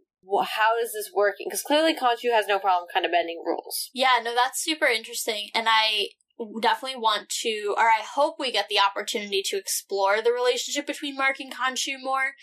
how 0.49 0.77
is 0.81 0.93
this 0.93 1.11
working? 1.13 1.47
Because 1.47 1.61
clearly 1.61 1.93
Khonshu 1.93 2.31
has 2.33 2.47
no 2.47 2.59
problem 2.59 2.87
kind 2.91 3.05
of 3.05 3.11
bending 3.11 3.41
rules. 3.45 3.89
Yeah, 3.93 4.19
no, 4.23 4.33
that's 4.33 4.63
super 4.63 4.87
interesting. 4.87 5.49
And 5.53 5.67
I 5.69 6.09
definitely 6.61 6.99
want 6.99 7.29
to, 7.41 7.73
or 7.77 7.83
I 7.83 8.01
hope 8.03 8.35
we 8.39 8.51
get 8.51 8.69
the 8.69 8.79
opportunity 8.79 9.41
to 9.45 9.57
explore 9.57 10.21
the 10.21 10.31
relationship 10.31 10.85
between 10.85 11.15
Mark 11.15 11.39
and 11.39 11.53
Khonshu 11.53 11.95
more. 12.01 12.33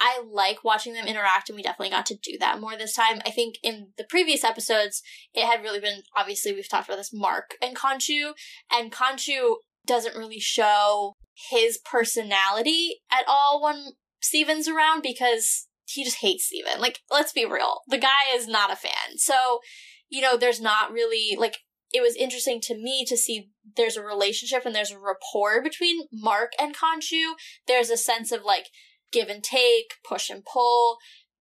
I 0.00 0.22
like 0.28 0.64
watching 0.64 0.92
them 0.92 1.06
interact, 1.06 1.48
and 1.48 1.56
we 1.56 1.62
definitely 1.62 1.90
got 1.90 2.06
to 2.06 2.16
do 2.16 2.36
that 2.40 2.60
more 2.60 2.76
this 2.76 2.94
time. 2.94 3.20
I 3.24 3.30
think 3.30 3.56
in 3.62 3.88
the 3.96 4.04
previous 4.04 4.42
episodes, 4.42 5.02
it 5.34 5.46
had 5.46 5.62
really 5.62 5.80
been 5.80 6.02
obviously 6.16 6.52
we've 6.52 6.68
talked 6.68 6.88
about 6.88 6.96
this 6.98 7.12
Mark 7.12 7.54
and 7.62 7.76
Khonshu, 7.76 8.32
and 8.72 8.90
Khonshu 8.90 9.56
doesn't 9.86 10.16
really 10.16 10.40
show 10.40 11.14
his 11.50 11.78
personality 11.78 13.00
at 13.10 13.24
all 13.28 13.62
when 13.62 13.92
Steven's 14.20 14.68
around 14.68 15.02
because 15.02 15.68
he 15.86 16.04
just 16.04 16.18
hates 16.18 16.46
Steven. 16.46 16.80
Like, 16.80 17.00
let's 17.10 17.32
be 17.32 17.44
real. 17.44 17.82
The 17.88 17.98
guy 17.98 18.34
is 18.34 18.48
not 18.48 18.72
a 18.72 18.76
fan. 18.76 19.18
So, 19.18 19.60
you 20.08 20.22
know, 20.22 20.36
there's 20.36 20.60
not 20.60 20.92
really 20.92 21.36
like 21.38 21.58
it 21.94 22.02
was 22.02 22.16
interesting 22.16 22.60
to 22.60 22.76
me 22.76 23.04
to 23.06 23.16
see 23.16 23.50
there's 23.76 23.96
a 23.96 24.02
relationship 24.02 24.66
and 24.66 24.74
there's 24.74 24.90
a 24.90 24.98
rapport 24.98 25.62
between 25.62 26.08
Mark 26.12 26.52
and 26.60 26.74
Khonshu. 26.76 27.34
There's 27.68 27.88
a 27.88 27.96
sense 27.96 28.32
of 28.32 28.42
like 28.42 28.66
give 29.12 29.28
and 29.28 29.42
take, 29.42 29.94
push 30.06 30.28
and 30.28 30.44
pull. 30.44 30.98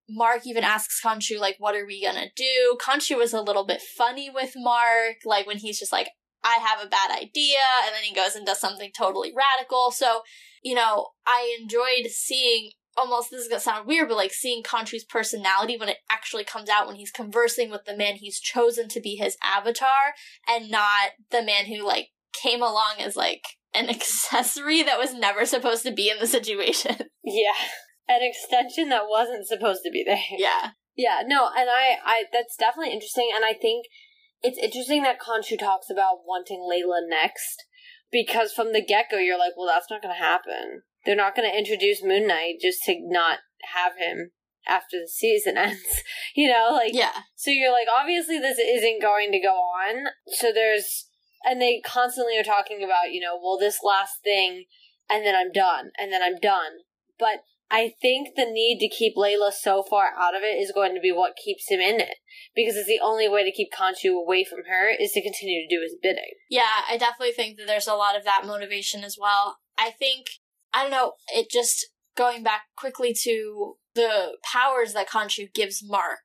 Mark 0.07 0.45
even 0.45 0.63
asks 0.63 1.01
Khonshu, 1.03 1.39
like, 1.39 1.55
what 1.57 1.75
are 1.75 1.87
we 1.87 2.03
gonna 2.03 2.27
do? 2.35 2.77
Khonshu 2.79 3.17
was 3.17 3.33
a 3.33 3.41
little 3.41 3.65
bit 3.65 3.81
funny 3.81 4.29
with 4.29 4.53
Mark, 4.55 5.17
like 5.25 5.47
when 5.47 5.57
he's 5.57 5.79
just 5.79 5.91
like, 5.91 6.09
I 6.43 6.59
have 6.61 6.85
a 6.85 6.89
bad 6.89 7.09
idea, 7.09 7.63
and 7.85 7.95
then 7.95 8.03
he 8.03 8.13
goes 8.13 8.35
and 8.35 8.45
does 8.45 8.59
something 8.59 8.91
totally 8.95 9.33
radical. 9.35 9.91
So, 9.91 10.21
you 10.61 10.75
know, 10.75 11.07
I 11.25 11.57
enjoyed 11.59 12.11
seeing 12.11 12.71
almost 12.97 13.32
this 13.32 13.41
is 13.41 13.47
gonna 13.47 13.60
sound 13.60 13.88
weird, 13.88 14.08
but 14.08 14.17
like 14.17 14.34
seeing 14.34 14.63
Khonshu's 14.63 15.03
personality 15.03 15.77
when 15.77 15.89
it 15.89 15.97
actually 16.10 16.43
comes 16.43 16.69
out 16.69 16.88
when 16.88 16.95
he's 16.95 17.12
conversing 17.12 17.69
with 17.69 17.86
the 17.86 17.97
man 17.97 18.15
he's 18.15 18.39
chosen 18.39 18.88
to 18.89 18.99
be 18.99 19.15
his 19.15 19.38
avatar 19.43 20.13
and 20.47 20.69
not 20.69 21.12
the 21.32 21.41
man 21.41 21.65
who 21.65 21.86
like 21.86 22.10
came 22.34 22.62
along 22.62 22.95
as 22.99 23.15
like 23.15 23.43
an 23.73 23.89
accessory 23.89 24.84
that 24.84 24.99
was 24.99 25.13
never 25.13 25.45
supposed 25.45 25.84
to 25.84 25.91
be 25.91 26.10
in 26.10 26.19
the 26.19 26.27
situation. 26.27 26.97
Yeah. 27.25 27.53
An 28.10 28.19
extension 28.21 28.89
that 28.89 29.03
wasn't 29.08 29.47
supposed 29.47 29.79
to 29.86 29.89
be 29.89 30.03
there. 30.06 30.19
Yeah. 30.38 30.71
Yeah, 30.95 31.21
no, 31.25 31.47
and 31.47 31.69
I, 31.69 31.97
I, 32.06 32.23
that's 32.32 32.56
definitely 32.56 32.93
interesting, 32.93 33.32
and 33.34 33.43
I 33.43 33.53
think 33.53 33.88
it's 34.43 34.60
interesting 34.60 35.01
that 35.03 35.19
Khonshu 35.19 35.58
talks 35.58 35.89
about 35.89 36.27
wanting 36.27 36.60
Layla 36.60 37.10
next, 37.10 37.63
because 38.12 38.53
from 38.53 38.73
the 38.73 38.86
get 38.86 39.10
go, 39.10 39.17
you're 39.17 39.39
like, 39.39 39.53
well, 39.58 39.67
that's 39.67 39.89
not 39.89 40.03
gonna 40.03 40.13
happen. 40.13 40.84
They're 41.05 41.15
not 41.15 41.35
gonna 41.35 41.49
introduce 41.55 42.03
Moon 42.03 42.27
Knight 42.27 42.55
just 42.61 42.83
to 42.83 42.95
not 42.99 43.39
have 43.73 43.97
him 43.97 44.31
after 44.67 44.99
the 44.99 45.07
season 45.07 45.57
ends. 45.57 45.81
you 46.35 46.47
know, 46.49 46.69
like, 46.71 46.93
Yeah. 46.93 47.23
so 47.35 47.51
you're 47.51 47.71
like, 47.71 47.87
obviously 47.93 48.39
this 48.39 48.57
isn't 48.59 49.01
going 49.01 49.31
to 49.31 49.39
go 49.39 49.53
on. 49.55 50.05
So 50.27 50.51
there's, 50.53 51.07
and 51.45 51.61
they 51.61 51.81
constantly 51.85 52.37
are 52.39 52.43
talking 52.43 52.83
about, 52.83 53.11
you 53.11 53.19
know, 53.19 53.37
well, 53.41 53.57
this 53.57 53.79
last 53.83 54.23
thing, 54.23 54.65
and 55.09 55.25
then 55.25 55.35
I'm 55.35 55.51
done, 55.51 55.91
and 55.99 56.11
then 56.13 56.23
I'm 56.23 56.39
done. 56.39 56.71
But 57.19 57.43
I 57.69 57.91
think 58.01 58.35
the 58.35 58.45
need 58.45 58.79
to 58.79 58.87
keep 58.87 59.15
Layla 59.17 59.51
so 59.51 59.83
far 59.83 60.11
out 60.17 60.35
of 60.35 60.43
it 60.43 60.55
is 60.61 60.71
going 60.73 60.93
to 60.95 61.01
be 61.01 61.11
what 61.11 61.35
keeps 61.35 61.69
him 61.69 61.81
in 61.81 61.99
it. 61.99 62.15
Because 62.55 62.75
it's 62.77 62.87
the 62.87 63.01
only 63.03 63.27
way 63.27 63.43
to 63.43 63.51
keep 63.51 63.69
Khonshu 63.73 64.13
away 64.17 64.45
from 64.45 64.59
her 64.69 64.89
is 64.97 65.11
to 65.11 65.21
continue 65.21 65.67
to 65.67 65.75
do 65.75 65.81
his 65.81 65.95
bidding. 66.01 66.31
Yeah, 66.49 66.83
I 66.89 66.97
definitely 66.97 67.33
think 67.33 67.57
that 67.57 67.67
there's 67.67 67.87
a 67.87 67.95
lot 67.95 68.15
of 68.15 68.23
that 68.23 68.43
motivation 68.45 69.03
as 69.03 69.17
well. 69.19 69.57
I 69.77 69.89
think, 69.89 70.27
I 70.73 70.83
don't 70.83 70.91
know, 70.91 71.13
it 71.33 71.49
just 71.49 71.88
going 72.15 72.43
back 72.43 72.63
quickly 72.75 73.15
to 73.23 73.75
the 73.95 74.38
powers 74.43 74.93
that 74.93 75.09
Khonshu 75.09 75.53
gives 75.53 75.81
Mark 75.83 76.19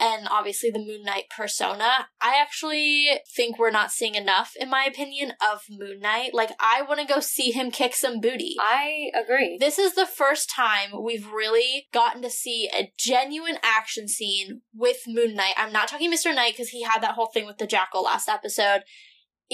and 0.00 0.26
obviously 0.28 0.70
the 0.70 0.84
Moon 0.84 1.02
Knight 1.04 1.24
persona, 1.34 2.08
I 2.20 2.40
actually 2.40 3.08
think 3.34 3.58
we're 3.58 3.70
not 3.70 3.92
seeing 3.92 4.16
enough, 4.16 4.52
in 4.58 4.68
my 4.68 4.84
opinion, 4.84 5.34
of 5.40 5.62
Moon 5.70 6.00
Knight. 6.00 6.34
Like, 6.34 6.50
I 6.58 6.82
want 6.82 7.00
to 7.00 7.06
go 7.06 7.20
see 7.20 7.52
him 7.52 7.70
kick 7.70 7.94
some 7.94 8.20
booty. 8.20 8.56
I 8.60 9.10
agree. 9.14 9.56
This 9.58 9.78
is 9.78 9.94
the 9.94 10.06
first 10.06 10.50
time 10.50 10.90
we've 11.02 11.26
really 11.28 11.86
gotten 11.92 12.22
to 12.22 12.30
see 12.30 12.68
a 12.74 12.92
genuine 12.98 13.58
action 13.62 14.08
scene 14.08 14.62
with 14.74 14.98
Moon 15.06 15.34
Knight. 15.34 15.54
I'm 15.56 15.72
not 15.72 15.88
talking 15.88 16.12
Mr. 16.12 16.34
Knight 16.34 16.54
because 16.54 16.70
he 16.70 16.82
had 16.82 17.00
that 17.00 17.14
whole 17.14 17.30
thing 17.32 17.46
with 17.46 17.58
the 17.58 17.66
jackal 17.66 18.02
last 18.02 18.28
episode. 18.28 18.82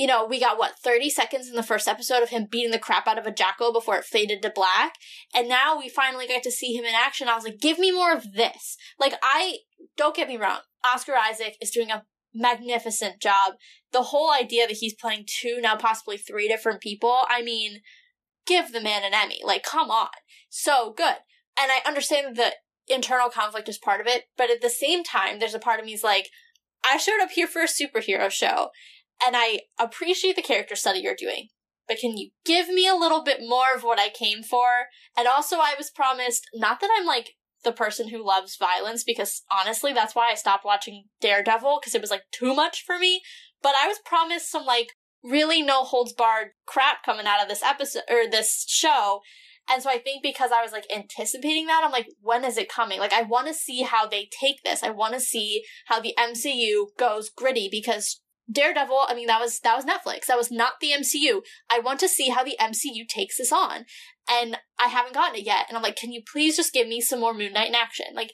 You 0.01 0.07
know, 0.07 0.25
we 0.25 0.41
got 0.41 0.59
what, 0.59 0.79
30 0.83 1.11
seconds 1.11 1.47
in 1.47 1.57
the 1.57 1.63
first 1.63 1.87
episode 1.87 2.23
of 2.23 2.31
him 2.31 2.47
beating 2.51 2.71
the 2.71 2.79
crap 2.79 3.07
out 3.07 3.19
of 3.19 3.27
a 3.27 3.31
jackal 3.31 3.71
before 3.71 3.97
it 3.97 4.07
faded 4.07 4.41
to 4.41 4.49
black. 4.49 4.95
And 5.35 5.47
now 5.47 5.79
we 5.79 5.91
finally 5.91 6.27
get 6.27 6.43
to 6.45 6.51
see 6.51 6.75
him 6.75 6.87
in 6.87 6.95
action. 6.95 7.29
I 7.29 7.35
was 7.35 7.45
like, 7.45 7.61
give 7.61 7.79
me 7.79 7.93
more 7.93 8.15
of 8.15 8.33
this. 8.33 8.79
Like, 8.99 9.13
I, 9.23 9.59
don't 9.99 10.17
get 10.17 10.27
me 10.27 10.39
wrong, 10.39 10.61
Oscar 10.83 11.13
Isaac 11.17 11.59
is 11.61 11.71
doing 11.71 11.91
a 11.91 12.05
magnificent 12.35 13.21
job. 13.21 13.57
The 13.93 14.05
whole 14.05 14.33
idea 14.33 14.67
that 14.67 14.79
he's 14.79 14.95
playing 14.95 15.27
two, 15.27 15.61
now 15.61 15.77
possibly 15.77 16.17
three 16.17 16.49
different 16.49 16.81
people, 16.81 17.25
I 17.29 17.43
mean, 17.43 17.81
give 18.47 18.73
the 18.73 18.81
man 18.81 19.05
an 19.05 19.13
Emmy. 19.13 19.41
Like, 19.45 19.65
come 19.65 19.91
on. 19.91 20.09
So 20.49 20.95
good. 20.97 21.17
And 21.61 21.71
I 21.71 21.83
understand 21.87 22.37
that 22.37 22.55
the 22.89 22.95
internal 22.95 23.29
conflict 23.29 23.69
is 23.69 23.77
part 23.77 24.01
of 24.01 24.07
it, 24.07 24.25
but 24.39 24.51
at 24.51 24.63
the 24.63 24.71
same 24.71 25.05
time, 25.05 25.41
there's 25.41 25.55
a 25.55 25.59
part 25.59 25.79
of 25.79 25.85
me 25.85 25.93
is 25.93 26.03
like, 26.03 26.31
I 26.85 26.97
showed 26.97 27.21
up 27.21 27.33
here 27.33 27.47
for 27.47 27.61
a 27.61 27.67
superhero 27.67 28.31
show, 28.31 28.71
and 29.25 29.37
I 29.37 29.61
appreciate 29.79 30.37
the 30.37 30.43
character 30.43 30.77
study 30.77 31.01
you're 31.01 31.15
doing. 31.15 31.49
But 31.89 31.99
can 31.99 32.17
you 32.17 32.31
give 32.45 32.69
me 32.69 32.87
a 32.87 32.95
little 32.95 33.25
bit 33.25 33.41
more 33.41 33.75
of 33.75 33.83
what 33.83 33.99
I 33.99 34.11
came 34.11 34.43
for? 34.43 34.69
And 35.19 35.27
also, 35.27 35.57
I 35.57 35.75
was 35.77 35.91
promised, 35.91 36.47
not 36.55 36.81
that 36.81 36.91
I'm 36.97 37.05
like 37.05 37.31
the 37.65 37.73
person 37.73 38.09
who 38.09 38.25
loves 38.25 38.57
violence, 38.57 39.03
because 39.03 39.43
honestly, 39.51 39.93
that's 39.93 40.15
why 40.15 40.31
I 40.31 40.35
stopped 40.35 40.65
watching 40.65 41.05
Daredevil, 41.21 41.81
because 41.81 41.95
it 41.95 42.01
was 42.01 42.11
like 42.11 42.23
too 42.33 42.55
much 42.55 42.85
for 42.87 42.99
me. 42.99 43.23
But 43.61 43.75
I 43.83 43.89
was 43.89 43.99
promised 44.05 44.51
some 44.51 44.65
like 44.65 44.93
really 45.23 45.63
no 45.63 45.83
holds 45.83 46.13
barred 46.13 46.51
crap 46.67 47.03
coming 47.05 47.27
out 47.27 47.43
of 47.43 47.49
this 47.49 47.63
episode 47.63 48.03
or 48.09 48.31
this 48.31 48.65
show. 48.69 49.21
And 49.69 49.83
so 49.83 49.91
I 49.91 49.99
think 49.99 50.23
because 50.23 50.51
I 50.53 50.63
was 50.63 50.73
like 50.73 50.87
anticipating 50.95 51.67
that, 51.67 51.83
I'm 51.85 51.93
like, 51.93 52.09
when 52.21 52.45
is 52.45 52.57
it 52.57 52.69
coming? 52.69 52.99
Like, 52.99 53.13
I 53.13 53.23
want 53.23 53.47
to 53.49 53.55
see 53.55 53.83
how 53.83 54.07
they 54.07 54.29
take 54.41 54.63
this. 54.65 54.83
I 54.83 54.91
want 54.91 55.15
to 55.15 55.21
see 55.21 55.63
how 55.87 56.01
the 56.01 56.15
MCU 56.19 56.87
goes 56.99 57.31
gritty 57.31 57.69
because 57.71 58.21
Daredevil, 58.51 59.07
I 59.09 59.15
mean, 59.15 59.27
that 59.27 59.41
was 59.41 59.61
that 59.61 59.77
was 59.77 59.85
Netflix. 59.85 60.27
That 60.27 60.39
was 60.39 60.51
not 60.51 60.75
the 60.81 60.91
MCU. 60.91 61.43
I 61.71 61.79
want 61.79 62.01
to 62.01 62.09
see 62.09 62.31
how 62.31 62.43
the 62.43 62.57
MCU 62.61 63.07
takes 63.09 63.39
this 63.39 63.53
on. 63.53 63.85
And 64.31 64.59
I 64.79 64.89
haven't 64.89 65.15
gotten 65.15 65.37
it 65.37 65.47
yet. 65.47 65.67
And 65.69 65.77
I'm 65.77 65.83
like, 65.83 65.97
can 65.97 66.13
you 66.13 66.23
please 66.23 66.57
just 66.57 66.73
give 66.73 66.89
me 66.89 67.01
some 67.01 67.21
more 67.21 67.35
Moon 67.35 67.53
Knight 67.53 67.69
in 67.69 67.75
action? 67.75 68.07
Like, 68.15 68.33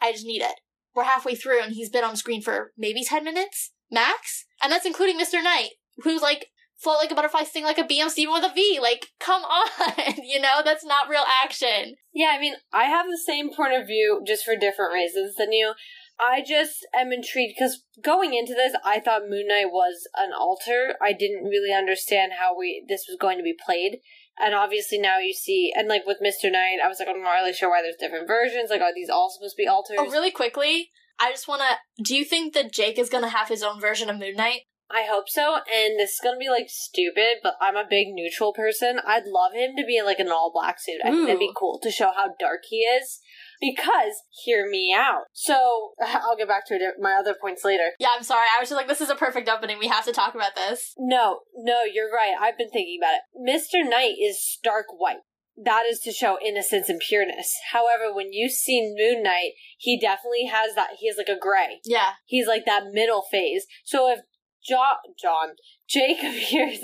I 0.00 0.12
just 0.12 0.26
need 0.26 0.42
it. 0.42 0.60
We're 0.94 1.04
halfway 1.04 1.34
through 1.34 1.62
and 1.62 1.72
he's 1.72 1.90
been 1.90 2.04
on 2.04 2.16
screen 2.16 2.42
for 2.42 2.72
maybe 2.76 3.04
10 3.04 3.24
minutes 3.24 3.72
max. 3.90 4.46
And 4.62 4.72
that's 4.72 4.86
including 4.86 5.18
Mr. 5.18 5.42
Knight, 5.42 5.70
who's 5.98 6.22
like 6.22 6.48
float 6.78 6.98
like 6.98 7.10
a 7.10 7.14
butterfly, 7.14 7.44
sting 7.44 7.64
like 7.64 7.78
a 7.78 8.08
Steven 8.08 8.32
with 8.32 8.44
a 8.44 8.54
V. 8.54 8.78
Like, 8.80 9.08
come 9.18 9.42
on, 9.44 10.14
you 10.22 10.40
know, 10.40 10.60
that's 10.64 10.84
not 10.84 11.08
real 11.08 11.24
action. 11.42 11.96
Yeah, 12.14 12.32
I 12.34 12.40
mean, 12.40 12.54
I 12.72 12.84
have 12.84 13.06
the 13.06 13.20
same 13.24 13.54
point 13.54 13.74
of 13.74 13.86
view 13.86 14.22
just 14.26 14.44
for 14.44 14.56
different 14.56 14.92
reasons 14.92 15.34
than 15.36 15.52
you. 15.52 15.74
I 16.18 16.42
just 16.46 16.86
am 16.94 17.12
intrigued 17.12 17.54
because 17.58 17.84
going 18.02 18.34
into 18.34 18.54
this, 18.54 18.74
I 18.84 19.00
thought 19.00 19.28
Moon 19.28 19.48
Knight 19.48 19.70
was 19.70 20.08
an 20.16 20.30
alter. 20.32 20.94
I 21.00 21.12
didn't 21.12 21.44
really 21.44 21.74
understand 21.74 22.32
how 22.38 22.56
we 22.58 22.84
this 22.88 23.04
was 23.08 23.18
going 23.20 23.36
to 23.36 23.44
be 23.44 23.54
played, 23.54 23.98
and 24.38 24.54
obviously 24.54 24.98
now 24.98 25.18
you 25.18 25.34
see, 25.34 25.72
and 25.76 25.88
like 25.88 26.06
with 26.06 26.18
Mister 26.20 26.50
Knight, 26.50 26.78
I 26.82 26.88
was 26.88 26.98
like, 26.98 27.08
I'm 27.08 27.22
not 27.22 27.32
really 27.32 27.52
sure 27.52 27.68
why 27.68 27.82
there's 27.82 27.96
different 28.00 28.26
versions. 28.26 28.70
Like, 28.70 28.80
are 28.80 28.94
these 28.94 29.10
all 29.10 29.30
supposed 29.30 29.56
to 29.56 29.62
be 29.62 29.68
alters? 29.68 29.98
Oh, 29.98 30.10
really 30.10 30.30
quickly, 30.30 30.90
I 31.20 31.30
just 31.30 31.48
want 31.48 31.62
to. 31.62 32.02
Do 32.02 32.16
you 32.16 32.24
think 32.24 32.54
that 32.54 32.72
Jake 32.72 32.98
is 32.98 33.10
going 33.10 33.24
to 33.24 33.30
have 33.30 33.48
his 33.48 33.62
own 33.62 33.78
version 33.78 34.08
of 34.08 34.18
Moon 34.18 34.36
Knight? 34.36 34.62
I 34.88 35.04
hope 35.10 35.28
so, 35.28 35.56
and 35.56 35.98
this 35.98 36.12
is 36.12 36.20
gonna 36.22 36.38
be 36.38 36.48
like 36.48 36.68
stupid, 36.68 37.38
but 37.42 37.54
I'm 37.60 37.74
a 37.74 37.84
big 37.88 38.08
neutral 38.12 38.52
person. 38.52 39.00
I'd 39.04 39.26
love 39.26 39.52
him 39.52 39.74
to 39.76 39.84
be 39.84 39.96
in 39.96 40.04
like 40.04 40.20
an 40.20 40.30
all 40.30 40.52
black 40.54 40.78
suit. 40.78 41.00
I 41.04 41.10
think 41.10 41.26
that'd 41.26 41.40
be 41.40 41.50
cool 41.56 41.80
to 41.82 41.90
show 41.90 42.12
how 42.14 42.36
dark 42.38 42.60
he 42.68 42.76
is. 42.76 43.18
Because, 43.60 44.22
hear 44.44 44.68
me 44.68 44.94
out. 44.96 45.22
So, 45.32 45.92
I'll 46.00 46.36
get 46.36 46.48
back 46.48 46.66
to 46.68 46.74
it, 46.74 46.82
my 47.00 47.16
other 47.18 47.34
points 47.40 47.64
later. 47.64 47.90
Yeah, 47.98 48.10
I'm 48.16 48.22
sorry. 48.22 48.46
I 48.54 48.60
was 48.60 48.68
just 48.68 48.76
like, 48.76 48.88
this 48.88 49.00
is 49.00 49.10
a 49.10 49.14
perfect 49.14 49.48
opening. 49.48 49.78
We 49.78 49.88
have 49.88 50.04
to 50.04 50.12
talk 50.12 50.34
about 50.34 50.54
this. 50.54 50.94
No, 50.98 51.40
no, 51.56 51.82
you're 51.82 52.10
right. 52.12 52.34
I've 52.40 52.58
been 52.58 52.70
thinking 52.70 52.98
about 53.00 53.14
it. 53.14 53.22
Mr. 53.38 53.88
Knight 53.88 54.14
is 54.20 54.42
stark 54.42 54.86
white. 54.96 55.18
That 55.62 55.84
is 55.86 56.00
to 56.00 56.12
show 56.12 56.38
innocence 56.44 56.90
and 56.90 57.00
pureness. 57.00 57.54
However, 57.72 58.14
when 58.14 58.32
you 58.32 58.48
see 58.50 58.94
Moon 58.94 59.22
Knight, 59.22 59.52
he 59.78 59.98
definitely 59.98 60.46
has 60.46 60.74
that, 60.74 60.88
he 60.98 61.08
has 61.08 61.16
like 61.16 61.34
a 61.34 61.40
gray. 61.40 61.80
Yeah. 61.84 62.10
He's 62.26 62.46
like 62.46 62.66
that 62.66 62.92
middle 62.92 63.22
phase. 63.30 63.66
So 63.84 64.10
if 64.12 64.20
John, 64.66 64.96
John, 65.20 65.50
Jake 65.88 66.18
appears, 66.18 66.80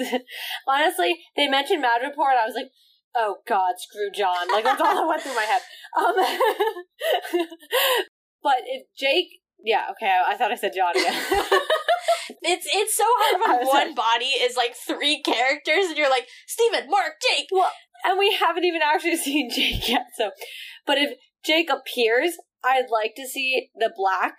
honestly, 0.66 1.18
they 1.36 1.48
mentioned 1.48 1.84
Madripoor 1.84 2.30
and 2.30 2.40
I 2.40 2.46
was 2.46 2.54
like, 2.54 2.70
oh 3.16 3.36
god, 3.46 3.74
screw 3.78 4.10
John. 4.14 4.48
Like 4.50 4.64
that's 4.64 4.80
all 4.80 4.94
that 4.94 5.08
went 5.08 5.22
through 5.22 5.34
my 5.34 5.42
head. 5.42 5.62
Um, 5.98 6.14
but 8.42 8.56
if 8.66 8.86
Jake, 8.98 9.40
yeah, 9.64 9.86
okay, 9.92 10.10
I, 10.10 10.32
I 10.32 10.36
thought 10.36 10.52
I 10.52 10.56
said 10.56 10.72
John 10.74 10.96
again. 10.96 11.60
It's 12.42 12.66
it's 12.70 12.96
so 12.96 13.04
hard 13.06 13.40
when 13.40 13.66
one 13.66 13.88
like- 13.88 13.96
body 13.96 14.26
is 14.26 14.56
like 14.56 14.74
three 14.74 15.22
characters 15.22 15.86
and 15.86 15.96
you're 15.96 16.10
like, 16.10 16.26
Steven, 16.46 16.88
Mark, 16.88 17.14
Jake. 17.20 17.46
Well, 17.50 17.70
and 18.04 18.18
we 18.18 18.36
haven't 18.38 18.64
even 18.64 18.80
actually 18.82 19.16
seen 19.28 19.50
Jake 19.50 19.88
yet. 19.88 20.06
So, 20.16 20.30
but 20.86 20.98
if 20.98 21.18
Jake 21.44 21.70
appears, 21.70 22.36
I'd 22.64 22.90
like 22.90 23.14
to 23.16 23.26
see 23.26 23.70
the 23.74 23.92
black, 23.96 24.34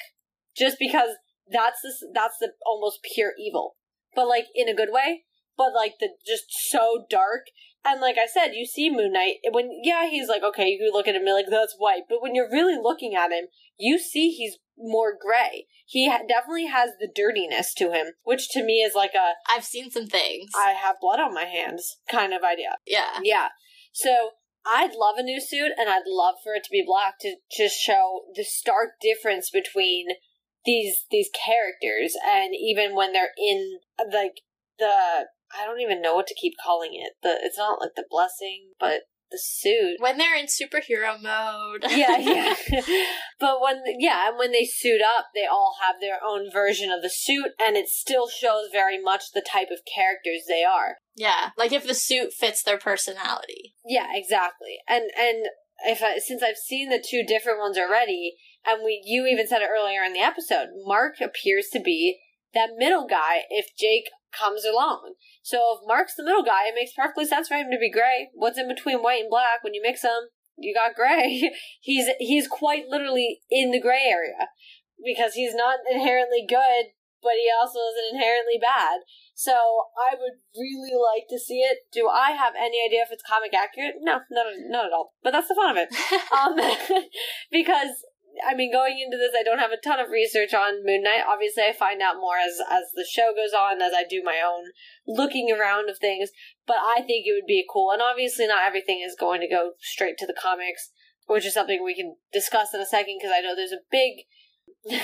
just 0.57 0.77
because 0.79 1.09
that's 1.51 1.81
the 1.81 1.93
that's 2.13 2.37
the 2.39 2.51
almost 2.65 2.99
pure 3.13 3.33
evil, 3.37 3.75
but 4.15 4.27
like 4.27 4.45
in 4.55 4.69
a 4.69 4.75
good 4.75 4.89
way. 4.91 5.23
But 5.55 5.73
like 5.75 5.93
the 5.99 6.09
just 6.25 6.45
so 6.49 7.05
dark, 7.09 7.45
and 7.85 8.01
like 8.01 8.17
I 8.17 8.27
said, 8.27 8.53
you 8.53 8.65
see 8.65 8.89
Moon 8.89 9.13
Knight 9.13 9.37
when 9.51 9.69
yeah 9.83 10.09
he's 10.09 10.27
like 10.29 10.43
okay 10.43 10.69
you 10.69 10.91
look 10.93 11.07
at 11.07 11.15
him 11.15 11.23
and 11.25 11.33
like 11.33 11.45
that's 11.49 11.75
white, 11.77 12.03
but 12.09 12.21
when 12.21 12.35
you're 12.35 12.51
really 12.51 12.77
looking 12.81 13.15
at 13.15 13.31
him, 13.31 13.45
you 13.77 13.99
see 13.99 14.29
he's 14.29 14.57
more 14.77 15.13
gray. 15.19 15.67
He 15.85 16.09
ha- 16.09 16.23
definitely 16.27 16.67
has 16.67 16.91
the 16.99 17.09
dirtiness 17.13 17.73
to 17.75 17.91
him, 17.91 18.13
which 18.23 18.49
to 18.49 18.63
me 18.63 18.81
is 18.81 18.95
like 18.95 19.13
a 19.13 19.33
I've 19.49 19.65
seen 19.65 19.91
some 19.91 20.07
things. 20.07 20.51
I 20.55 20.71
have 20.71 20.95
blood 21.01 21.19
on 21.19 21.33
my 21.33 21.45
hands 21.45 21.97
kind 22.09 22.33
of 22.33 22.43
idea. 22.43 22.75
yeah. 22.87 23.19
Yeah. 23.21 23.49
So 23.91 24.31
I'd 24.65 24.95
love 24.95 25.15
a 25.17 25.23
new 25.23 25.41
suit 25.41 25.71
and 25.77 25.89
I'd 25.89 26.07
love 26.07 26.35
for 26.43 26.53
it 26.55 26.63
to 26.63 26.71
be 26.71 26.83
black 26.85 27.19
to 27.19 27.35
just 27.55 27.75
show 27.79 28.21
the 28.33 28.43
stark 28.43 28.91
difference 29.01 29.49
between 29.49 30.07
these 30.65 31.05
these 31.11 31.29
characters 31.33 32.15
and 32.25 32.53
even 32.55 32.95
when 32.95 33.11
they're 33.11 33.33
in 33.37 33.79
like 34.11 34.41
the 34.79 35.25
I 35.57 35.65
don't 35.65 35.81
even 35.81 36.01
know 36.01 36.15
what 36.15 36.27
to 36.27 36.35
keep 36.35 36.53
calling 36.63 36.91
it. 36.93 37.13
The 37.21 37.37
it's 37.43 37.57
not 37.57 37.79
like 37.81 37.95
the 37.95 38.05
blessing, 38.09 38.71
but 38.79 39.01
the 39.33 39.39
suit. 39.41 39.97
When 39.99 40.17
they're 40.17 40.37
in 40.37 40.45
superhero 40.45 41.19
mode. 41.21 41.83
yeah, 41.89 42.17
yeah. 42.19 42.55
but 43.39 43.59
when 43.61 43.81
yeah, 43.99 44.29
and 44.29 44.37
when 44.37 44.51
they 44.51 44.63
suit 44.63 45.01
up, 45.01 45.25
they 45.35 45.45
all 45.45 45.75
have 45.81 45.99
their 45.99 46.19
own 46.25 46.49
version 46.51 46.91
of 46.91 47.01
the 47.01 47.09
suit 47.09 47.51
and 47.59 47.75
it 47.75 47.87
still 47.89 48.27
shows 48.29 48.67
very 48.71 49.01
much 49.01 49.31
the 49.33 49.41
type 49.41 49.69
of 49.71 49.79
characters 49.91 50.43
they 50.47 50.63
are. 50.63 50.97
yeah. 51.15 51.49
Like 51.57 51.73
if 51.73 51.85
the 51.85 51.95
suit 51.95 52.31
fits 52.31 52.63
their 52.63 52.77
personality. 52.77 53.73
Yeah, 53.85 54.07
exactly. 54.13 54.77
And 54.87 55.05
and 55.17 55.47
if 55.85 56.01
I, 56.01 56.19
since 56.19 56.43
I've 56.43 56.57
seen 56.57 56.89
the 56.89 57.03
two 57.03 57.23
different 57.27 57.59
ones 57.59 57.77
already, 57.77 58.35
and 58.65 58.81
we 58.85 59.01
you 59.03 59.25
even 59.25 59.47
said 59.47 59.61
it 59.61 59.69
earlier 59.69 60.03
in 60.03 60.13
the 60.13 60.19
episode, 60.19 60.67
Mark 60.85 61.15
appears 61.19 61.67
to 61.73 61.79
be 61.79 62.19
that 62.53 62.71
middle 62.77 63.07
guy 63.07 63.43
if 63.49 63.67
Jake 63.77 64.09
comes 64.37 64.65
along. 64.65 65.13
So 65.41 65.77
if 65.77 65.87
Mark's 65.87 66.15
the 66.15 66.23
middle 66.23 66.43
guy, 66.43 66.67
it 66.67 66.75
makes 66.75 66.93
perfectly 66.93 67.25
sense 67.25 67.47
for 67.47 67.55
him 67.55 67.71
to 67.71 67.79
be 67.79 67.91
gray. 67.91 68.29
What's 68.33 68.57
in 68.59 68.67
between 68.67 69.03
white 69.03 69.21
and 69.21 69.29
black 69.29 69.63
when 69.63 69.73
you 69.73 69.81
mix 69.81 70.01
them? 70.01 70.29
You 70.57 70.73
got 70.73 70.95
gray. 70.95 71.51
he's 71.81 72.07
he's 72.19 72.47
quite 72.47 72.87
literally 72.87 73.41
in 73.49 73.71
the 73.71 73.81
gray 73.81 74.05
area 74.05 74.49
because 75.03 75.33
he's 75.33 75.55
not 75.55 75.79
inherently 75.91 76.45
good, 76.47 76.93
but 77.21 77.33
he 77.41 77.49
also 77.49 77.79
isn't 77.79 78.15
inherently 78.15 78.59
bad. 78.61 79.01
So 79.33 79.53
I 79.97 80.13
would 80.13 80.39
really 80.55 80.93
like 80.93 81.27
to 81.29 81.39
see 81.39 81.59
it. 81.59 81.79
Do 81.91 82.07
I 82.07 82.31
have 82.31 82.53
any 82.55 82.77
idea 82.85 83.01
if 83.01 83.11
it's 83.11 83.23
comic 83.27 83.53
accurate? 83.53 83.95
No, 83.99 84.21
not 84.29 84.45
not 84.69 84.85
at 84.85 84.93
all. 84.93 85.13
But 85.23 85.31
that's 85.31 85.47
the 85.47 85.55
fun 85.55 85.71
of 85.71 85.77
it. 85.77 85.89
Um, 86.33 86.57
because 87.51 88.03
I 88.41 88.55
mean, 88.55 88.71
going 88.71 88.99
into 88.99 89.17
this, 89.17 89.33
I 89.37 89.43
don't 89.43 89.59
have 89.59 89.71
a 89.71 89.77
ton 89.77 89.99
of 89.99 90.09
research 90.09 90.53
on 90.53 90.85
Moon 90.85 91.03
Knight. 91.03 91.21
Obviously, 91.27 91.63
I 91.63 91.73
find 91.73 92.01
out 92.01 92.17
more 92.17 92.37
as 92.37 92.57
as 92.69 92.89
the 92.95 93.05
show 93.05 93.33
goes 93.35 93.53
on, 93.53 93.81
as 93.81 93.93
I 93.93 94.03
do 94.03 94.21
my 94.23 94.41
own 94.41 94.71
looking 95.07 95.51
around 95.51 95.89
of 95.89 95.99
things. 95.99 96.29
But 96.65 96.77
I 96.77 97.01
think 97.01 97.27
it 97.27 97.33
would 97.33 97.47
be 97.47 97.65
cool, 97.69 97.91
and 97.91 98.01
obviously, 98.01 98.47
not 98.47 98.65
everything 98.65 99.03
is 99.05 99.15
going 99.19 99.41
to 99.41 99.47
go 99.47 99.73
straight 99.79 100.17
to 100.19 100.25
the 100.25 100.33
comics, 100.33 100.91
which 101.27 101.45
is 101.45 101.53
something 101.53 101.83
we 101.83 101.95
can 101.95 102.15
discuss 102.31 102.73
in 102.73 102.81
a 102.81 102.85
second. 102.85 103.19
Because 103.19 103.33
I 103.35 103.41
know 103.41 103.55
there's 103.55 103.71
a 103.71 103.85
big 103.91 104.25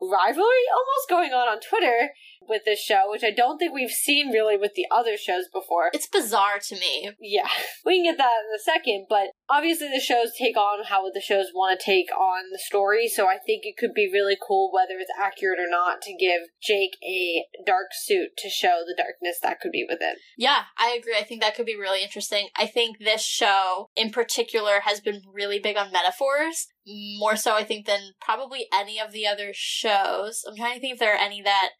rivalry 0.00 0.66
almost 0.70 1.08
going 1.08 1.32
on 1.32 1.48
on 1.48 1.60
Twitter 1.60 2.10
with 2.48 2.62
this 2.64 2.80
show, 2.80 3.04
which 3.08 3.24
I 3.24 3.30
don't 3.30 3.58
think 3.58 3.72
we've 3.72 3.90
seen 3.90 4.30
really 4.30 4.56
with 4.56 4.74
the 4.74 4.86
other 4.90 5.16
shows 5.16 5.44
before. 5.52 5.90
It's 5.92 6.08
bizarre 6.08 6.58
to 6.68 6.74
me. 6.74 7.10
Yeah, 7.20 7.48
we 7.84 7.96
can 7.96 8.04
get 8.04 8.18
that 8.18 8.44
in 8.48 8.54
a 8.54 8.62
second, 8.62 9.06
but 9.08 9.28
obviously 9.48 9.88
the 9.88 10.00
shows 10.00 10.32
take 10.36 10.56
on 10.56 10.84
how 10.84 11.10
the 11.10 11.20
shows 11.20 11.46
want 11.54 11.78
to 11.78 11.84
take 11.84 12.10
on 12.12 12.50
the 12.50 12.58
story, 12.58 13.08
so 13.08 13.26
I 13.26 13.38
think 13.38 13.62
it 13.64 13.76
could 13.76 13.94
be 13.94 14.10
really 14.12 14.36
cool, 14.46 14.70
whether 14.72 14.98
it's 14.98 15.10
accurate 15.18 15.60
or 15.60 15.68
not, 15.68 16.02
to 16.02 16.16
give 16.18 16.42
Jake 16.62 16.96
a 17.04 17.44
dark 17.64 17.88
suit 17.92 18.30
to 18.38 18.48
show 18.48 18.82
the 18.86 18.94
darkness 18.96 19.38
that 19.42 19.60
could 19.60 19.72
be 19.72 19.86
within. 19.88 20.14
Yeah, 20.36 20.64
I 20.78 20.96
agree. 20.98 21.16
I 21.18 21.24
think 21.24 21.40
that 21.42 21.54
could 21.54 21.66
be 21.66 21.76
really 21.76 22.02
interesting. 22.02 22.48
I 22.56 22.66
think 22.66 22.98
this 22.98 23.22
show 23.22 23.90
in 23.96 24.10
particular 24.10 24.80
has 24.84 25.00
been 25.00 25.22
really 25.32 25.58
big 25.58 25.76
on 25.76 25.92
metaphors, 25.92 26.68
more 26.86 27.36
so 27.36 27.54
I 27.54 27.64
think 27.64 27.86
than 27.86 28.12
probably 28.20 28.66
any 28.72 28.98
of 28.98 29.12
the 29.12 29.26
other 29.26 29.50
shows. 29.52 30.42
I'm 30.48 30.56
trying 30.56 30.74
to 30.74 30.80
think 30.80 30.94
if 30.94 30.98
there 30.98 31.14
are 31.14 31.18
any 31.18 31.42
that 31.42 31.70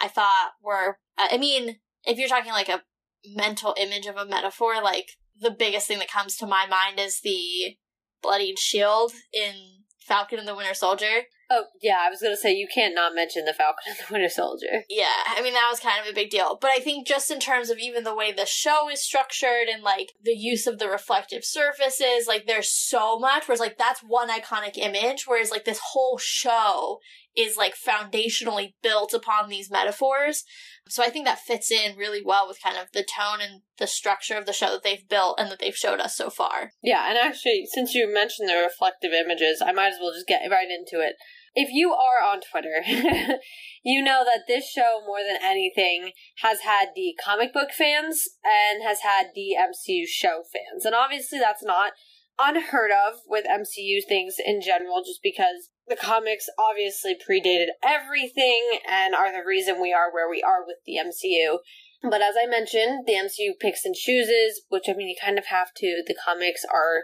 I 0.00 0.08
thought 0.08 0.52
were 0.62 0.98
uh, 1.18 1.28
I 1.30 1.38
mean, 1.38 1.76
if 2.04 2.18
you're 2.18 2.28
talking 2.28 2.52
like 2.52 2.68
a 2.68 2.82
mental 3.24 3.74
image 3.78 4.06
of 4.06 4.16
a 4.16 4.26
metaphor, 4.26 4.82
like 4.82 5.10
the 5.38 5.50
biggest 5.50 5.86
thing 5.88 5.98
that 5.98 6.10
comes 6.10 6.36
to 6.36 6.46
my 6.46 6.66
mind 6.66 6.98
is 6.98 7.20
the 7.22 7.76
bloodied 8.22 8.58
shield 8.58 9.12
in 9.32 9.54
Falcon 9.98 10.38
and 10.38 10.48
the 10.48 10.56
Winter 10.56 10.74
Soldier. 10.74 11.24
Oh, 11.52 11.64
yeah, 11.82 11.98
I 12.00 12.10
was 12.10 12.22
gonna 12.22 12.36
say, 12.36 12.52
you 12.52 12.68
can't 12.72 12.94
not 12.94 13.14
mention 13.14 13.44
the 13.44 13.52
Falcon 13.52 13.82
and 13.88 13.96
the 13.98 14.12
Winter 14.12 14.28
Soldier. 14.28 14.84
Yeah, 14.88 15.24
I 15.26 15.42
mean 15.42 15.52
that 15.54 15.68
was 15.70 15.80
kind 15.80 16.00
of 16.00 16.10
a 16.10 16.14
big 16.14 16.30
deal. 16.30 16.56
But 16.60 16.70
I 16.70 16.78
think 16.78 17.06
just 17.06 17.30
in 17.30 17.40
terms 17.40 17.70
of 17.70 17.78
even 17.78 18.04
the 18.04 18.14
way 18.14 18.32
the 18.32 18.46
show 18.46 18.88
is 18.88 19.02
structured 19.02 19.68
and 19.72 19.82
like 19.82 20.12
the 20.22 20.36
use 20.36 20.66
of 20.66 20.78
the 20.78 20.88
reflective 20.88 21.44
surfaces, 21.44 22.28
like 22.28 22.46
there's 22.46 22.70
so 22.70 23.18
much 23.18 23.48
whereas 23.48 23.60
like 23.60 23.78
that's 23.78 24.00
one 24.00 24.30
iconic 24.30 24.78
image, 24.78 25.24
whereas 25.26 25.50
like 25.50 25.64
this 25.64 25.80
whole 25.92 26.18
show 26.18 26.98
is 27.36 27.56
like 27.56 27.74
foundationally 27.74 28.74
built 28.82 29.14
upon 29.14 29.48
these 29.48 29.70
metaphors. 29.70 30.44
So 30.88 31.02
I 31.02 31.10
think 31.10 31.26
that 31.26 31.38
fits 31.38 31.70
in 31.70 31.96
really 31.96 32.22
well 32.24 32.48
with 32.48 32.62
kind 32.62 32.76
of 32.76 32.88
the 32.92 33.04
tone 33.04 33.40
and 33.40 33.62
the 33.78 33.86
structure 33.86 34.36
of 34.36 34.46
the 34.46 34.52
show 34.52 34.72
that 34.72 34.82
they've 34.82 35.08
built 35.08 35.38
and 35.38 35.50
that 35.50 35.60
they've 35.60 35.76
showed 35.76 36.00
us 36.00 36.16
so 36.16 36.30
far. 36.30 36.72
Yeah, 36.82 37.08
and 37.08 37.16
actually, 37.16 37.64
since 37.72 37.94
you 37.94 38.12
mentioned 38.12 38.48
the 38.48 38.56
reflective 38.56 39.12
images, 39.12 39.62
I 39.64 39.72
might 39.72 39.92
as 39.92 39.98
well 40.00 40.12
just 40.12 40.26
get 40.26 40.50
right 40.50 40.68
into 40.68 41.04
it. 41.04 41.14
if 41.54 41.70
you 41.72 41.92
are 41.92 42.24
on 42.24 42.40
Twitter, 42.40 42.82
you 43.82 44.02
know 44.02 44.24
that 44.24 44.46
this 44.48 44.68
show, 44.68 45.00
more 45.06 45.20
than 45.26 45.38
anything, 45.42 46.12
has 46.42 46.60
had 46.60 46.88
the 46.94 47.14
comic 47.22 47.52
book 47.52 47.70
fans 47.76 48.24
and 48.44 48.82
has 48.82 49.00
had 49.02 49.28
the 49.34 49.56
MCU 49.58 50.04
show 50.06 50.42
fans. 50.52 50.84
And 50.84 50.94
obviously, 50.94 51.38
that's 51.38 51.62
not 51.62 51.92
unheard 52.40 52.90
of 52.90 53.20
with 53.26 53.44
MCU 53.44 54.00
things 54.06 54.36
in 54.44 54.60
general, 54.60 55.02
just 55.04 55.20
because 55.22 55.70
the 55.90 55.96
comics 55.96 56.46
obviously 56.56 57.14
predated 57.14 57.66
everything 57.84 58.78
and 58.88 59.14
are 59.14 59.32
the 59.32 59.46
reason 59.46 59.82
we 59.82 59.92
are 59.92 60.10
where 60.10 60.30
we 60.30 60.40
are 60.40 60.64
with 60.64 60.78
the 60.86 60.94
MCU. 60.94 61.58
But 62.02 62.22
as 62.22 62.34
I 62.40 62.46
mentioned, 62.46 63.06
the 63.06 63.14
MCU 63.14 63.58
picks 63.60 63.84
and 63.84 63.94
chooses, 63.94 64.62
which 64.68 64.84
I 64.88 64.94
mean, 64.94 65.08
you 65.08 65.16
kind 65.20 65.36
of 65.36 65.46
have 65.46 65.74
to. 65.76 66.02
The 66.06 66.16
comics 66.24 66.64
are 66.64 67.02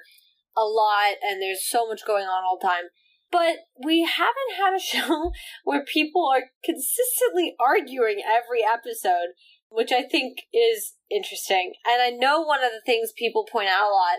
a 0.57 0.65
lot 0.65 1.17
and 1.21 1.43
there's 1.43 1.69
so 1.69 1.87
much 1.87 2.07
going 2.07 2.25
on 2.25 2.45
all 2.45 2.59
the 2.59 2.67
time. 2.67 2.85
But 3.31 3.67
we 3.85 4.05
haven't 4.05 4.57
had 4.57 4.75
a 4.75 4.81
show 4.81 5.33
where 5.65 5.85
people 5.85 6.27
are 6.33 6.51
consistently 6.65 7.57
arguing 7.61 8.23
every 8.25 8.63
episode, 8.65 9.35
which 9.69 9.91
I 9.93 10.03
think 10.03 10.39
is 10.55 10.95
interesting. 11.11 11.75
And 11.85 12.01
I 12.01 12.11
know 12.11 12.41
one 12.41 12.65
of 12.65 12.71
the 12.71 12.83
things 12.87 13.11
people 13.19 13.47
point 13.51 13.69
out 13.69 13.91
a 13.91 13.93
lot 13.93 14.19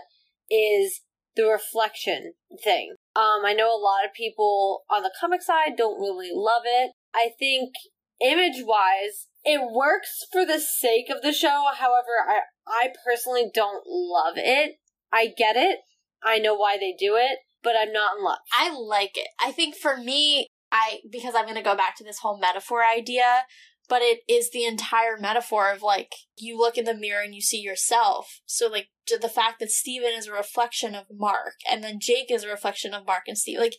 is 0.50 1.00
the 1.38 1.48
reflection 1.48 2.34
thing. 2.62 2.96
Um, 3.14 3.46
I 3.46 3.54
know 3.54 3.70
a 3.70 3.80
lot 3.80 4.04
of 4.04 4.12
people 4.12 4.82
on 4.90 5.02
the 5.02 5.12
comic 5.18 5.40
side 5.40 5.76
don't 5.76 6.00
really 6.00 6.30
love 6.34 6.62
it. 6.66 6.92
I 7.14 7.30
think 7.38 7.74
image 8.20 8.64
wise, 8.64 9.28
it 9.44 9.60
works 9.72 10.26
for 10.32 10.44
the 10.44 10.58
sake 10.58 11.06
of 11.08 11.22
the 11.22 11.32
show. 11.32 11.66
However, 11.74 12.26
I, 12.28 12.40
I 12.66 12.88
personally 13.06 13.50
don't 13.54 13.84
love 13.86 14.34
it. 14.36 14.78
I 15.12 15.28
get 15.28 15.56
it. 15.56 15.78
I 16.22 16.38
know 16.38 16.56
why 16.56 16.76
they 16.76 16.94
do 16.98 17.14
it, 17.16 17.38
but 17.62 17.76
I'm 17.80 17.92
not 17.92 18.18
in 18.18 18.24
love. 18.24 18.38
I 18.52 18.76
like 18.76 19.16
it. 19.16 19.28
I 19.40 19.52
think 19.52 19.76
for 19.76 19.96
me, 19.96 20.48
I 20.72 20.98
because 21.10 21.34
I'm 21.36 21.44
going 21.44 21.54
to 21.54 21.62
go 21.62 21.76
back 21.76 21.96
to 21.96 22.04
this 22.04 22.18
whole 22.18 22.38
metaphor 22.38 22.84
idea, 22.84 23.42
but 23.88 24.02
it 24.02 24.20
is 24.28 24.50
the 24.50 24.64
entire 24.64 25.16
metaphor 25.18 25.72
of 25.72 25.82
like 25.82 26.14
you 26.36 26.58
look 26.58 26.76
in 26.76 26.84
the 26.84 26.94
mirror 26.94 27.22
and 27.22 27.34
you 27.34 27.40
see 27.40 27.60
yourself. 27.60 28.40
So 28.46 28.68
like 28.68 28.88
the 29.08 29.28
fact 29.28 29.60
that 29.60 29.70
Steven 29.70 30.12
is 30.12 30.26
a 30.26 30.32
reflection 30.32 30.94
of 30.94 31.06
Mark 31.10 31.54
and 31.68 31.82
then 31.82 31.98
Jake 32.00 32.30
is 32.30 32.44
a 32.44 32.48
reflection 32.48 32.92
of 32.92 33.06
Mark 33.06 33.24
and 33.26 33.38
Steve. 33.38 33.58
Like 33.58 33.76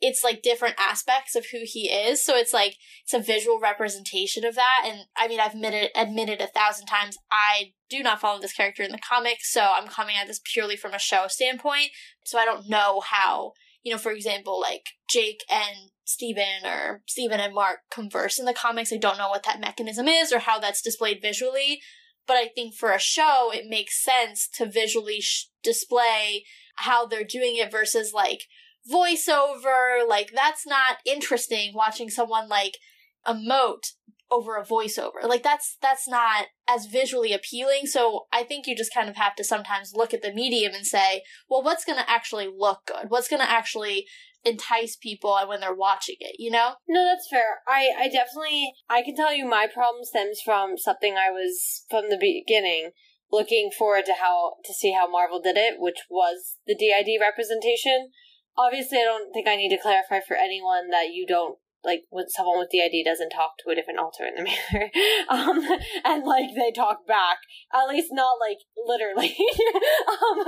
it's 0.00 0.22
like 0.22 0.42
different 0.42 0.76
aspects 0.78 1.34
of 1.34 1.46
who 1.50 1.60
he 1.64 1.90
is. 1.90 2.24
So 2.24 2.36
it's 2.36 2.52
like 2.52 2.76
it's 3.02 3.14
a 3.14 3.18
visual 3.18 3.58
representation 3.58 4.44
of 4.44 4.54
that. 4.54 4.84
And 4.84 5.00
I 5.16 5.26
mean, 5.26 5.40
I've 5.40 5.54
admitted 5.54 5.90
admitted 5.96 6.40
a 6.40 6.46
thousand 6.46 6.86
times 6.86 7.18
I 7.32 7.72
do 7.90 8.02
not 8.02 8.20
follow 8.20 8.40
this 8.40 8.52
character 8.52 8.82
in 8.82 8.92
the 8.92 8.98
comics, 8.98 9.52
so 9.52 9.72
I'm 9.76 9.88
coming 9.88 10.14
at 10.16 10.26
this 10.26 10.40
purely 10.44 10.76
from 10.76 10.94
a 10.94 10.98
show 10.98 11.26
standpoint. 11.28 11.90
So 12.24 12.38
I 12.38 12.44
don't 12.44 12.68
know 12.68 13.00
how 13.00 13.54
you 13.82 13.92
know, 13.92 13.98
for 13.98 14.12
example, 14.12 14.60
like 14.60 14.86
Jake 15.08 15.42
and 15.50 15.90
Steven 16.08 16.64
or 16.64 17.02
Stephen 17.06 17.38
and 17.38 17.54
Mark 17.54 17.80
converse 17.90 18.38
in 18.38 18.46
the 18.46 18.54
comics. 18.54 18.90
I 18.90 18.96
don't 18.96 19.18
know 19.18 19.28
what 19.28 19.42
that 19.42 19.60
mechanism 19.60 20.08
is 20.08 20.32
or 20.32 20.38
how 20.38 20.58
that's 20.58 20.80
displayed 20.80 21.20
visually. 21.20 21.82
But 22.26 22.38
I 22.38 22.48
think 22.48 22.74
for 22.74 22.92
a 22.92 22.98
show, 22.98 23.50
it 23.52 23.66
makes 23.68 24.02
sense 24.02 24.48
to 24.54 24.64
visually 24.64 25.20
sh- 25.20 25.48
display 25.62 26.44
how 26.76 27.06
they're 27.06 27.24
doing 27.24 27.56
it 27.56 27.70
versus 27.70 28.12
like 28.14 28.44
voiceover. 28.90 30.06
Like, 30.08 30.30
that's 30.34 30.66
not 30.66 30.96
interesting 31.04 31.72
watching 31.74 32.08
someone 32.08 32.48
like 32.48 32.78
emote 33.26 33.92
over 34.30 34.56
a 34.56 34.64
voiceover. 34.64 35.22
Like 35.26 35.42
that's 35.42 35.76
that's 35.80 36.06
not 36.06 36.46
as 36.68 36.86
visually 36.86 37.32
appealing. 37.32 37.86
So 37.86 38.26
I 38.32 38.42
think 38.42 38.66
you 38.66 38.76
just 38.76 38.92
kind 38.92 39.08
of 39.08 39.16
have 39.16 39.34
to 39.36 39.44
sometimes 39.44 39.94
look 39.94 40.12
at 40.12 40.22
the 40.22 40.32
medium 40.32 40.74
and 40.74 40.86
say, 40.86 41.22
well, 41.48 41.62
what's 41.62 41.84
going 41.84 41.98
to 41.98 42.10
actually 42.10 42.48
look 42.54 42.80
good? 42.86 43.06
What's 43.08 43.28
going 43.28 43.40
to 43.40 43.50
actually 43.50 44.06
entice 44.44 44.96
people 44.96 45.38
when 45.46 45.60
they're 45.60 45.74
watching 45.74 46.16
it, 46.20 46.36
you 46.38 46.50
know? 46.50 46.74
No, 46.88 47.04
that's 47.04 47.28
fair. 47.30 47.60
I 47.66 47.90
I 47.98 48.08
definitely 48.08 48.72
I 48.88 49.02
can 49.02 49.16
tell 49.16 49.34
you 49.34 49.46
my 49.46 49.66
problem 49.66 50.04
stems 50.04 50.40
from 50.44 50.76
something 50.76 51.16
I 51.16 51.30
was 51.30 51.84
from 51.90 52.08
the 52.08 52.18
beginning 52.18 52.90
looking 53.30 53.70
forward 53.76 54.04
to 54.06 54.14
how 54.14 54.54
to 54.64 54.72
see 54.72 54.92
how 54.92 55.08
Marvel 55.08 55.40
did 55.40 55.56
it, 55.56 55.74
which 55.78 56.06
was 56.08 56.56
the 56.66 56.74
DID 56.74 57.20
representation. 57.20 58.10
Obviously, 58.56 58.98
I 58.98 59.04
don't 59.04 59.32
think 59.32 59.46
I 59.46 59.56
need 59.56 59.70
to 59.70 59.82
clarify 59.82 60.20
for 60.26 60.36
anyone 60.36 60.90
that 60.90 61.12
you 61.12 61.26
don't 61.26 61.58
like 61.84 62.02
when 62.10 62.28
someone 62.28 62.58
with 62.58 62.70
DID 62.70 63.04
doesn't 63.04 63.30
talk 63.30 63.52
to 63.58 63.70
a 63.70 63.74
different 63.74 64.00
alter 64.00 64.24
in 64.26 64.34
the 64.34 64.42
mirror, 64.42 64.90
um, 65.28 65.62
and 66.04 66.24
like 66.24 66.50
they 66.56 66.72
talk 66.72 67.06
back, 67.06 67.38
at 67.72 67.88
least 67.88 68.08
not 68.10 68.36
like 68.40 68.58
literally. 68.86 69.36
um, 70.08 70.44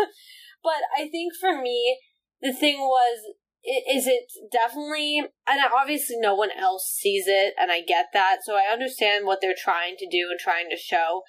but 0.63 0.83
I 0.99 1.09
think 1.09 1.33
for 1.39 1.61
me, 1.61 1.99
the 2.43 2.53
thing 2.53 2.81
was, 2.81 3.35
is 3.63 4.07
it 4.07 4.25
definitely, 4.51 5.23
and 5.47 5.61
obviously 5.77 6.17
no 6.19 6.35
one 6.35 6.51
else 6.51 6.97
sees 6.99 7.25
it, 7.27 7.55
and 7.61 7.71
I 7.71 7.83
get 7.83 8.07
that, 8.15 8.39
so 8.45 8.55
I 8.55 8.73
understand 8.73 9.27
what 9.27 9.41
they're 9.41 9.55
trying 9.57 9.97
to 9.99 10.09
do 10.09 10.29
and 10.31 10.41
trying 10.41 10.71
to 10.71 10.77
show. 10.77 11.23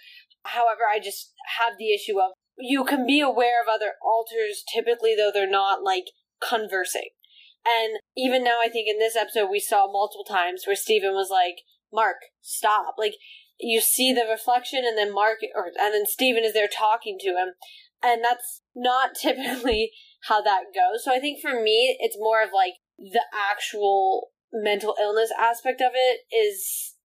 However, 0.43 0.81
I 0.91 0.99
just 0.99 1.33
have 1.59 1.73
the 1.77 1.93
issue 1.93 2.19
of 2.19 2.31
you 2.57 2.83
can 2.83 3.05
be 3.05 3.21
aware 3.21 3.61
of 3.61 3.67
other 3.67 3.93
alters 4.03 4.63
typically, 4.73 5.15
though 5.15 5.31
they're 5.33 5.49
not 5.49 5.83
like 5.83 6.05
conversing. 6.41 7.09
And 7.65 7.99
even 8.17 8.43
now, 8.43 8.59
I 8.63 8.69
think 8.69 8.87
in 8.89 8.97
this 8.97 9.15
episode, 9.15 9.49
we 9.51 9.59
saw 9.59 9.91
multiple 9.91 10.25
times 10.25 10.63
where 10.65 10.75
Steven 10.75 11.13
was 11.13 11.29
like, 11.29 11.57
Mark, 11.93 12.17
stop. 12.41 12.95
Like, 12.97 13.15
you 13.59 13.81
see 13.81 14.13
the 14.13 14.25
reflection, 14.29 14.83
and 14.85 14.97
then 14.97 15.13
Mark, 15.13 15.39
or, 15.55 15.65
and 15.79 15.93
then 15.93 16.05
Steven 16.05 16.43
is 16.43 16.53
there 16.53 16.67
talking 16.67 17.17
to 17.19 17.29
him. 17.29 17.53
And 18.01 18.23
that's 18.23 18.61
not 18.75 19.11
typically 19.21 19.91
how 20.27 20.41
that 20.41 20.65
goes. 20.73 21.03
So 21.03 21.13
I 21.13 21.19
think 21.19 21.41
for 21.41 21.61
me, 21.61 21.97
it's 21.99 22.17
more 22.19 22.43
of 22.43 22.49
like 22.53 22.75
the 22.97 23.23
actual 23.33 24.29
mental 24.53 24.95
illness 25.01 25.31
aspect 25.39 25.81
of 25.81 25.91
it 25.93 26.19
is 26.35 26.95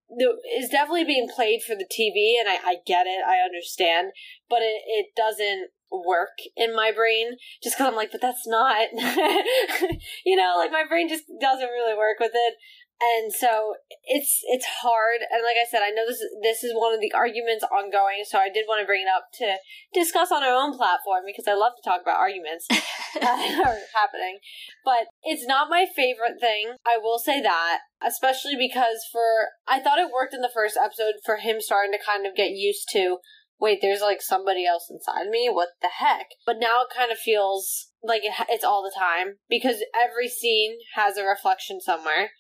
is 0.56 0.68
definitely 0.68 1.04
being 1.04 1.28
played 1.28 1.62
for 1.62 1.74
the 1.74 1.86
TV, 1.86 2.38
and 2.38 2.48
I, 2.48 2.70
I 2.70 2.76
get 2.86 3.06
it, 3.06 3.26
I 3.26 3.38
understand, 3.44 4.12
but 4.48 4.62
it, 4.62 4.82
it 4.86 5.06
doesn't 5.16 5.70
work 5.90 6.38
in 6.56 6.74
my 6.74 6.92
brain 6.94 7.32
just 7.62 7.76
because 7.76 7.88
I'm 7.88 7.96
like, 7.96 8.12
but 8.12 8.20
that's 8.20 8.46
not, 8.46 8.88
you 10.24 10.36
know, 10.36 10.54
like 10.58 10.70
my 10.70 10.84
brain 10.88 11.08
just 11.08 11.24
doesn't 11.40 11.68
really 11.68 11.96
work 11.96 12.18
with 12.20 12.32
it. 12.34 12.54
And 12.96 13.30
so 13.30 13.74
it's 14.04 14.40
it's 14.48 14.64
hard, 14.80 15.20
and 15.30 15.44
like 15.44 15.60
I 15.60 15.68
said, 15.68 15.84
I 15.84 15.90
know 15.90 16.08
this 16.08 16.24
this 16.42 16.64
is 16.64 16.72
one 16.72 16.94
of 16.94 17.00
the 17.00 17.12
arguments 17.12 17.64
ongoing. 17.68 18.24
So 18.24 18.38
I 18.38 18.48
did 18.48 18.64
want 18.66 18.80
to 18.80 18.86
bring 18.86 19.02
it 19.02 19.12
up 19.12 19.28
to 19.36 19.60
discuss 19.92 20.32
on 20.32 20.42
our 20.42 20.56
own 20.56 20.72
platform 20.72 21.24
because 21.26 21.44
I 21.46 21.52
love 21.52 21.72
to 21.76 21.84
talk 21.84 22.00
about 22.00 22.16
arguments 22.16 22.64
that 23.20 23.36
are 23.36 23.84
happening. 23.92 24.40
But 24.82 25.12
it's 25.24 25.46
not 25.46 25.68
my 25.68 25.84
favorite 25.84 26.40
thing. 26.40 26.72
I 26.86 26.96
will 26.96 27.18
say 27.18 27.42
that, 27.42 27.80
especially 28.00 28.56
because 28.56 29.04
for 29.12 29.52
I 29.68 29.78
thought 29.78 29.98
it 29.98 30.08
worked 30.08 30.32
in 30.32 30.40
the 30.40 30.52
first 30.52 30.78
episode 30.80 31.20
for 31.22 31.36
him 31.36 31.60
starting 31.60 31.92
to 31.92 32.00
kind 32.02 32.26
of 32.26 32.34
get 32.34 32.56
used 32.56 32.88
to 32.92 33.18
wait, 33.58 33.78
there's 33.80 34.00
like 34.00 34.20
somebody 34.20 34.66
else 34.66 34.88
inside 34.90 35.28
me. 35.28 35.48
What 35.50 35.70
the 35.80 35.88
heck? 35.88 36.26
But 36.44 36.56
now 36.60 36.82
it 36.82 36.96
kind 36.96 37.10
of 37.10 37.18
feels 37.18 37.88
like 38.02 38.22
it, 38.24 38.32
it's 38.48 38.64
all 38.64 38.82
the 38.82 38.98
time 38.98 39.36
because 39.48 39.84
every 39.94 40.28
scene 40.28 40.78
has 40.94 41.16
a 41.16 41.24
reflection 41.24 41.80
somewhere. 41.80 42.30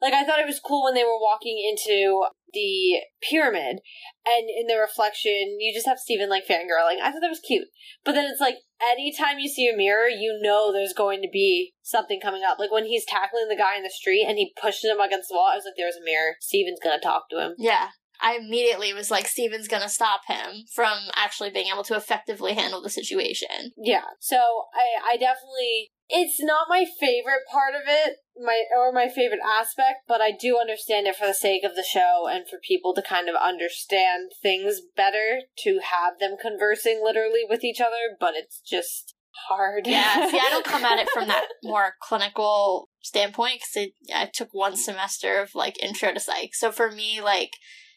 Like 0.00 0.12
I 0.12 0.24
thought 0.24 0.40
it 0.40 0.46
was 0.46 0.60
cool 0.60 0.84
when 0.84 0.94
they 0.94 1.04
were 1.04 1.20
walking 1.20 1.58
into 1.58 2.24
the 2.52 3.00
pyramid 3.22 3.80
and 4.24 4.48
in 4.48 4.66
the 4.66 4.78
reflection 4.80 5.58
you 5.58 5.74
just 5.74 5.86
have 5.86 5.98
Steven 5.98 6.28
like 6.28 6.46
fangirling. 6.46 7.00
I 7.02 7.10
thought 7.10 7.20
that 7.20 7.28
was 7.28 7.40
cute. 7.46 7.68
But 8.04 8.12
then 8.12 8.26
it's 8.30 8.40
like 8.40 8.56
anytime 8.80 9.38
you 9.38 9.48
see 9.48 9.68
a 9.68 9.76
mirror, 9.76 10.08
you 10.08 10.38
know 10.42 10.72
there's 10.72 10.92
going 10.92 11.22
to 11.22 11.28
be 11.32 11.74
something 11.82 12.20
coming 12.20 12.42
up. 12.46 12.58
Like 12.58 12.72
when 12.72 12.86
he's 12.86 13.04
tackling 13.06 13.48
the 13.48 13.56
guy 13.56 13.76
in 13.76 13.82
the 13.82 13.90
street 13.90 14.24
and 14.26 14.38
he 14.38 14.52
pushes 14.60 14.90
him 14.90 15.00
against 15.00 15.28
the 15.28 15.34
wall, 15.34 15.50
I 15.52 15.56
was 15.56 15.64
like, 15.64 15.74
there's 15.76 15.96
a 15.96 16.04
mirror. 16.04 16.36
Steven's 16.40 16.80
gonna 16.82 17.00
talk 17.00 17.28
to 17.30 17.40
him. 17.40 17.54
Yeah. 17.58 17.88
I 18.20 18.36
immediately 18.36 18.94
was 18.94 19.10
like, 19.10 19.26
Steven's 19.26 19.68
gonna 19.68 19.88
stop 19.88 20.22
him 20.26 20.64
from 20.74 20.96
actually 21.14 21.50
being 21.50 21.68
able 21.72 21.84
to 21.84 21.96
effectively 21.96 22.54
handle 22.54 22.82
the 22.82 22.90
situation. 22.90 23.72
Yeah. 23.76 24.04
So 24.20 24.36
I, 24.36 25.12
I 25.12 25.16
definitely 25.16 25.90
it's 26.08 26.40
not 26.40 26.68
my 26.68 26.84
favorite 26.84 27.42
part 27.50 27.74
of 27.74 27.82
it, 27.86 28.18
my 28.40 28.62
or 28.76 28.92
my 28.92 29.08
favorite 29.08 29.40
aspect, 29.44 30.06
but 30.06 30.20
I 30.20 30.30
do 30.30 30.58
understand 30.58 31.06
it 31.06 31.16
for 31.16 31.26
the 31.26 31.34
sake 31.34 31.64
of 31.64 31.74
the 31.74 31.84
show 31.84 32.28
and 32.30 32.48
for 32.48 32.58
people 32.58 32.94
to 32.94 33.02
kind 33.02 33.28
of 33.28 33.34
understand 33.34 34.30
things 34.42 34.80
better 34.96 35.40
to 35.58 35.80
have 35.82 36.18
them 36.20 36.36
conversing 36.40 37.00
literally 37.02 37.42
with 37.48 37.64
each 37.64 37.80
other, 37.80 38.16
but 38.20 38.34
it's 38.36 38.60
just 38.60 39.14
hard. 39.48 39.86
Yeah, 39.86 40.30
see, 40.30 40.38
I 40.38 40.48
don't 40.50 40.64
come 40.64 40.84
at 40.84 40.98
it 40.98 41.08
from 41.10 41.28
that 41.28 41.46
more 41.64 41.94
clinical 42.00 42.88
standpoint 43.02 43.60
because 43.60 43.90
I 44.14 44.30
took 44.32 44.48
one 44.52 44.76
semester 44.76 45.40
of 45.40 45.54
like 45.54 45.82
intro 45.82 46.12
to 46.12 46.20
psych. 46.20 46.54
So 46.54 46.70
for 46.70 46.90
me, 46.90 47.20
like, 47.20 47.50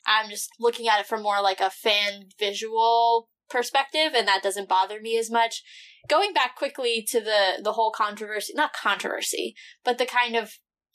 I'm 0.08 0.30
just 0.30 0.50
looking 0.60 0.88
at 0.88 1.00
it 1.00 1.08
from 1.08 1.22
more 1.22 1.42
like 1.42 1.60
a 1.60 1.70
fan 1.70 2.30
visual 2.40 3.30
perspective, 3.50 4.14
and 4.16 4.28
that 4.28 4.44
doesn't 4.44 4.70
bother 4.70 5.00
me 5.00 5.18
as 5.18 5.30
much. 5.30 5.64
Going 6.10 6.34
back 6.34 6.56
quickly 6.56 7.06
to 7.10 7.20
the 7.22 7.62
the 7.64 7.74
whole 7.74 7.92
controversy, 7.92 8.54
not 8.56 8.74
controversy, 8.74 9.56
but 9.86 9.98
the 9.98 10.06
kind 10.06 10.36
of 10.36 10.54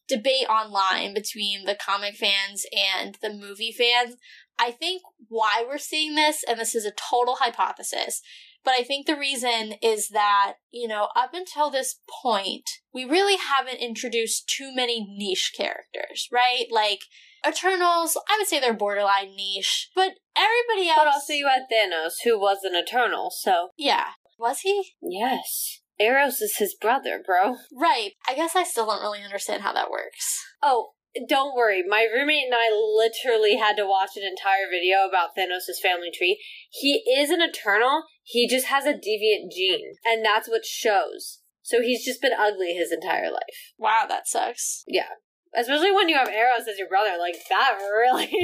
debate 0.09 0.47
online 0.49 1.15
between 1.15 1.65
the 1.65 1.77
comic 1.77 2.15
fans 2.17 2.67
and 2.77 3.17
the 3.23 3.33
movie 3.33 3.73
fans. 3.73 4.17
I 4.59 4.71
think 4.71 5.03
why 5.29 5.65
we're 5.67 5.79
seeing 5.79 6.15
this, 6.15 6.45
and 6.47 6.61
this 6.61 6.75
is 6.75 6.85
a 6.85 6.93
total 6.93 7.37
hypothesis, 7.41 8.21
But 8.65 8.73
I 8.73 8.83
think 8.83 9.07
the 9.07 9.17
reason 9.17 9.75
is 9.83 10.09
that, 10.09 10.55
you 10.71 10.89
know, 10.89 11.09
up 11.15 11.35
until 11.35 11.71
this 11.71 12.01
point, 12.23 12.69
we 12.95 13.05
really 13.05 13.37
haven't 13.37 13.77
introduced 13.77 14.49
too 14.49 14.75
many 14.75 15.07
niche 15.07 15.53
characters, 15.55 16.29
right? 16.33 16.65
Like, 16.71 17.01
Eternals, 17.47 18.17
I 18.29 18.39
would 18.39 18.47
say 18.49 18.59
they're 18.59 18.73
borderline 18.73 19.37
niche, 19.37 19.91
but 19.95 20.12
everybody 20.35 20.89
else. 20.89 21.01
But 21.05 21.09
also 21.09 21.33
you 21.35 21.47
had 21.47 21.67
Thanos, 21.71 22.15
who 22.25 22.41
was 22.41 22.59
an 22.65 22.75
Eternal, 22.75 23.31
so. 23.31 23.69
Yeah. 23.77 24.12
Was 24.39 24.61
he? 24.61 24.93
Yes. 25.03 25.80
Eros 25.99 26.41
is 26.41 26.57
his 26.57 26.74
brother, 26.74 27.22
bro. 27.24 27.57
Right. 27.72 28.12
I 28.28 28.35
guess 28.35 28.57
I 28.57 28.64
still 28.64 28.87
don't 28.87 29.03
really 29.03 29.22
understand 29.22 29.62
how 29.62 29.72
that 29.72 29.91
works. 29.91 30.45
Oh, 30.62 30.91
don't 31.28 31.55
worry. 31.55 31.82
My 31.87 32.07
roommate 32.12 32.47
and 32.47 32.55
I 32.55 32.70
literally 32.70 33.57
had 33.57 33.76
to 33.76 33.87
watch 33.87 34.16
an 34.16 34.24
entire 34.24 34.68
video 34.70 35.07
about 35.07 35.37
Thanos' 35.39 35.80
family 35.80 36.11
tree. 36.12 36.43
He 36.70 37.05
is 37.09 37.30
an 37.30 37.41
Eternal, 37.41 38.05
he 38.22 38.49
just 38.49 38.66
has 38.66 38.85
a 38.85 38.95
deviant 38.95 39.53
gene, 39.55 39.95
and 40.05 40.24
that's 40.24 40.49
what 40.49 40.64
shows. 40.64 41.41
So 41.62 41.80
he's 41.80 42.05
just 42.05 42.20
been 42.20 42.32
ugly 42.39 42.74
his 42.74 42.93
entire 42.93 43.30
life. 43.30 43.72
Wow, 43.78 44.07
that 44.09 44.26
sucks. 44.26 44.82
Yeah. 44.87 45.09
Especially 45.57 45.93
when 45.93 46.09
you 46.09 46.16
have 46.16 46.28
Eros 46.28 46.66
as 46.68 46.78
your 46.78 46.89
brother, 46.89 47.16
like 47.18 47.37
that 47.49 47.78
really. 47.78 48.30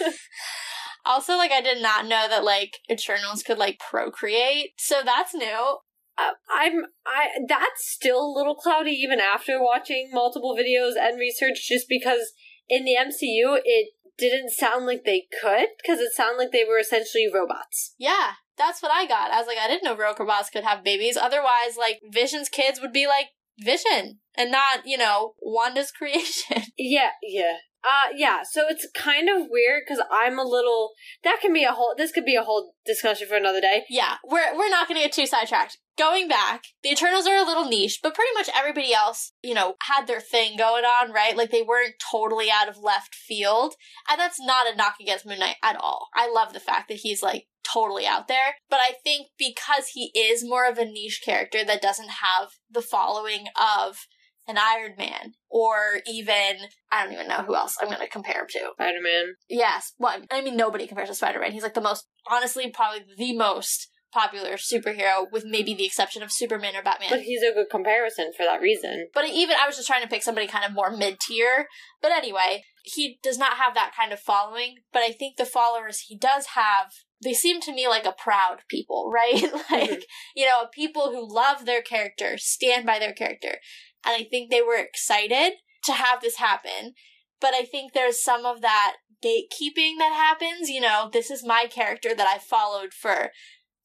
Also, 1.04 1.36
like, 1.36 1.52
I 1.52 1.60
did 1.60 1.82
not 1.82 2.06
know 2.06 2.26
that, 2.28 2.44
like, 2.44 2.78
Eternals 2.90 3.42
could, 3.42 3.58
like, 3.58 3.78
procreate. 3.78 4.72
So 4.78 5.00
that's 5.04 5.34
new. 5.34 5.78
Uh, 6.18 6.32
I'm 6.52 6.84
I 7.06 7.28
that's 7.48 7.88
still 7.88 8.20
a 8.20 8.34
little 8.36 8.54
cloudy 8.54 8.90
even 8.90 9.20
after 9.20 9.62
watching 9.62 10.10
multiple 10.12 10.54
videos 10.54 10.92
and 11.00 11.18
research 11.18 11.66
just 11.66 11.86
because 11.88 12.32
in 12.68 12.84
the 12.84 12.94
MCU 12.94 13.58
it 13.64 13.92
didn't 14.18 14.50
sound 14.50 14.84
like 14.84 15.04
they 15.04 15.26
could 15.40 15.68
because 15.80 15.98
it 15.98 16.12
sounded 16.12 16.36
like 16.36 16.52
they 16.52 16.64
were 16.64 16.78
essentially 16.78 17.26
robots. 17.32 17.94
Yeah, 17.98 18.32
that's 18.58 18.82
what 18.82 18.92
I 18.92 19.06
got. 19.06 19.30
I 19.30 19.38
was 19.38 19.46
like, 19.46 19.56
I 19.58 19.66
didn't 19.66 19.84
know 19.84 19.96
robots 19.96 20.50
could 20.50 20.64
have 20.64 20.84
babies. 20.84 21.16
Otherwise, 21.16 21.76
like, 21.78 22.00
Vision's 22.12 22.50
kids 22.50 22.80
would 22.80 22.92
be 22.92 23.06
like 23.06 23.28
Vision 23.58 24.20
and 24.36 24.50
not, 24.50 24.86
you 24.86 24.98
know, 24.98 25.34
Wanda's 25.40 25.90
creation. 25.98 26.64
Yeah, 26.76 27.10
yeah. 27.22 27.56
Uh 27.82 28.12
yeah, 28.14 28.42
so 28.48 28.66
it's 28.68 28.86
kind 28.94 29.28
of 29.28 29.48
weird 29.50 29.82
cuz 29.88 30.00
I'm 30.10 30.38
a 30.38 30.44
little 30.44 30.92
that 31.24 31.40
can 31.40 31.52
be 31.52 31.64
a 31.64 31.72
whole 31.72 31.94
this 31.96 32.12
could 32.12 32.24
be 32.24 32.36
a 32.36 32.42
whole 32.42 32.74
discussion 32.84 33.26
for 33.28 33.36
another 33.36 33.60
day. 33.60 33.84
Yeah, 33.88 34.16
we're 34.24 34.56
we're 34.56 34.68
not 34.68 34.88
going 34.88 35.00
to 35.00 35.06
get 35.06 35.12
too 35.12 35.26
sidetracked. 35.26 35.78
Going 35.96 36.28
back, 36.28 36.64
the 36.82 36.90
Eternals 36.90 37.26
are 37.26 37.36
a 37.36 37.44
little 37.44 37.68
niche, 37.68 38.00
but 38.02 38.14
pretty 38.14 38.32
much 38.34 38.48
everybody 38.56 38.94
else, 38.94 39.32
you 39.42 39.52
know, 39.52 39.74
had 39.82 40.06
their 40.06 40.20
thing 40.20 40.56
going 40.56 40.84
on, 40.84 41.12
right? 41.12 41.36
Like 41.36 41.50
they 41.50 41.62
weren't 41.62 41.94
totally 42.10 42.48
out 42.50 42.68
of 42.68 42.78
left 42.78 43.14
field, 43.14 43.74
and 44.08 44.18
that's 44.18 44.40
not 44.40 44.66
a 44.66 44.76
knock 44.76 44.94
against 45.00 45.26
Moon 45.26 45.40
Knight 45.40 45.56
at 45.62 45.76
all. 45.76 46.08
I 46.14 46.30
love 46.30 46.52
the 46.52 46.60
fact 46.60 46.88
that 46.88 47.00
he's 47.02 47.22
like 47.22 47.46
totally 47.62 48.06
out 48.06 48.28
there, 48.28 48.56
but 48.68 48.80
I 48.80 48.94
think 49.04 49.28
because 49.38 49.88
he 49.88 50.10
is 50.14 50.44
more 50.44 50.68
of 50.68 50.78
a 50.78 50.84
niche 50.84 51.20
character 51.24 51.64
that 51.64 51.82
doesn't 51.82 52.10
have 52.10 52.50
the 52.70 52.82
following 52.82 53.46
of 53.60 54.06
an 54.50 54.58
Iron 54.58 54.94
Man 54.98 55.32
or 55.48 56.00
even 56.06 56.56
I 56.92 57.04
don't 57.04 57.14
even 57.14 57.28
know 57.28 57.42
who 57.42 57.54
else 57.54 57.76
I'm 57.80 57.88
going 57.88 58.00
to 58.00 58.08
compare 58.08 58.42
him 58.42 58.48
to. 58.50 58.70
Spider 58.74 59.00
Man. 59.02 59.34
Yes, 59.48 59.92
well, 59.98 60.20
I 60.30 60.42
mean 60.42 60.56
nobody 60.56 60.86
compares 60.86 61.08
to 61.08 61.14
Spider 61.14 61.40
Man. 61.40 61.52
He's 61.52 61.62
like 61.62 61.74
the 61.74 61.80
most, 61.80 62.06
honestly, 62.30 62.70
probably 62.70 63.04
the 63.16 63.36
most 63.36 63.88
popular 64.12 64.54
superhero, 64.54 65.30
with 65.30 65.44
maybe 65.44 65.74
the 65.74 65.86
exception 65.86 66.22
of 66.22 66.32
Superman 66.32 66.76
or 66.76 66.82
Batman. 66.82 67.10
But 67.10 67.22
he's 67.22 67.42
a 67.42 67.52
good 67.52 67.70
comparison 67.70 68.32
for 68.36 68.44
that 68.44 68.60
reason. 68.60 69.08
But 69.14 69.28
even 69.28 69.56
I 69.60 69.66
was 69.66 69.76
just 69.76 69.88
trying 69.88 70.02
to 70.02 70.08
pick 70.08 70.22
somebody 70.22 70.46
kind 70.46 70.64
of 70.64 70.72
more 70.72 70.90
mid 70.90 71.20
tier. 71.20 71.66
But 72.02 72.12
anyway, 72.12 72.64
he 72.82 73.18
does 73.22 73.38
not 73.38 73.56
have 73.56 73.74
that 73.74 73.92
kind 73.96 74.12
of 74.12 74.20
following. 74.20 74.76
But 74.92 75.02
I 75.02 75.12
think 75.12 75.36
the 75.36 75.44
followers 75.44 76.04
he 76.08 76.16
does 76.16 76.46
have, 76.54 76.86
they 77.22 77.34
seem 77.34 77.60
to 77.62 77.72
me 77.72 77.88
like 77.88 78.06
a 78.06 78.12
proud 78.12 78.62
people, 78.68 79.10
right? 79.14 79.42
like, 79.70 79.90
mm-hmm. 79.90 80.00
you 80.34 80.46
know, 80.46 80.66
people 80.72 81.10
who 81.10 81.32
love 81.32 81.66
their 81.66 81.82
character, 81.82 82.36
stand 82.36 82.86
by 82.86 82.98
their 82.98 83.12
character. 83.12 83.56
And 84.04 84.20
I 84.20 84.24
think 84.24 84.50
they 84.50 84.62
were 84.62 84.76
excited 84.76 85.54
to 85.84 85.92
have 85.92 86.20
this 86.20 86.36
happen. 86.36 86.94
But 87.40 87.54
I 87.54 87.62
think 87.62 87.92
there's 87.92 88.22
some 88.22 88.44
of 88.44 88.60
that 88.60 88.96
gatekeeping 89.24 89.98
that 89.98 90.12
happens. 90.14 90.68
You 90.68 90.80
know, 90.80 91.10
this 91.12 91.30
is 91.30 91.44
my 91.44 91.66
character 91.70 92.14
that 92.14 92.26
I 92.26 92.38
followed 92.38 92.92
for 92.92 93.30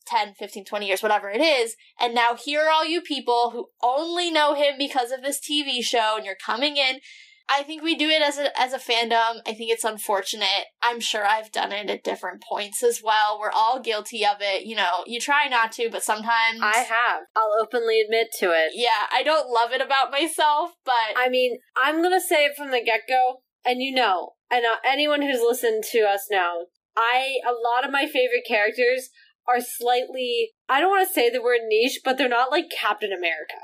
10, 0.05 0.35
15, 0.35 0.65
20 0.65 0.87
years, 0.87 1.03
whatever 1.03 1.29
it 1.29 1.41
is. 1.41 1.75
And 1.99 2.13
now 2.13 2.35
here 2.35 2.61
are 2.61 2.69
all 2.69 2.85
you 2.85 3.01
people 3.01 3.51
who 3.51 3.69
only 3.83 4.31
know 4.31 4.53
him 4.53 4.75
because 4.77 5.11
of 5.11 5.21
this 5.21 5.39
TV 5.39 5.83
show 5.83 6.15
and 6.17 6.25
you're 6.25 6.35
coming 6.35 6.77
in. 6.77 6.99
I 7.47 7.63
think 7.63 7.83
we 7.83 7.95
do 7.95 8.09
it 8.09 8.21
as 8.21 8.37
a 8.37 8.59
as 8.59 8.73
a 8.73 8.79
fandom. 8.79 9.41
I 9.45 9.53
think 9.53 9.71
it's 9.71 9.83
unfortunate. 9.83 10.65
I'm 10.81 10.99
sure 10.99 11.25
I've 11.25 11.51
done 11.51 11.71
it 11.71 11.89
at 11.89 12.03
different 12.03 12.41
points 12.41 12.81
as 12.81 13.01
well. 13.03 13.39
We're 13.39 13.51
all 13.51 13.79
guilty 13.79 14.25
of 14.25 14.37
it. 14.39 14.65
You 14.65 14.75
know, 14.75 15.03
you 15.05 15.19
try 15.19 15.47
not 15.47 15.71
to, 15.73 15.89
but 15.91 16.03
sometimes 16.03 16.59
I 16.61 16.79
have. 16.79 17.21
I'll 17.35 17.53
openly 17.61 18.01
admit 18.01 18.27
to 18.39 18.47
it. 18.47 18.71
Yeah, 18.73 19.07
I 19.11 19.21
don't 19.23 19.49
love 19.49 19.71
it 19.71 19.81
about 19.81 20.11
myself, 20.11 20.71
but 20.85 21.13
I 21.17 21.29
mean, 21.29 21.59
I'm 21.75 22.01
gonna 22.01 22.21
say 22.21 22.45
it 22.45 22.55
from 22.57 22.71
the 22.71 22.83
get 22.83 23.01
go, 23.07 23.41
and 23.63 23.81
you 23.81 23.93
know, 23.93 24.31
and 24.49 24.65
uh, 24.65 24.77
anyone 24.85 25.21
who's 25.21 25.41
listened 25.41 25.83
to 25.91 25.99
us 25.99 26.27
know, 26.31 26.65
I 26.97 27.37
a 27.47 27.51
lot 27.51 27.85
of 27.85 27.91
my 27.91 28.07
favorite 28.07 28.45
characters 28.47 29.09
are 29.47 29.61
slightly 29.61 30.51
I 30.67 30.79
don't 30.79 30.89
want 30.89 31.07
to 31.07 31.13
say 31.13 31.29
the 31.29 31.43
word 31.43 31.61
niche, 31.67 31.99
but 32.03 32.17
they're 32.17 32.27
not 32.27 32.51
like 32.51 32.65
Captain 32.75 33.11
America. 33.13 33.61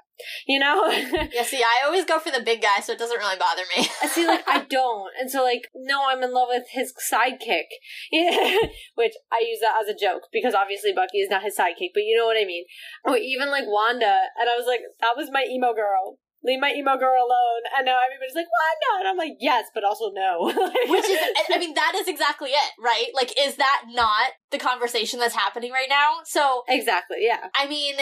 You 0.48 0.60
know? 0.60 0.88
yeah, 1.34 1.44
see, 1.44 1.64
I 1.64 1.86
always 1.86 2.06
go 2.06 2.20
for 2.20 2.32
the 2.32 2.42
big 2.42 2.62
guy, 2.62 2.82
so 2.82 2.94
it 2.94 3.00
doesn't 3.00 3.18
really 3.18 3.38
bother 3.38 3.64
me. 3.76 3.88
I 4.02 4.08
see, 4.08 4.28
like, 4.28 4.48
I 4.48 4.66
don't. 4.70 5.12
And 5.20 5.30
so, 5.30 5.44
like, 5.44 5.70
no, 5.76 6.02
I'm 6.08 6.24
in 6.24 6.34
love 6.34 6.50
with 6.50 6.66
his 6.72 6.94
sidekick. 6.94 7.70
Yeah. 8.12 8.58
Which 8.96 9.14
I 9.32 9.44
use 9.48 9.60
that 9.62 9.82
as 9.82 9.90
a 9.90 9.98
joke 9.98 10.24
because 10.32 10.54
obviously 10.54 10.94
Bucky 10.94 11.20
is 11.20 11.30
not 11.30 11.44
his 11.44 11.58
sidekick, 11.58 11.92
but 11.94 12.04
you 12.04 12.18
know 12.18 12.26
what 12.26 12.38
I 12.42 12.46
mean. 12.46 12.66
Or 13.06 13.18
even 13.18 13.50
like 13.50 13.66
Wanda, 13.68 14.18
and 14.40 14.50
I 14.50 14.56
was 14.58 14.66
like, 14.68 14.82
that 15.02 15.18
was 15.18 15.30
my 15.32 15.46
emo 15.50 15.74
girl. 15.74 16.18
Leave 16.44 16.60
my 16.60 16.74
emo 16.74 16.98
girl 16.98 17.22
alone. 17.22 17.64
And 17.78 17.86
now 17.86 18.00
everybody's 18.04 18.36
like, 18.36 18.48
Wanda. 18.50 19.00
And 19.00 19.08
I'm 19.08 19.18
like, 19.18 19.38
yes, 19.40 19.66
but 19.76 19.84
also 19.84 20.10
no. 20.12 20.46
Which 20.46 21.06
is, 21.06 21.20
I 21.54 21.60
mean, 21.60 21.76
that 21.76 21.94
is 21.96 22.08
exactly 22.08 22.50
it, 22.50 22.72
right? 22.84 23.10
Like, 23.14 23.32
is 23.38 23.58
that 23.58 23.84
not 23.92 24.32
the 24.50 24.58
conversation 24.58 25.20
that's 25.20 25.36
happening 25.36 25.72
right 25.72 25.90
now? 25.90 26.16
So. 26.26 26.64
Exactly, 26.68 27.18
yeah. 27.22 27.48
I 27.56 27.68
mean, 27.68 27.96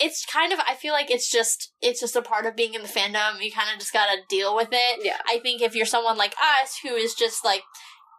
it's 0.00 0.24
kind 0.24 0.52
of 0.52 0.58
I 0.66 0.74
feel 0.74 0.92
like 0.92 1.10
it's 1.10 1.30
just 1.30 1.72
it's 1.82 2.00
just 2.00 2.16
a 2.16 2.22
part 2.22 2.46
of 2.46 2.56
being 2.56 2.74
in 2.74 2.82
the 2.82 2.88
fandom. 2.88 3.42
You 3.42 3.52
kind 3.52 3.68
of 3.72 3.78
just 3.78 3.92
gotta 3.92 4.22
deal 4.28 4.56
with 4.56 4.70
it. 4.72 5.04
Yeah. 5.04 5.18
I 5.28 5.38
think 5.38 5.60
if 5.60 5.74
you're 5.74 5.86
someone 5.86 6.16
like 6.16 6.34
us 6.62 6.78
who 6.82 6.94
is 6.94 7.14
just 7.14 7.44
like 7.44 7.62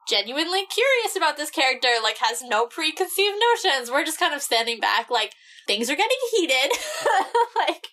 genuinely 0.07 0.65
curious 0.65 1.15
about 1.15 1.37
this 1.37 1.49
character, 1.49 1.89
like 2.01 2.17
has 2.19 2.43
no 2.43 2.67
preconceived 2.67 3.37
notions, 3.51 3.89
we're 3.89 4.05
just 4.05 4.19
kind 4.19 4.33
of 4.33 4.41
standing 4.41 4.79
back 4.79 5.09
like 5.09 5.33
things 5.67 5.89
are 5.89 5.95
getting 5.95 6.17
heated. 6.31 6.71
like 7.57 7.87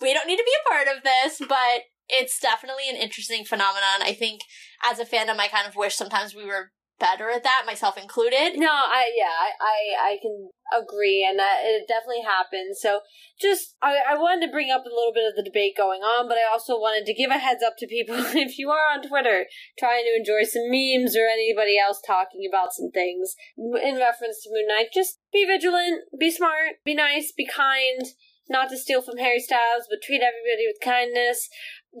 we 0.00 0.14
don't 0.14 0.26
need 0.26 0.38
to 0.38 0.44
be 0.44 0.56
a 0.64 0.68
part 0.68 0.88
of 0.88 1.02
this, 1.04 1.40
but 1.46 1.82
it's 2.08 2.40
definitely 2.40 2.88
an 2.88 2.96
interesting 2.96 3.44
phenomenon. 3.44 4.00
I 4.00 4.14
think 4.14 4.40
as 4.82 4.98
a 4.98 5.04
fandom 5.04 5.38
I 5.38 5.48
kind 5.48 5.68
of 5.68 5.76
wish 5.76 5.94
sometimes 5.94 6.34
we 6.34 6.46
were 6.46 6.70
better 6.98 7.30
at 7.30 7.42
that, 7.44 7.64
myself 7.66 7.96
included. 7.98 8.56
No, 8.56 8.70
I 8.70 9.12
yeah, 9.16 9.32
I 9.32 9.50
I, 9.60 10.12
I 10.12 10.18
can 10.20 10.50
agree, 10.72 11.26
and 11.28 11.38
that 11.38 11.60
it 11.62 11.86
definitely 11.88 12.24
happens. 12.24 12.78
So, 12.80 13.00
just 13.40 13.76
I, 13.82 13.98
I 14.10 14.14
wanted 14.18 14.46
to 14.46 14.52
bring 14.52 14.70
up 14.70 14.84
a 14.84 14.94
little 14.94 15.12
bit 15.12 15.28
of 15.28 15.36
the 15.36 15.44
debate 15.44 15.76
going 15.76 16.00
on, 16.00 16.28
but 16.28 16.38
I 16.38 16.50
also 16.50 16.74
wanted 16.74 17.06
to 17.06 17.14
give 17.14 17.30
a 17.30 17.38
heads 17.38 17.62
up 17.62 17.74
to 17.78 17.86
people 17.86 18.16
if 18.34 18.58
you 18.58 18.70
are 18.70 18.92
on 18.92 19.06
Twitter 19.06 19.46
trying 19.78 20.04
to 20.04 20.16
enjoy 20.16 20.44
some 20.44 20.70
memes 20.70 21.16
or 21.16 21.28
anybody 21.28 21.78
else 21.78 22.00
talking 22.04 22.48
about 22.48 22.72
some 22.72 22.90
things 22.92 23.34
in 23.56 23.96
reference 23.96 24.42
to 24.42 24.50
Moon 24.52 24.68
Knight, 24.68 24.88
just 24.92 25.18
be 25.32 25.44
vigilant, 25.44 26.02
be 26.18 26.30
smart, 26.30 26.80
be 26.84 26.94
nice, 26.94 27.32
be 27.32 27.46
kind. 27.46 28.02
Not 28.48 28.70
to 28.70 28.78
steal 28.78 29.02
from 29.02 29.18
Harry 29.18 29.40
Styles, 29.40 29.90
but 29.90 30.02
treat 30.02 30.22
everybody 30.22 30.68
with 30.68 30.78
kindness. 30.80 31.48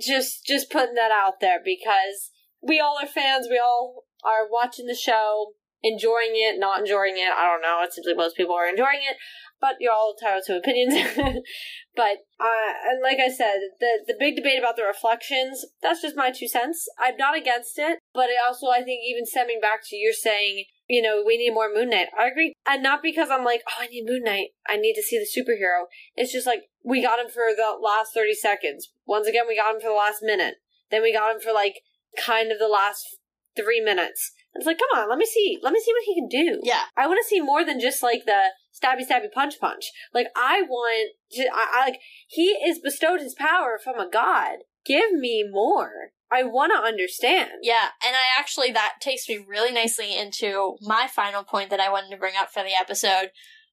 Just, 0.00 0.46
just 0.46 0.70
putting 0.70 0.94
that 0.94 1.10
out 1.10 1.40
there 1.40 1.58
because 1.58 2.30
we 2.62 2.78
all 2.78 2.98
are 3.02 3.06
fans. 3.06 3.48
We 3.50 3.58
all 3.58 4.05
are 4.26 4.50
watching 4.50 4.86
the 4.86 4.94
show, 4.94 5.54
enjoying 5.82 6.34
it, 6.34 6.58
not 6.58 6.80
enjoying 6.80 7.14
it. 7.16 7.30
I 7.30 7.46
don't 7.46 7.62
know. 7.62 7.80
It 7.82 7.92
seems 7.92 8.06
like 8.06 8.16
most 8.16 8.36
people 8.36 8.54
are 8.54 8.68
enjoying 8.68 9.06
it, 9.08 9.16
but 9.60 9.76
you're 9.78 9.92
all 9.92 10.14
entitled 10.18 10.44
to 10.46 10.58
opinions. 10.58 10.94
but 11.96 12.26
uh, 12.40 12.72
and 12.90 13.02
like 13.02 13.18
I 13.22 13.30
said, 13.30 13.58
the 13.80 14.02
the 14.06 14.16
big 14.18 14.36
debate 14.36 14.58
about 14.58 14.76
the 14.76 14.84
reflections. 14.84 15.64
That's 15.82 16.02
just 16.02 16.16
my 16.16 16.30
two 16.30 16.48
cents. 16.48 16.88
I'm 16.98 17.16
not 17.16 17.36
against 17.36 17.78
it, 17.78 18.00
but 18.12 18.28
it 18.28 18.36
also 18.46 18.66
I 18.68 18.82
think 18.82 19.02
even 19.06 19.26
stemming 19.26 19.60
back 19.60 19.80
to 19.86 19.96
you're 19.96 20.12
saying. 20.12 20.64
You 20.88 21.02
know, 21.02 21.24
we 21.26 21.36
need 21.36 21.50
more 21.52 21.68
Moon 21.74 21.90
Knight. 21.90 22.06
I 22.16 22.28
agree. 22.28 22.54
And 22.64 22.80
not 22.80 23.02
because 23.02 23.28
I'm 23.28 23.44
like, 23.44 23.60
oh, 23.68 23.82
I 23.82 23.88
need 23.88 24.06
Moon 24.06 24.22
Knight. 24.22 24.50
I 24.68 24.76
need 24.76 24.94
to 24.94 25.02
see 25.02 25.18
the 25.18 25.26
superhero. 25.26 25.86
It's 26.14 26.32
just 26.32 26.46
like, 26.46 26.70
we 26.84 27.02
got 27.02 27.18
him 27.18 27.26
for 27.26 27.50
the 27.56 27.76
last 27.82 28.14
30 28.14 28.34
seconds. 28.34 28.92
Once 29.04 29.26
again, 29.26 29.46
we 29.48 29.56
got 29.56 29.74
him 29.74 29.80
for 29.80 29.88
the 29.88 29.94
last 29.94 30.22
minute. 30.22 30.58
Then 30.92 31.02
we 31.02 31.12
got 31.12 31.34
him 31.34 31.40
for 31.40 31.52
like 31.52 31.80
kind 32.16 32.52
of 32.52 32.60
the 32.60 32.68
last 32.68 33.18
three 33.56 33.80
minutes. 33.80 34.32
And 34.54 34.60
it's 34.60 34.66
like, 34.66 34.78
come 34.78 35.02
on, 35.02 35.08
let 35.08 35.18
me 35.18 35.26
see, 35.26 35.58
let 35.62 35.72
me 35.72 35.80
see 35.80 35.92
what 35.92 36.04
he 36.04 36.14
can 36.14 36.28
do. 36.28 36.60
Yeah. 36.62 36.82
I 36.96 37.06
want 37.06 37.18
to 37.22 37.28
see 37.28 37.40
more 37.40 37.64
than 37.64 37.80
just 37.80 38.02
like 38.02 38.24
the 38.24 38.50
stabby 38.74 39.06
stabby 39.06 39.30
punch 39.32 39.54
punch. 39.60 39.90
Like 40.14 40.28
I 40.36 40.62
want, 40.62 41.12
to, 41.32 41.48
I, 41.52 41.66
I 41.74 41.84
like 41.86 42.00
he 42.26 42.48
is 42.48 42.78
bestowed 42.78 43.20
his 43.20 43.34
power 43.34 43.78
from 43.82 43.98
a 43.98 44.08
god. 44.08 44.58
Give 44.84 45.12
me 45.12 45.44
more. 45.50 46.12
I 46.30 46.42
want 46.42 46.72
to 46.72 46.86
understand. 46.86 47.50
Yeah, 47.62 47.88
and 48.04 48.14
I 48.14 48.38
actually 48.38 48.72
that 48.72 48.94
takes 49.00 49.28
me 49.28 49.44
really 49.46 49.72
nicely 49.72 50.16
into 50.16 50.76
my 50.80 51.06
final 51.06 51.44
point 51.44 51.70
that 51.70 51.80
I 51.80 51.90
wanted 51.90 52.10
to 52.10 52.16
bring 52.16 52.34
up 52.36 52.50
for 52.52 52.62
the 52.62 52.74
episode, 52.74 53.30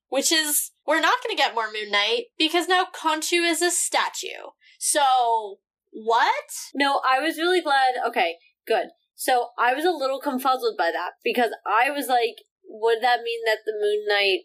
which 0.09 0.31
is 0.31 0.71
we're 0.85 0.99
not 0.99 1.23
going 1.23 1.35
to 1.35 1.41
get 1.41 1.55
more 1.55 1.71
Moon 1.71 1.91
Knight 1.91 2.25
because 2.37 2.67
now 2.67 2.85
Khonshu 2.85 3.49
is 3.49 3.61
a 3.61 3.71
statue. 3.71 4.51
So, 4.77 5.59
what? 5.91 6.51
No, 6.75 7.01
I 7.07 7.19
was 7.19 7.37
really 7.37 7.61
glad. 7.61 7.95
Okay, 8.07 8.35
good. 8.67 8.87
So 9.15 9.49
I 9.57 9.73
was 9.73 9.85
a 9.85 9.91
little 9.91 10.21
confuzzled 10.21 10.77
by 10.77 10.91
that 10.91 11.11
because 11.23 11.51
I 11.65 11.89
was 11.91 12.07
like, 12.07 12.37
would 12.65 13.01
that 13.01 13.21
mean 13.23 13.39
that 13.45 13.59
the 13.65 13.73
Moon 13.73 14.05
Knight 14.07 14.41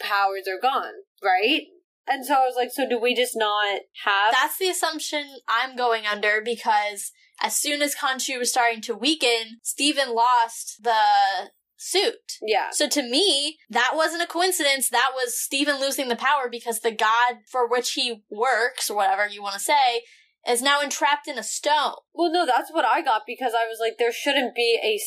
powers 0.00 0.46
are 0.48 0.60
gone, 0.60 0.92
right? 1.22 1.62
And 2.06 2.26
so 2.26 2.34
I 2.34 2.46
was 2.46 2.54
like, 2.56 2.70
so 2.72 2.88
do 2.88 2.98
we 2.98 3.14
just 3.14 3.36
not 3.36 3.80
have 4.04 4.32
That's 4.32 4.58
the 4.58 4.68
assumption 4.68 5.24
I'm 5.48 5.76
going 5.76 6.04
under 6.06 6.40
because 6.44 7.12
as 7.40 7.56
soon 7.56 7.82
as 7.82 7.94
Khonshu 7.94 8.38
was 8.38 8.50
starting 8.50 8.80
to 8.82 8.94
weaken, 8.94 9.60
Steven 9.62 10.14
lost 10.14 10.82
the 10.82 11.50
suit. 11.76 12.38
Yeah. 12.46 12.70
So 12.70 12.88
to 12.88 13.02
me, 13.02 13.58
that 13.70 13.92
wasn't 13.94 14.22
a 14.22 14.26
coincidence. 14.26 14.88
That 14.88 15.10
was 15.14 15.38
Steven 15.38 15.80
losing 15.80 16.08
the 16.08 16.16
power 16.16 16.48
because 16.50 16.80
the 16.80 16.92
god 16.92 17.38
for 17.50 17.68
which 17.68 17.92
he 17.92 18.22
works, 18.30 18.88
or 18.88 18.96
whatever 18.96 19.26
you 19.28 19.42
want 19.42 19.54
to 19.54 19.60
say, 19.60 20.02
is 20.48 20.62
now 20.62 20.80
entrapped 20.80 21.28
in 21.28 21.38
a 21.38 21.42
stone. 21.42 21.94
Well, 22.14 22.32
no, 22.32 22.46
that's 22.46 22.72
what 22.72 22.84
I 22.84 23.02
got 23.02 23.22
because 23.26 23.52
I 23.54 23.66
was 23.68 23.78
like, 23.80 23.94
there 23.98 24.12
shouldn't 24.12 24.54
be 24.54 24.78
a, 24.82 24.98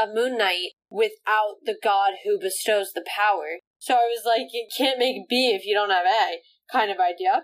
a 0.00 0.12
Moon 0.12 0.38
Knight 0.38 0.70
without 0.90 1.56
the 1.64 1.76
god 1.82 2.14
who 2.24 2.38
bestows 2.38 2.92
the 2.94 3.04
power. 3.06 3.60
So 3.78 3.94
I 3.94 4.06
was 4.06 4.22
like, 4.24 4.48
you 4.52 4.66
can't 4.76 4.98
make 4.98 5.28
B 5.28 5.52
if 5.54 5.66
you 5.66 5.74
don't 5.74 5.90
have 5.90 6.06
A 6.06 6.38
kind 6.72 6.90
of 6.90 6.98
idea. 6.98 7.42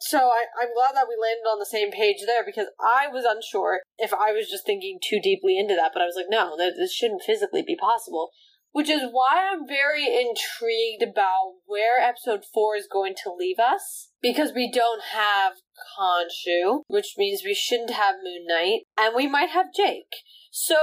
So 0.00 0.18
I, 0.18 0.44
I'm 0.60 0.74
glad 0.74 0.94
that 0.94 1.08
we 1.08 1.16
landed 1.16 1.48
on 1.48 1.58
the 1.58 1.66
same 1.66 1.90
page 1.90 2.26
there 2.26 2.44
because 2.44 2.66
I 2.80 3.08
was 3.08 3.24
unsure 3.24 3.80
if 3.96 4.12
I 4.12 4.32
was 4.32 4.50
just 4.50 4.66
thinking 4.66 4.98
too 5.00 5.18
deeply 5.22 5.58
into 5.58 5.74
that, 5.76 5.92
but 5.94 6.02
I 6.02 6.06
was 6.06 6.16
like, 6.16 6.28
no, 6.28 6.56
this 6.58 6.92
shouldn't 6.92 7.22
physically 7.22 7.62
be 7.62 7.76
possible. 7.76 8.30
Which 8.74 8.90
is 8.90 9.02
why 9.08 9.50
I'm 9.52 9.68
very 9.68 10.04
intrigued 10.04 11.00
about 11.00 11.52
where 11.64 12.00
episode 12.00 12.42
4 12.52 12.76
is 12.76 12.88
going 12.90 13.14
to 13.22 13.32
leave 13.32 13.60
us. 13.60 14.10
Because 14.20 14.52
we 14.52 14.68
don't 14.68 15.00
have 15.12 15.52
Khonshu, 15.96 16.80
which 16.88 17.14
means 17.16 17.42
we 17.44 17.54
shouldn't 17.54 17.90
have 17.90 18.16
Moon 18.16 18.46
Knight, 18.48 18.80
and 18.98 19.14
we 19.14 19.28
might 19.28 19.50
have 19.50 19.66
Jake. 19.72 20.12
So, 20.50 20.76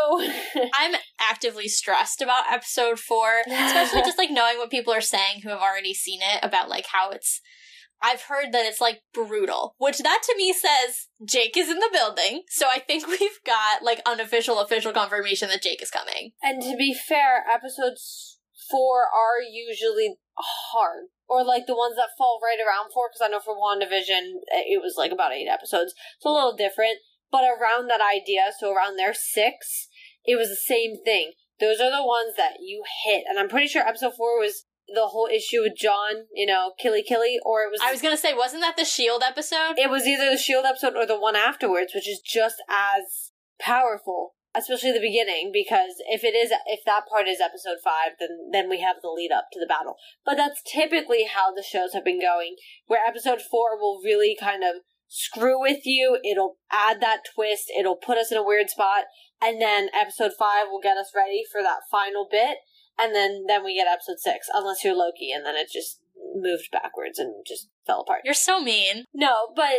I'm 0.74 0.96
actively 1.20 1.68
stressed 1.68 2.22
about 2.22 2.50
episode 2.50 2.98
four, 2.98 3.42
especially 3.46 4.02
just 4.06 4.18
like 4.18 4.32
knowing 4.32 4.58
what 4.58 4.72
people 4.72 4.94
are 4.94 5.02
saying 5.02 5.42
who 5.44 5.50
have 5.50 5.60
already 5.60 5.94
seen 5.94 6.22
it 6.22 6.40
about 6.44 6.70
like 6.70 6.86
how 6.94 7.10
it's. 7.10 7.42
I've 8.02 8.24
heard 8.24 8.52
that 8.52 8.66
it's 8.66 8.82
like 8.82 9.02
brutal, 9.14 9.76
which 9.78 10.00
that 10.00 10.22
to 10.24 10.36
me 10.38 10.54
says 10.54 11.08
Jake 11.24 11.56
is 11.56 11.70
in 11.70 11.80
the 11.80 11.90
building. 11.92 12.44
So 12.50 12.68
I 12.68 12.80
think 12.80 13.08
we've 13.20 13.40
got 13.46 13.84
like 13.84 14.02
unofficial, 14.06 14.60
official 14.60 14.92
confirmation 14.92 15.50
that 15.50 15.62
Jake 15.62 15.82
is 15.82 15.92
coming. 15.92 16.32
and 16.42 16.62
to 16.62 16.76
be 16.78 16.94
fair, 16.94 17.44
episodes 17.52 18.40
4 18.70 18.80
are 19.04 19.42
usually 19.42 20.18
hard. 20.38 21.08
Or 21.28 21.44
like 21.46 21.66
the 21.66 21.76
ones 21.76 21.96
that 21.96 22.18
fall 22.18 22.40
right 22.44 22.60
around 22.60 22.92
4, 22.94 23.10
because 23.10 23.24
I 23.24 23.30
know 23.30 23.40
for 23.40 23.56
WandaVision, 23.56 24.44
it 24.68 24.82
was 24.82 24.96
like 24.98 25.12
about 25.12 25.32
8 25.32 25.48
episodes. 25.48 25.94
It's 26.18 26.26
a 26.26 26.30
little 26.30 26.56
different, 26.56 27.00
but 27.32 27.44
around 27.44 27.90
that 27.90 28.02
idea, 28.02 28.52
so 28.60 28.74
around 28.74 28.98
their 28.98 29.14
6, 29.14 29.88
it 30.26 30.36
was 30.36 30.50
the 30.50 30.56
same 30.56 30.96
thing. 31.06 31.32
Those 31.60 31.80
are 31.80 31.92
the 31.92 32.06
ones 32.06 32.36
that 32.36 32.60
you 32.60 32.84
hit. 33.06 33.24
And 33.30 33.40
I'm 33.40 33.48
pretty 33.48 33.68
sure 33.68 33.88
episode 33.88 34.14
4 34.18 34.40
was 34.40 34.66
the 34.94 35.08
whole 35.08 35.28
issue 35.32 35.62
with 35.62 35.78
John, 35.78 36.26
you 36.34 36.46
know, 36.46 36.72
killy 36.80 37.04
killy, 37.04 37.38
or 37.44 37.64
it 37.64 37.72
was 37.72 37.82
I 37.84 37.92
was 37.92 38.02
gonna 38.02 38.18
say, 38.18 38.34
wasn't 38.34 38.62
that 38.62 38.78
the 38.78 38.86
Shield 38.86 39.24
episode? 39.24 39.76
it 39.78 39.90
was 39.90 40.06
either 40.06 40.30
the 40.30 40.38
Shield 40.38 40.66
episode 40.66 40.96
or 40.96 41.06
the 41.06 41.20
one 41.20 41.36
afterwards, 41.36 41.94
which 41.94 42.08
is 42.08 42.20
just 42.20 42.62
as 42.70 43.32
powerful, 43.60 44.36
especially 44.56 44.92
the 44.92 45.00
beginning. 45.00 45.52
Because 45.54 45.94
if 46.10 46.24
it 46.24 46.36
is, 46.36 46.52
if 46.68 46.82
that 46.86 47.04
part 47.12 47.28
is 47.28 47.40
episode 47.40 47.78
five, 47.84 48.18
then 48.20 48.50
then 48.52 48.70
we 48.70 48.82
have 48.82 48.98
the 49.02 49.10
lead 49.10 49.32
up 49.32 49.46
to 49.54 49.60
the 49.60 49.68
battle. 49.68 49.96
But 50.26 50.36
that's 50.36 50.62
typically 50.64 51.26
how 51.26 51.54
the 51.54 51.64
shows 51.64 51.94
have 51.94 52.06
been 52.06 52.22
going, 52.22 52.56
where 52.88 53.06
episode 53.06 53.42
four 53.42 53.80
will 53.80 54.02
really 54.04 54.36
kind 54.40 54.64
of 54.64 54.82
screw 55.08 55.60
with 55.60 55.86
you. 55.86 56.18
It'll 56.24 56.58
add 56.72 57.02
that 57.02 57.22
twist. 57.36 57.72
It'll 57.78 57.98
put 57.98 58.18
us 58.18 58.32
in 58.32 58.38
a 58.38 58.44
weird 58.46 58.70
spot, 58.70 59.06
and 59.42 59.62
then 59.62 59.90
episode 59.94 60.32
five 60.38 60.68
will 60.72 60.82
get 60.82 60.98
us 60.98 61.12
ready 61.16 61.44
for 61.52 61.62
that 61.62 61.82
final 61.92 62.28
bit, 62.30 62.58
and 63.02 63.16
then 63.16 63.46
then 63.48 63.64
we 63.64 63.76
get 63.76 63.88
episode 63.92 64.20
six, 64.20 64.48
unless 64.54 64.84
you're 64.84 64.96
Loki, 64.96 65.32
and 65.32 65.46
then 65.46 65.56
it 65.56 65.70
just 65.72 66.00
moved 66.36 66.70
backwards 66.72 67.20
and 67.20 67.34
just 67.46 67.70
fell 67.86 68.02
apart. 68.02 68.22
You're 68.24 68.34
so 68.34 68.62
mean. 68.62 69.06
No, 69.14 69.50
but 69.56 69.72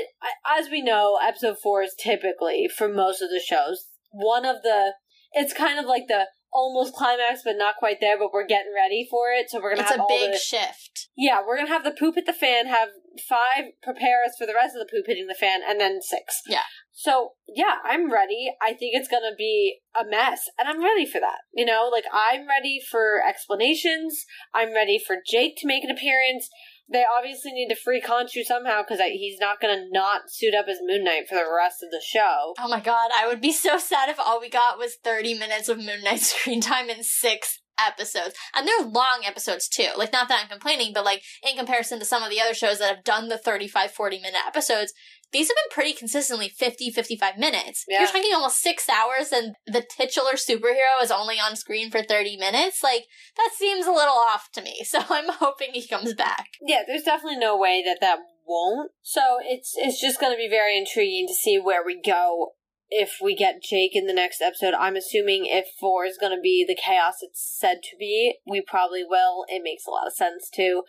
as 0.59 0.69
we 0.71 0.83
know, 0.83 1.19
episode 1.23 1.57
four 1.63 1.83
is 1.83 1.95
typically 1.99 2.69
for 2.69 2.89
most 2.89 3.23
of 3.23 3.31
the 3.31 3.41
shows 3.41 3.87
one 4.11 4.45
of 4.45 4.63
the. 4.63 4.93
It's 5.35 5.55
kind 5.55 5.79
of 5.79 5.87
like 5.87 6.09
the 6.09 6.27
almost 6.53 6.93
climax, 6.95 7.41
but 7.43 7.57
not 7.57 7.77
quite 7.79 7.97
there. 8.01 8.19
But 8.19 8.33
we're 8.33 8.47
getting 8.47 8.73
ready 8.75 9.07
for 9.11 9.31
it, 9.33 9.49
so 9.49 9.61
we're 9.61 9.71
gonna 9.75 9.83
It's 9.83 9.93
have 9.93 10.01
a 10.01 10.07
big 10.09 10.33
the. 10.33 10.39
shift. 10.39 11.09
yeah, 11.17 11.41
we're 11.47 11.57
gonna 11.57 11.69
have 11.71 11.85
the 11.85 11.91
poop 11.99 12.17
hit 12.17 12.27
the 12.27 12.35
fan. 12.35 12.67
Have 12.67 12.89
five 13.29 13.73
prepare 13.83 14.25
us 14.25 14.35
for 14.39 14.47
the 14.47 14.55
rest 14.55 14.77
of 14.77 14.87
the 14.87 14.91
poop 14.91 15.07
hitting 15.07 15.27
the 15.29 15.35
fan, 15.35 15.61
and 15.67 15.81
then 15.81 16.01
six. 16.03 16.43
Yeah. 16.47 16.65
So 16.93 17.31
yeah, 17.49 17.77
I'm 17.85 18.13
ready. 18.13 18.53
I 18.61 18.75
think 18.75 18.95
it's 18.95 19.09
gonna 19.09 19.35
be 19.37 19.81
a 19.99 20.05
mess, 20.09 20.49
and 20.59 20.69
I'm 20.69 20.83
ready 20.83 21.07
for 21.07 21.21
that. 21.21 21.41
You 21.55 21.65
know, 21.65 21.89
like 21.91 22.05
I'm 22.13 22.47
ready 22.47 22.81
for 22.91 23.23
explanations. 23.27 24.25
I'm 24.55 24.75
ready 24.75 24.99
for 25.05 25.17
Jake 25.27 25.57
to 25.59 25.67
make 25.67 25.85
an 25.85 25.91
appearance. 25.91 26.49
They 26.93 27.05
obviously 27.17 27.53
need 27.53 27.69
to 27.69 27.77
free 27.77 28.03
Khonshu 28.03 28.45
somehow 28.45 28.83
because 28.83 29.01
he's 29.01 29.41
not 29.41 29.61
gonna 29.61 29.87
not 29.91 30.31
suit 30.31 30.55
up 30.55 30.67
as 30.69 30.79
Moon 30.83 31.05
Knight 31.05 31.29
for 31.29 31.37
the 31.37 31.51
rest 31.57 31.83
of 31.83 31.91
the 31.91 32.03
show. 32.05 32.55
Oh 32.59 32.69
my 32.69 32.81
god, 32.81 33.11
I 33.17 33.27
would 33.27 33.41
be 33.41 33.53
so 33.53 33.79
sad 33.79 34.11
if 34.11 34.21
all 34.21 34.41
we 34.41 34.51
got 34.51 34.79
was 34.79 34.97
30 35.03 35.39
minutes 35.39 35.69
of 35.71 35.79
Moon 35.79 36.03
Knight 36.05 36.21
screen 36.21 36.61
time 36.61 36.91
in 36.91 37.03
six 37.03 37.61
episodes. 37.81 38.35
And 38.55 38.67
they're 38.67 38.87
long 38.87 39.23
episodes 39.25 39.69
too. 39.69 39.89
Like, 39.97 40.13
not 40.13 40.29
that 40.29 40.41
I'm 40.43 40.49
complaining, 40.49 40.93
but 40.95 41.05
like, 41.05 41.23
in 41.49 41.57
comparison 41.57 41.99
to 41.99 42.05
some 42.05 42.23
of 42.23 42.31
the 42.31 42.41
other 42.41 42.55
shows 42.55 42.79
that 42.79 42.95
have 42.95 43.05
done 43.05 43.29
the 43.29 43.39
35, 43.39 43.91
40 43.91 44.21
minute 44.21 44.41
episodes, 44.47 44.93
these 45.33 45.49
have 45.49 45.57
been 45.57 45.75
pretty 45.75 45.93
consistently 45.93 46.49
50, 46.49 46.91
55 46.91 47.39
minutes. 47.39 47.85
Yeah. 47.89 48.01
You're 48.01 48.09
talking 48.09 48.33
almost 48.35 48.61
six 48.61 48.89
hours 48.89 49.33
and 49.33 49.55
the 49.67 49.83
titular 49.83 50.33
superhero 50.33 51.03
is 51.03 51.11
only 51.11 51.37
on 51.37 51.57
screen 51.57 51.91
for 51.91 52.03
30 52.03 52.37
minutes. 52.37 52.83
Like, 52.83 53.07
that 53.37 53.51
seems 53.57 53.87
a 53.87 53.93
little 53.93 54.15
off 54.15 54.51
to 54.53 54.63
me. 54.63 54.81
So 54.93 54.99
I'm 55.09 55.31
hoping 55.31 55.71
he 55.73 55.87
comes 55.87 56.13
back. 56.13 56.49
Yeah, 56.61 56.83
there's 56.87 57.05
definitely 57.05 57.39
no 57.39 57.57
way 57.57 57.83
that 57.83 57.97
that 58.03 58.19
won't. 58.47 58.91
So 59.01 59.39
it's 59.43 59.75
it's 59.77 59.99
just 59.99 60.21
going 60.21 60.33
to 60.33 60.37
be 60.37 60.51
very 60.51 60.77
intriguing 60.77 61.27
to 61.29 61.35
see 61.35 61.59
where 61.59 61.83
we 61.85 61.99
go 61.99 62.53
if 62.91 63.17
we 63.23 63.35
get 63.35 63.63
Jake 63.63 63.97
in 63.97 64.07
the 64.07 64.13
next 64.13 64.43
episode. 64.43 64.75
I'm 64.75 64.97
assuming 64.97 65.47
if 65.47 65.69
four 65.81 66.05
is 66.05 66.19
going 66.19 66.37
to 66.37 66.41
be 66.41 66.65
the 66.67 66.77
chaos 66.77 67.23
it's 67.23 67.41
said 67.59 67.79
to 67.85 67.97
be, 67.99 68.35
we 68.47 68.61
probably 68.61 69.03
will. 69.03 69.47
It 69.49 69.63
makes 69.65 69.87
a 69.87 69.91
lot 69.91 70.07
of 70.07 70.13
sense 70.13 70.51
too. 70.51 70.83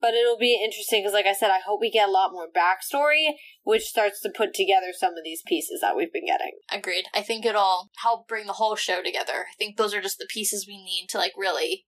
But 0.00 0.14
it'll 0.14 0.38
be 0.38 0.60
interesting 0.62 1.02
because, 1.02 1.14
like 1.14 1.26
I 1.26 1.32
said, 1.32 1.50
I 1.50 1.60
hope 1.66 1.80
we 1.80 1.90
get 1.90 2.08
a 2.08 2.12
lot 2.12 2.32
more 2.32 2.46
backstory, 2.46 3.34
which 3.64 3.84
starts 3.84 4.20
to 4.22 4.30
put 4.34 4.52
together 4.52 4.92
some 4.92 5.12
of 5.16 5.24
these 5.24 5.42
pieces 5.46 5.80
that 5.80 5.96
we've 5.96 6.12
been 6.12 6.26
getting. 6.26 6.52
Agreed. 6.70 7.04
I 7.14 7.22
think 7.22 7.46
it'll 7.46 7.90
help 8.02 8.28
bring 8.28 8.46
the 8.46 8.54
whole 8.54 8.76
show 8.76 9.02
together. 9.02 9.46
I 9.50 9.56
think 9.58 9.76
those 9.76 9.94
are 9.94 10.02
just 10.02 10.18
the 10.18 10.28
pieces 10.28 10.66
we 10.68 10.76
need 10.76 11.06
to 11.10 11.18
like 11.18 11.32
really 11.36 11.86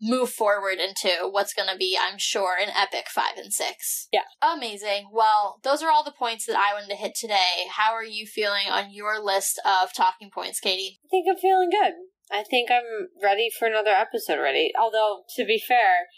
move 0.00 0.30
forward 0.30 0.78
into 0.78 1.28
what's 1.30 1.54
going 1.54 1.68
to 1.68 1.76
be, 1.76 1.96
I'm 2.00 2.18
sure, 2.18 2.56
an 2.60 2.70
epic 2.74 3.06
five 3.08 3.36
and 3.36 3.52
six. 3.52 4.08
Yeah. 4.12 4.24
Amazing. 4.42 5.10
Well, 5.12 5.60
those 5.62 5.82
are 5.82 5.90
all 5.90 6.04
the 6.04 6.12
points 6.12 6.46
that 6.46 6.56
I 6.56 6.74
wanted 6.74 6.90
to 6.90 6.96
hit 6.96 7.14
today. 7.14 7.66
How 7.70 7.92
are 7.92 8.04
you 8.04 8.26
feeling 8.26 8.68
on 8.70 8.92
your 8.92 9.22
list 9.22 9.60
of 9.64 9.92
talking 9.94 10.30
points, 10.32 10.60
Katie? 10.60 11.00
I 11.04 11.08
think 11.10 11.26
I'm 11.30 11.36
feeling 11.36 11.70
good. 11.70 11.92
I 12.30 12.42
think 12.42 12.70
I'm 12.70 13.08
ready 13.22 13.48
for 13.56 13.66
another 13.66 13.90
episode 13.90 14.38
already. 14.38 14.72
Although, 14.78 15.22
to 15.36 15.44
be 15.44 15.58
fair, 15.58 16.08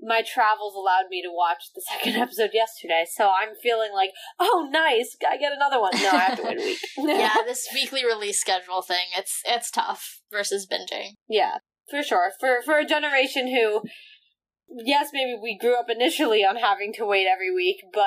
my 0.00 0.22
travels 0.22 0.74
allowed 0.74 1.08
me 1.10 1.22
to 1.22 1.30
watch 1.32 1.70
the 1.74 1.82
second 1.92 2.20
episode 2.20 2.50
yesterday, 2.52 3.04
so 3.10 3.30
I'm 3.30 3.54
feeling 3.62 3.92
like, 3.92 4.10
oh, 4.38 4.68
nice, 4.70 5.16
I 5.28 5.36
get 5.36 5.52
another 5.52 5.80
one. 5.80 5.92
No, 5.94 6.10
I 6.10 6.18
have 6.18 6.38
to 6.38 6.44
wait 6.44 6.60
a 6.60 6.64
week. 6.64 6.78
yeah, 6.98 7.36
this 7.46 7.68
weekly 7.72 8.04
release 8.04 8.40
schedule 8.40 8.82
thing, 8.82 9.06
it's 9.16 9.42
it's 9.46 9.70
tough 9.70 10.20
versus 10.30 10.66
binging. 10.66 11.12
yeah, 11.28 11.58
for 11.90 12.02
sure. 12.02 12.32
For 12.40 12.60
for 12.64 12.78
a 12.78 12.84
generation 12.84 13.48
who, 13.48 13.82
yes, 14.84 15.10
maybe 15.12 15.38
we 15.40 15.56
grew 15.58 15.78
up 15.78 15.86
initially 15.88 16.44
on 16.44 16.56
having 16.56 16.92
to 16.94 17.06
wait 17.06 17.26
every 17.26 17.52
week, 17.52 17.76
but 17.92 18.00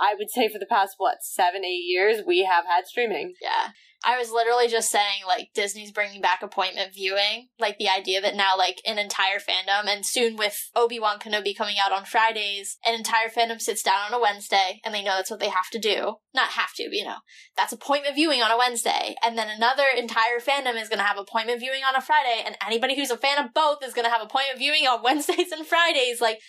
I 0.00 0.14
would 0.18 0.30
say 0.30 0.48
for 0.48 0.58
the 0.58 0.66
past 0.66 0.94
what 0.98 1.22
seven, 1.22 1.64
eight 1.64 1.84
years, 1.86 2.22
we 2.26 2.44
have 2.44 2.64
had 2.66 2.86
streaming. 2.86 3.34
Yeah. 3.40 3.70
I 4.04 4.18
was 4.18 4.30
literally 4.30 4.68
just 4.68 4.90
saying, 4.90 5.22
like, 5.26 5.48
Disney's 5.54 5.92
bringing 5.92 6.20
back 6.22 6.42
appointment 6.42 6.94
viewing. 6.94 7.48
Like, 7.58 7.76
the 7.78 7.88
idea 7.88 8.20
that 8.22 8.34
now, 8.34 8.56
like, 8.56 8.80
an 8.86 8.98
entire 8.98 9.38
fandom, 9.38 9.86
and 9.86 10.06
soon 10.06 10.36
with 10.36 10.70
Obi-Wan 10.74 11.18
Kenobi 11.18 11.56
coming 11.56 11.76
out 11.82 11.92
on 11.92 12.04
Fridays, 12.06 12.78
an 12.84 12.94
entire 12.94 13.28
fandom 13.28 13.60
sits 13.60 13.82
down 13.82 14.00
on 14.08 14.14
a 14.14 14.20
Wednesday, 14.20 14.80
and 14.84 14.94
they 14.94 15.02
know 15.02 15.16
that's 15.16 15.30
what 15.30 15.40
they 15.40 15.50
have 15.50 15.68
to 15.72 15.78
do. 15.78 16.14
Not 16.34 16.50
have 16.50 16.72
to, 16.76 16.84
but, 16.84 16.96
you 16.96 17.04
know. 17.04 17.18
That's 17.56 17.72
appointment 17.72 18.14
viewing 18.14 18.40
on 18.40 18.50
a 18.50 18.56
Wednesday. 18.56 19.16
And 19.22 19.36
then 19.36 19.48
another 19.48 19.84
entire 19.94 20.40
fandom 20.40 20.80
is 20.80 20.88
gonna 20.88 21.02
have 21.02 21.18
appointment 21.18 21.60
viewing 21.60 21.82
on 21.86 21.94
a 21.94 22.00
Friday, 22.00 22.42
and 22.44 22.56
anybody 22.66 22.96
who's 22.96 23.10
a 23.10 23.18
fan 23.18 23.44
of 23.44 23.52
both 23.52 23.84
is 23.84 23.92
gonna 23.92 24.10
have 24.10 24.22
appointment 24.22 24.58
viewing 24.58 24.86
on 24.86 25.02
Wednesdays 25.04 25.52
and 25.52 25.66
Fridays. 25.66 26.20
Like, 26.20 26.40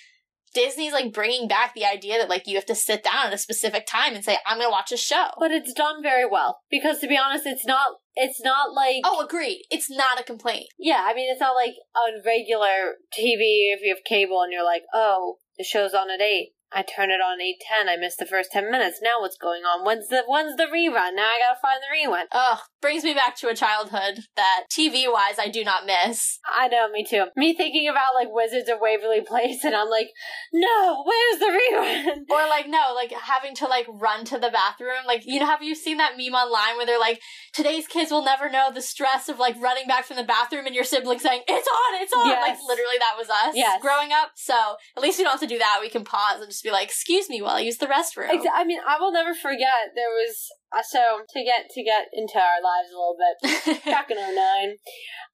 Disney's, 0.54 0.94
like, 0.94 1.14
bringing 1.14 1.48
back 1.48 1.74
the 1.74 1.86
idea 1.86 2.18
that, 2.18 2.30
like, 2.30 2.48
you 2.48 2.56
have 2.56 2.66
to 2.66 2.76
sit 2.76 3.04
down 3.04 3.28
at 3.28 3.34
a 3.34 3.38
specific 3.38 3.86
time 3.86 4.16
and 4.16 4.24
say, 4.24 4.38
I'm 4.46 4.58
gonna 4.58 4.70
watch 4.70 4.92
a 4.92 4.98
show. 4.98 5.28
But 5.40 5.52
it's 5.52 5.74
done 5.74 6.02
very 6.02 6.26
well 6.26 6.60
because, 6.70 7.00
to 7.00 7.08
be 7.08 7.18
honest, 7.18 7.46
it's 7.46 7.66
not. 7.66 7.98
It's 8.14 8.42
not 8.42 8.74
like 8.74 9.04
Oh, 9.06 9.24
agreed. 9.24 9.64
It's 9.72 9.90
not 9.90 10.20
a 10.20 10.24
complaint. 10.24 10.68
Yeah, 10.78 11.06
I 11.08 11.14
mean, 11.14 11.32
it's 11.32 11.40
not 11.40 11.56
like 11.56 11.76
on 11.96 12.22
regular 12.26 12.96
TV 13.18 13.72
if 13.74 13.82
you 13.82 13.96
have 13.96 14.04
cable 14.04 14.42
and 14.42 14.52
you're 14.52 14.66
like, 14.66 14.84
oh, 14.94 15.38
The 15.58 15.64
show's 15.64 15.94
on 15.94 16.10
at 16.12 16.22
8. 16.22 16.50
I 16.74 16.84
turn 16.84 17.12
it 17.12 17.20
on 17.22 17.40
8:10. 17.42 17.90
I 17.90 17.98
missed 17.98 18.18
the 18.20 18.26
first 18.26 18.52
10 18.52 18.72
minutes. 18.72 19.00
Now 19.02 19.20
what's 19.20 19.38
going 19.38 19.64
on? 19.64 19.86
When's 19.86 20.08
the 20.08 20.24
when's 20.28 20.56
the 20.56 20.66
rerun? 20.66 21.16
Now 21.16 21.28
I 21.28 21.40
got 21.40 21.56
to 21.56 21.62
find 21.62 21.80
the 21.82 21.92
rerun. 21.94 22.26
Ugh, 22.32 22.60
brings 22.82 23.04
me 23.04 23.14
back 23.14 23.36
to 23.38 23.50
a 23.50 23.56
childhood 23.56 24.20
that 24.36 24.64
TV 24.72 25.12
wise 25.12 25.38
I 25.38 25.50
do 25.50 25.64
not 25.64 25.86
miss. 25.86 26.40
I 26.46 26.68
know, 26.68 26.90
me 26.90 27.04
too. 27.04 27.26
Me 27.36 27.54
thinking 27.54 27.88
about 27.90 28.16
like 28.16 28.30
Wizards 28.32 28.70
of 28.70 28.80
Waverly 28.80 29.22
Place 29.22 29.64
and 29.64 29.76
I'm 29.76 29.90
like, 29.90 30.10
"No, 30.54 31.04
where's 31.06 31.40
the 31.40 31.46
rerun?" 31.46 32.22
Or 32.32 32.48
like 32.48 32.68
no, 32.70 32.94
like 32.96 33.12
having 33.12 33.54
to 33.56 33.68
like 33.68 33.86
run 33.90 34.24
to 34.26 34.40
the 34.40 34.50
bathroom. 34.50 35.04
Like 35.06 35.24
you 35.26 35.40
know, 35.40 35.46
have 35.48 35.62
you 35.62 35.76
seen 35.76 35.98
that 35.98 36.14
meme 36.18 36.34
online 36.34 36.78
where 36.78 36.86
they're 36.86 37.00
like, 37.00 37.20
"Today's 37.54 37.88
kids 37.88 38.12
will 38.12 38.24
never 38.24 38.50
know 38.50 38.72
the 38.74 38.82
stress 38.82 39.28
of 39.28 39.40
like 39.40 39.56
running 39.60 39.88
back 39.88 40.06
from 40.06 40.18
the 40.18 40.24
bathroom 40.24 40.66
and 40.66 40.76
your 40.76 40.84
sibling 40.86 41.20
saying 41.20 41.42
it's 41.48 41.68
on, 41.68 42.02
it's 42.02 42.14
on." 42.14 42.28
Yes. 42.28 42.42
Like 42.42 42.58
literally, 42.66 42.98
that 43.00 43.16
was 43.18 43.30
us 43.30 43.54
Yes. 43.56 43.82
growing 43.82 44.12
up. 44.14 44.32
So 44.36 44.56
at 44.96 45.04
least 45.04 45.18
we 45.18 45.24
don't 45.26 45.32
have 45.32 45.42
to 45.42 45.48
do 45.48 45.58
that. 45.60 45.80
We 45.82 45.90
can 45.90 46.04
pause 46.06 46.40
and 46.40 46.50
just 46.50 46.61
be 46.64 46.72
like, 46.72 46.88
"Excuse 46.88 47.30
me 47.30 47.42
while 47.42 47.56
I 47.56 47.62
use 47.62 47.78
the 47.78 47.88
restroom." 47.88 48.30
I 48.54 48.64
mean, 48.64 48.80
I 48.88 49.00
will 49.00 49.12
never 49.12 49.34
forget 49.34 49.94
there 49.96 50.10
was 50.10 50.50
uh, 50.72 50.82
so 50.84 51.22
to 51.28 51.44
get 51.44 51.70
to 51.72 51.84
get 51.84 52.08
into 52.14 52.40
our 52.40 52.62
lives 52.64 52.90
a 52.92 52.98
little 52.98 53.18
bit. 53.18 53.84
back 53.86 54.10
in 54.10 54.18
09, 54.18 54.78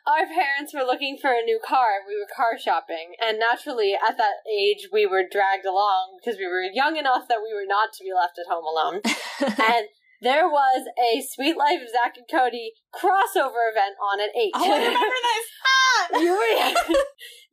our 0.07 0.25
parents 0.25 0.73
were 0.73 0.88
looking 0.88 1.17
for 1.21 1.32
a 1.32 1.43
new 1.43 1.59
car. 1.63 2.01
We 2.07 2.15
were 2.15 2.28
car 2.34 2.57
shopping. 2.57 3.13
And 3.21 3.39
naturally, 3.39 3.93
at 3.93 4.17
that 4.17 4.41
age, 4.49 4.88
we 4.91 5.05
were 5.05 5.23
dragged 5.30 5.65
along 5.65 6.17
because 6.19 6.39
we 6.39 6.47
were 6.47 6.63
young 6.63 6.97
enough 6.97 7.28
that 7.28 7.43
we 7.43 7.53
were 7.53 7.67
not 7.67 7.93
to 7.93 8.03
be 8.03 8.15
left 8.15 8.39
at 8.39 8.49
home 8.49 8.65
alone. 8.65 9.01
and 9.43 9.88
there 10.22 10.47
was 10.47 10.88
a 10.97 11.22
Suite 11.22 11.57
Life 11.57 11.82
of 11.82 11.89
Zack 11.89 12.15
and 12.18 12.26
Cody 12.30 12.74
crossover 12.93 13.70
event 13.72 13.95
on 14.01 14.20
at 14.20 14.36
8. 14.36 14.51
oh, 14.55 14.74
I 14.74 14.78
remember 14.78 15.15
this. 15.24 15.45
Ah! 15.68 16.84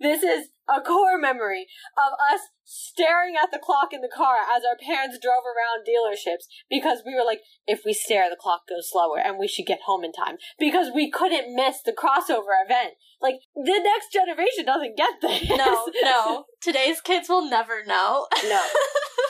This 0.01 0.23
is 0.23 0.49
a 0.69 0.81
core 0.81 1.19
memory 1.19 1.67
of 1.97 2.13
us 2.33 2.41
staring 2.65 3.35
at 3.43 3.51
the 3.51 3.59
clock 3.59 3.93
in 3.93 4.01
the 4.01 4.11
car 4.15 4.37
as 4.55 4.63
our 4.65 4.77
parents 4.77 5.19
drove 5.21 5.45
around 5.45 5.87
dealerships 5.87 6.45
because 6.69 7.03
we 7.07 7.15
were 7.15 7.25
like, 7.25 7.41
if 7.67 7.83
we 7.85 7.93
stare, 7.93 8.29
the 8.29 8.37
clock 8.37 8.63
goes 8.69 8.91
slower 8.91 9.19
and 9.19 9.39
we 9.39 9.49
should 9.49 9.67
get 9.67 9.81
home 9.87 10.05
in 10.05 10.13
time 10.13 10.37
because 10.59 10.91
we 10.95 11.11
couldn't 11.11 11.55
miss 11.55 11.81
the 11.83 11.93
crossover 11.93 12.53
event. 12.65 12.95
Like, 13.23 13.37
the 13.55 13.81
next 13.83 14.13
generation 14.13 14.67
doesn't 14.67 14.97
get 14.97 15.21
this. 15.23 15.49
No, 15.49 15.89
no. 16.03 16.45
Today's 16.61 17.01
kids 17.01 17.29
will 17.29 17.49
never 17.49 17.85
know. 17.85 18.27
no, 18.45 18.63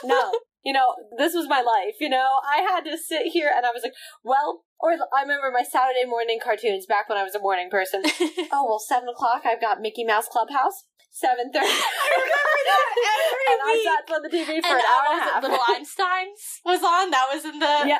no. 0.03 0.31
You 0.65 0.73
know, 0.73 0.95
this 1.17 1.33
was 1.33 1.47
my 1.47 1.61
life. 1.61 2.01
You 2.01 2.09
know, 2.09 2.41
I 2.43 2.61
had 2.61 2.81
to 2.85 2.97
sit 2.97 3.27
here 3.27 3.51
and 3.55 3.65
I 3.65 3.69
was 3.69 3.83
like, 3.83 3.93
well, 4.23 4.63
or 4.79 4.97
I 5.13 5.21
remember 5.21 5.51
my 5.53 5.63
Saturday 5.63 6.05
morning 6.05 6.39
cartoons 6.43 6.85
back 6.85 7.07
when 7.07 7.17
I 7.17 7.23
was 7.23 7.35
a 7.35 7.39
morning 7.39 7.69
person. 7.69 8.01
oh 8.51 8.65
well, 8.65 8.79
seven 8.79 9.07
o'clock. 9.07 9.43
I've 9.45 9.61
got 9.61 9.79
Mickey 9.79 10.03
Mouse 10.03 10.27
Clubhouse. 10.27 10.85
Seven 11.11 11.53
thirty. 11.53 11.67
I 11.69 12.09
remember 12.17 12.59
that 12.65 12.85
every 13.13 13.45
and 13.53 13.61
I 13.63 13.73
sat 13.85 14.15
on 14.15 14.21
the 14.23 14.29
TV 14.29 14.61
for 14.61 14.75
and 14.75 14.79
an 14.79 14.89
hour 14.89 15.05
and 15.11 15.19
a 15.19 15.23
half. 15.23 15.43
Little 15.43 15.63
Einsteins 15.69 16.65
was 16.65 16.83
on. 16.83 17.11
That 17.11 17.27
was 17.31 17.45
in 17.45 17.59
the 17.59 17.83
yeah, 17.87 17.99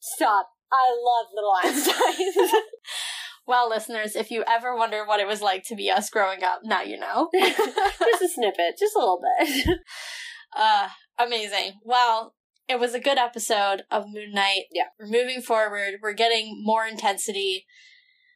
stop. 0.00 0.48
I 0.72 0.90
love 0.90 1.26
Little 1.36 1.54
Einstein. 1.62 2.62
Well, 3.46 3.70
listeners, 3.70 4.16
if 4.16 4.32
you 4.32 4.42
ever 4.48 4.74
wonder 4.74 5.06
what 5.06 5.20
it 5.20 5.26
was 5.28 5.40
like 5.40 5.62
to 5.68 5.76
be 5.76 5.88
us 5.88 6.10
growing 6.10 6.42
up, 6.42 6.62
now 6.64 6.82
you 6.82 6.98
know. 6.98 7.30
just 7.32 8.22
a 8.22 8.28
snippet, 8.28 8.76
just 8.76 8.96
a 8.96 8.98
little 8.98 9.20
bit. 9.22 9.78
uh, 10.56 10.88
amazing. 11.18 11.80
Well, 11.84 12.34
it 12.68 12.80
was 12.80 12.94
a 12.94 13.00
good 13.00 13.18
episode 13.18 13.82
of 13.90 14.06
Moon 14.08 14.32
Knight. 14.32 14.64
Yeah. 14.72 14.86
We're 14.98 15.06
moving 15.06 15.40
forward. 15.40 15.94
We're 16.02 16.12
getting 16.12 16.62
more 16.64 16.86
intensity. 16.86 17.66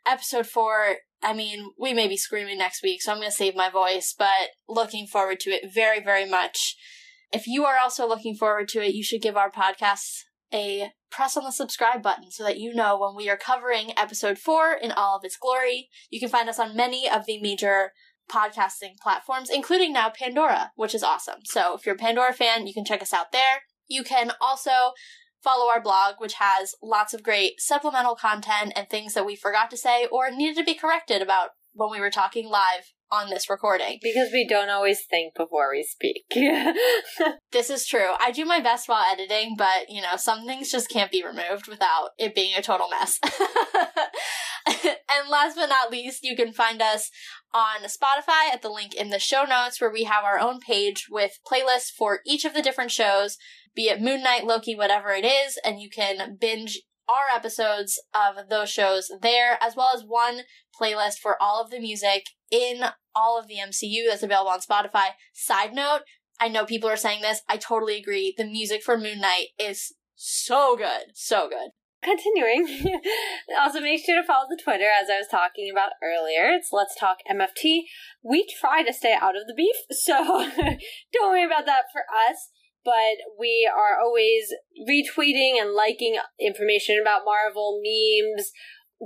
Episode 0.06 0.46
four, 0.46 0.96
I 1.22 1.32
mean, 1.32 1.70
we 1.78 1.92
may 1.92 2.08
be 2.08 2.16
screaming 2.16 2.58
next 2.58 2.82
week, 2.82 3.02
so 3.02 3.12
I'm 3.12 3.18
going 3.18 3.28
to 3.28 3.36
save 3.36 3.54
my 3.54 3.68
voice, 3.68 4.14
but 4.16 4.50
looking 4.68 5.06
forward 5.06 5.40
to 5.40 5.50
it 5.50 5.72
very, 5.74 6.02
very 6.02 6.28
much. 6.28 6.76
If 7.32 7.46
you 7.46 7.64
are 7.64 7.76
also 7.78 8.08
looking 8.08 8.34
forward 8.34 8.68
to 8.68 8.82
it, 8.82 8.94
you 8.94 9.04
should 9.04 9.20
give 9.20 9.36
our 9.36 9.50
podcast 9.50 10.22
a 10.52 10.90
press 11.10 11.36
on 11.36 11.44
the 11.44 11.52
subscribe 11.52 12.02
button 12.02 12.30
so 12.30 12.44
that 12.44 12.58
you 12.58 12.72
know 12.72 12.98
when 12.98 13.14
we 13.14 13.28
are 13.28 13.36
covering 13.36 13.92
episode 13.96 14.38
four 14.38 14.72
in 14.72 14.90
all 14.92 15.16
of 15.16 15.24
its 15.24 15.36
glory. 15.36 15.88
You 16.08 16.20
can 16.20 16.28
find 16.28 16.48
us 16.48 16.58
on 16.58 16.76
many 16.76 17.08
of 17.08 17.26
the 17.26 17.40
major 17.40 17.92
podcasting 18.30 18.96
platforms, 19.02 19.50
including 19.50 19.92
now 19.92 20.10
Pandora, 20.10 20.72
which 20.76 20.94
is 20.94 21.02
awesome. 21.02 21.40
So 21.44 21.74
if 21.74 21.84
you're 21.84 21.96
a 21.96 21.98
Pandora 21.98 22.32
fan, 22.32 22.66
you 22.66 22.74
can 22.74 22.84
check 22.84 23.02
us 23.02 23.12
out 23.12 23.32
there. 23.32 23.62
You 23.88 24.04
can 24.04 24.32
also 24.40 24.92
follow 25.42 25.70
our 25.70 25.80
blog, 25.80 26.14
which 26.18 26.34
has 26.34 26.74
lots 26.82 27.12
of 27.14 27.22
great 27.22 27.60
supplemental 27.60 28.14
content 28.14 28.72
and 28.76 28.88
things 28.88 29.14
that 29.14 29.26
we 29.26 29.36
forgot 29.36 29.70
to 29.70 29.76
say 29.76 30.06
or 30.12 30.30
needed 30.30 30.56
to 30.56 30.64
be 30.64 30.74
corrected 30.74 31.22
about 31.22 31.50
when 31.72 31.90
we 31.90 32.00
were 32.00 32.10
talking 32.10 32.48
live 32.48 32.92
on 33.10 33.28
this 33.30 33.50
recording. 33.50 33.98
because 34.02 34.30
we 34.32 34.46
don't 34.46 34.70
always 34.70 35.04
think 35.04 35.34
before 35.34 35.70
we 35.70 35.82
speak. 35.82 36.24
This 37.52 37.68
is 37.68 37.84
true. 37.84 38.12
I 38.20 38.30
do 38.30 38.44
my 38.44 38.60
best 38.60 38.88
while 38.88 39.04
editing, 39.10 39.56
but 39.58 39.88
you 39.88 40.00
know, 40.00 40.16
some 40.16 40.46
things 40.46 40.70
just 40.70 40.88
can't 40.88 41.10
be 41.10 41.24
removed 41.24 41.66
without 41.66 42.10
it 42.16 42.32
being 42.32 42.54
a 42.56 42.62
total 42.62 42.88
mess. 42.88 43.18
and 44.66 45.28
last 45.28 45.56
but 45.56 45.66
not 45.66 45.90
least, 45.90 46.22
you 46.22 46.36
can 46.36 46.52
find 46.52 46.80
us 46.80 47.10
on 47.52 47.82
Spotify 47.82 48.52
at 48.52 48.62
the 48.62 48.68
link 48.68 48.94
in 48.94 49.10
the 49.10 49.18
show 49.18 49.42
notes 49.42 49.80
where 49.80 49.90
we 49.90 50.04
have 50.04 50.22
our 50.22 50.38
own 50.38 50.60
page 50.60 51.08
with 51.10 51.40
playlists 51.44 51.90
for 51.90 52.20
each 52.24 52.44
of 52.44 52.54
the 52.54 52.62
different 52.62 52.92
shows, 52.92 53.36
be 53.74 53.88
it 53.88 54.00
Moon 54.00 54.22
Knight, 54.22 54.44
Loki, 54.44 54.76
whatever 54.76 55.10
it 55.10 55.24
is, 55.24 55.58
and 55.64 55.80
you 55.80 55.90
can 55.90 56.36
binge 56.40 56.80
our 57.08 57.34
episodes 57.34 58.00
of 58.14 58.48
those 58.48 58.70
shows 58.70 59.10
there, 59.20 59.58
as 59.60 59.74
well 59.74 59.90
as 59.92 60.04
one 60.06 60.42
playlist 60.80 61.18
for 61.18 61.36
all 61.42 61.60
of 61.60 61.70
the 61.70 61.80
music 61.80 62.26
in 62.50 62.84
all 63.14 63.38
of 63.38 63.48
the 63.48 63.56
MCU 63.56 64.08
that's 64.08 64.22
available 64.22 64.50
on 64.50 64.60
Spotify. 64.60 65.10
Side 65.32 65.72
note, 65.72 66.00
I 66.40 66.48
know 66.48 66.64
people 66.64 66.88
are 66.88 66.96
saying 66.96 67.22
this. 67.22 67.42
I 67.48 67.56
totally 67.56 67.98
agree. 67.98 68.34
The 68.36 68.44
music 68.44 68.82
for 68.82 68.96
Moon 68.96 69.20
Knight 69.20 69.48
is 69.58 69.94
so 70.16 70.76
good. 70.76 71.12
So 71.14 71.48
good. 71.48 71.70
Continuing. 72.02 72.66
also, 73.58 73.80
make 73.80 74.02
sure 74.04 74.20
to 74.20 74.26
follow 74.26 74.46
the 74.48 74.60
Twitter 74.62 74.88
as 74.88 75.10
I 75.10 75.18
was 75.18 75.28
talking 75.30 75.70
about 75.70 75.92
earlier. 76.02 76.48
It's 76.50 76.70
Let's 76.72 76.96
Talk 76.98 77.18
MFT. 77.30 77.82
We 78.22 78.46
try 78.58 78.82
to 78.82 78.92
stay 78.92 79.14
out 79.20 79.36
of 79.36 79.46
the 79.46 79.54
beef, 79.54 79.76
so 79.90 80.14
don't 81.12 81.30
worry 81.30 81.44
about 81.44 81.66
that 81.66 81.84
for 81.92 82.02
us. 82.30 82.48
But 82.82 83.20
we 83.38 83.70
are 83.70 84.00
always 84.00 84.54
retweeting 84.88 85.60
and 85.60 85.74
liking 85.74 86.16
information 86.40 86.98
about 86.98 87.26
Marvel, 87.26 87.82
memes, 87.84 88.50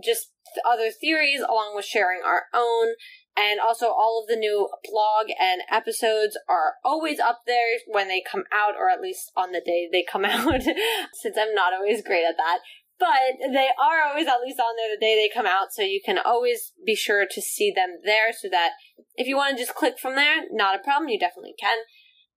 just 0.05 0.31
other 0.65 0.91
theories, 0.93 1.41
along 1.41 1.73
with 1.75 1.85
sharing 1.85 2.21
our 2.25 2.45
own. 2.55 2.95
And 3.37 3.59
also, 3.59 3.87
all 3.87 4.23
of 4.23 4.29
the 4.29 4.39
new 4.39 4.69
blog 4.85 5.27
and 5.41 5.63
episodes 5.71 6.39
are 6.49 6.75
always 6.85 7.19
up 7.19 7.43
there 7.47 7.79
when 7.89 8.07
they 8.07 8.23
come 8.23 8.45
out, 8.53 8.75
or 8.79 8.91
at 8.91 9.01
least 9.01 9.33
on 9.37 9.51
the 9.51 9.61
day 9.61 9.89
they 9.91 10.05
come 10.09 10.25
out, 10.25 10.63
since 10.63 11.37
I'm 11.39 11.55
not 11.55 11.73
always 11.73 12.03
great 12.03 12.25
at 12.25 12.37
that. 12.37 12.61
But 12.99 13.51
they 13.53 13.69
are 13.77 14.09
always 14.09 14.29
at 14.29 14.41
least 14.41 14.61
on 14.61 14.77
there 14.77 14.95
the 14.95 15.01
day 15.01 15.17
they 15.17 15.35
come 15.35 15.47
out, 15.47 15.73
so 15.73 15.83
you 15.83 16.01
can 16.05 16.19
always 16.19 16.73
be 16.87 16.95
sure 16.95 17.27
to 17.29 17.43
see 17.43 17.73
them 17.75 17.99
there 18.05 18.33
so 18.33 18.49
that 18.51 18.71
if 19.17 19.27
you 19.27 19.37
want 19.37 19.57
to 19.57 19.63
just 19.63 19.75
click 19.75 19.99
from 19.99 20.15
there, 20.15 20.43
not 20.53 20.77
a 20.77 20.83
problem, 20.83 21.09
you 21.09 21.19
definitely 21.19 21.55
can. 21.59 21.79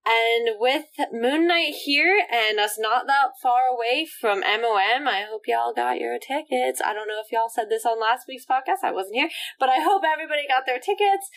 And 0.07 0.55
with 0.57 0.85
Moon 1.11 1.47
Knight 1.47 1.73
here 1.83 2.25
and 2.31 2.59
us 2.59 2.77
not 2.79 3.07
that 3.07 3.31
far 3.41 3.63
away 3.69 4.07
from 4.21 4.39
MOM, 4.39 5.05
I 5.05 5.25
hope 5.29 5.41
y'all 5.47 5.73
got 5.73 5.99
your 5.99 6.17
tickets. 6.17 6.81
I 6.85 6.93
don't 6.93 7.09
know 7.09 7.21
if 7.25 7.31
y'all 7.31 7.49
said 7.53 7.65
this 7.69 7.85
on 7.85 7.99
last 7.99 8.25
week's 8.25 8.45
podcast, 8.45 8.87
I 8.87 8.93
wasn't 8.93 9.15
here, 9.15 9.29
but 9.59 9.67
I 9.67 9.81
hope 9.81 10.03
everybody 10.05 10.47
got 10.47 10.65
their 10.65 10.79
tickets. 10.79 11.29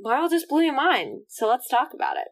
Marvel 0.00 0.30
just 0.30 0.48
blew 0.48 0.62
your 0.62 0.74
mind, 0.74 1.24
so 1.28 1.46
let's 1.46 1.68
talk 1.68 1.92
about 1.92 2.16
it. 2.16 2.28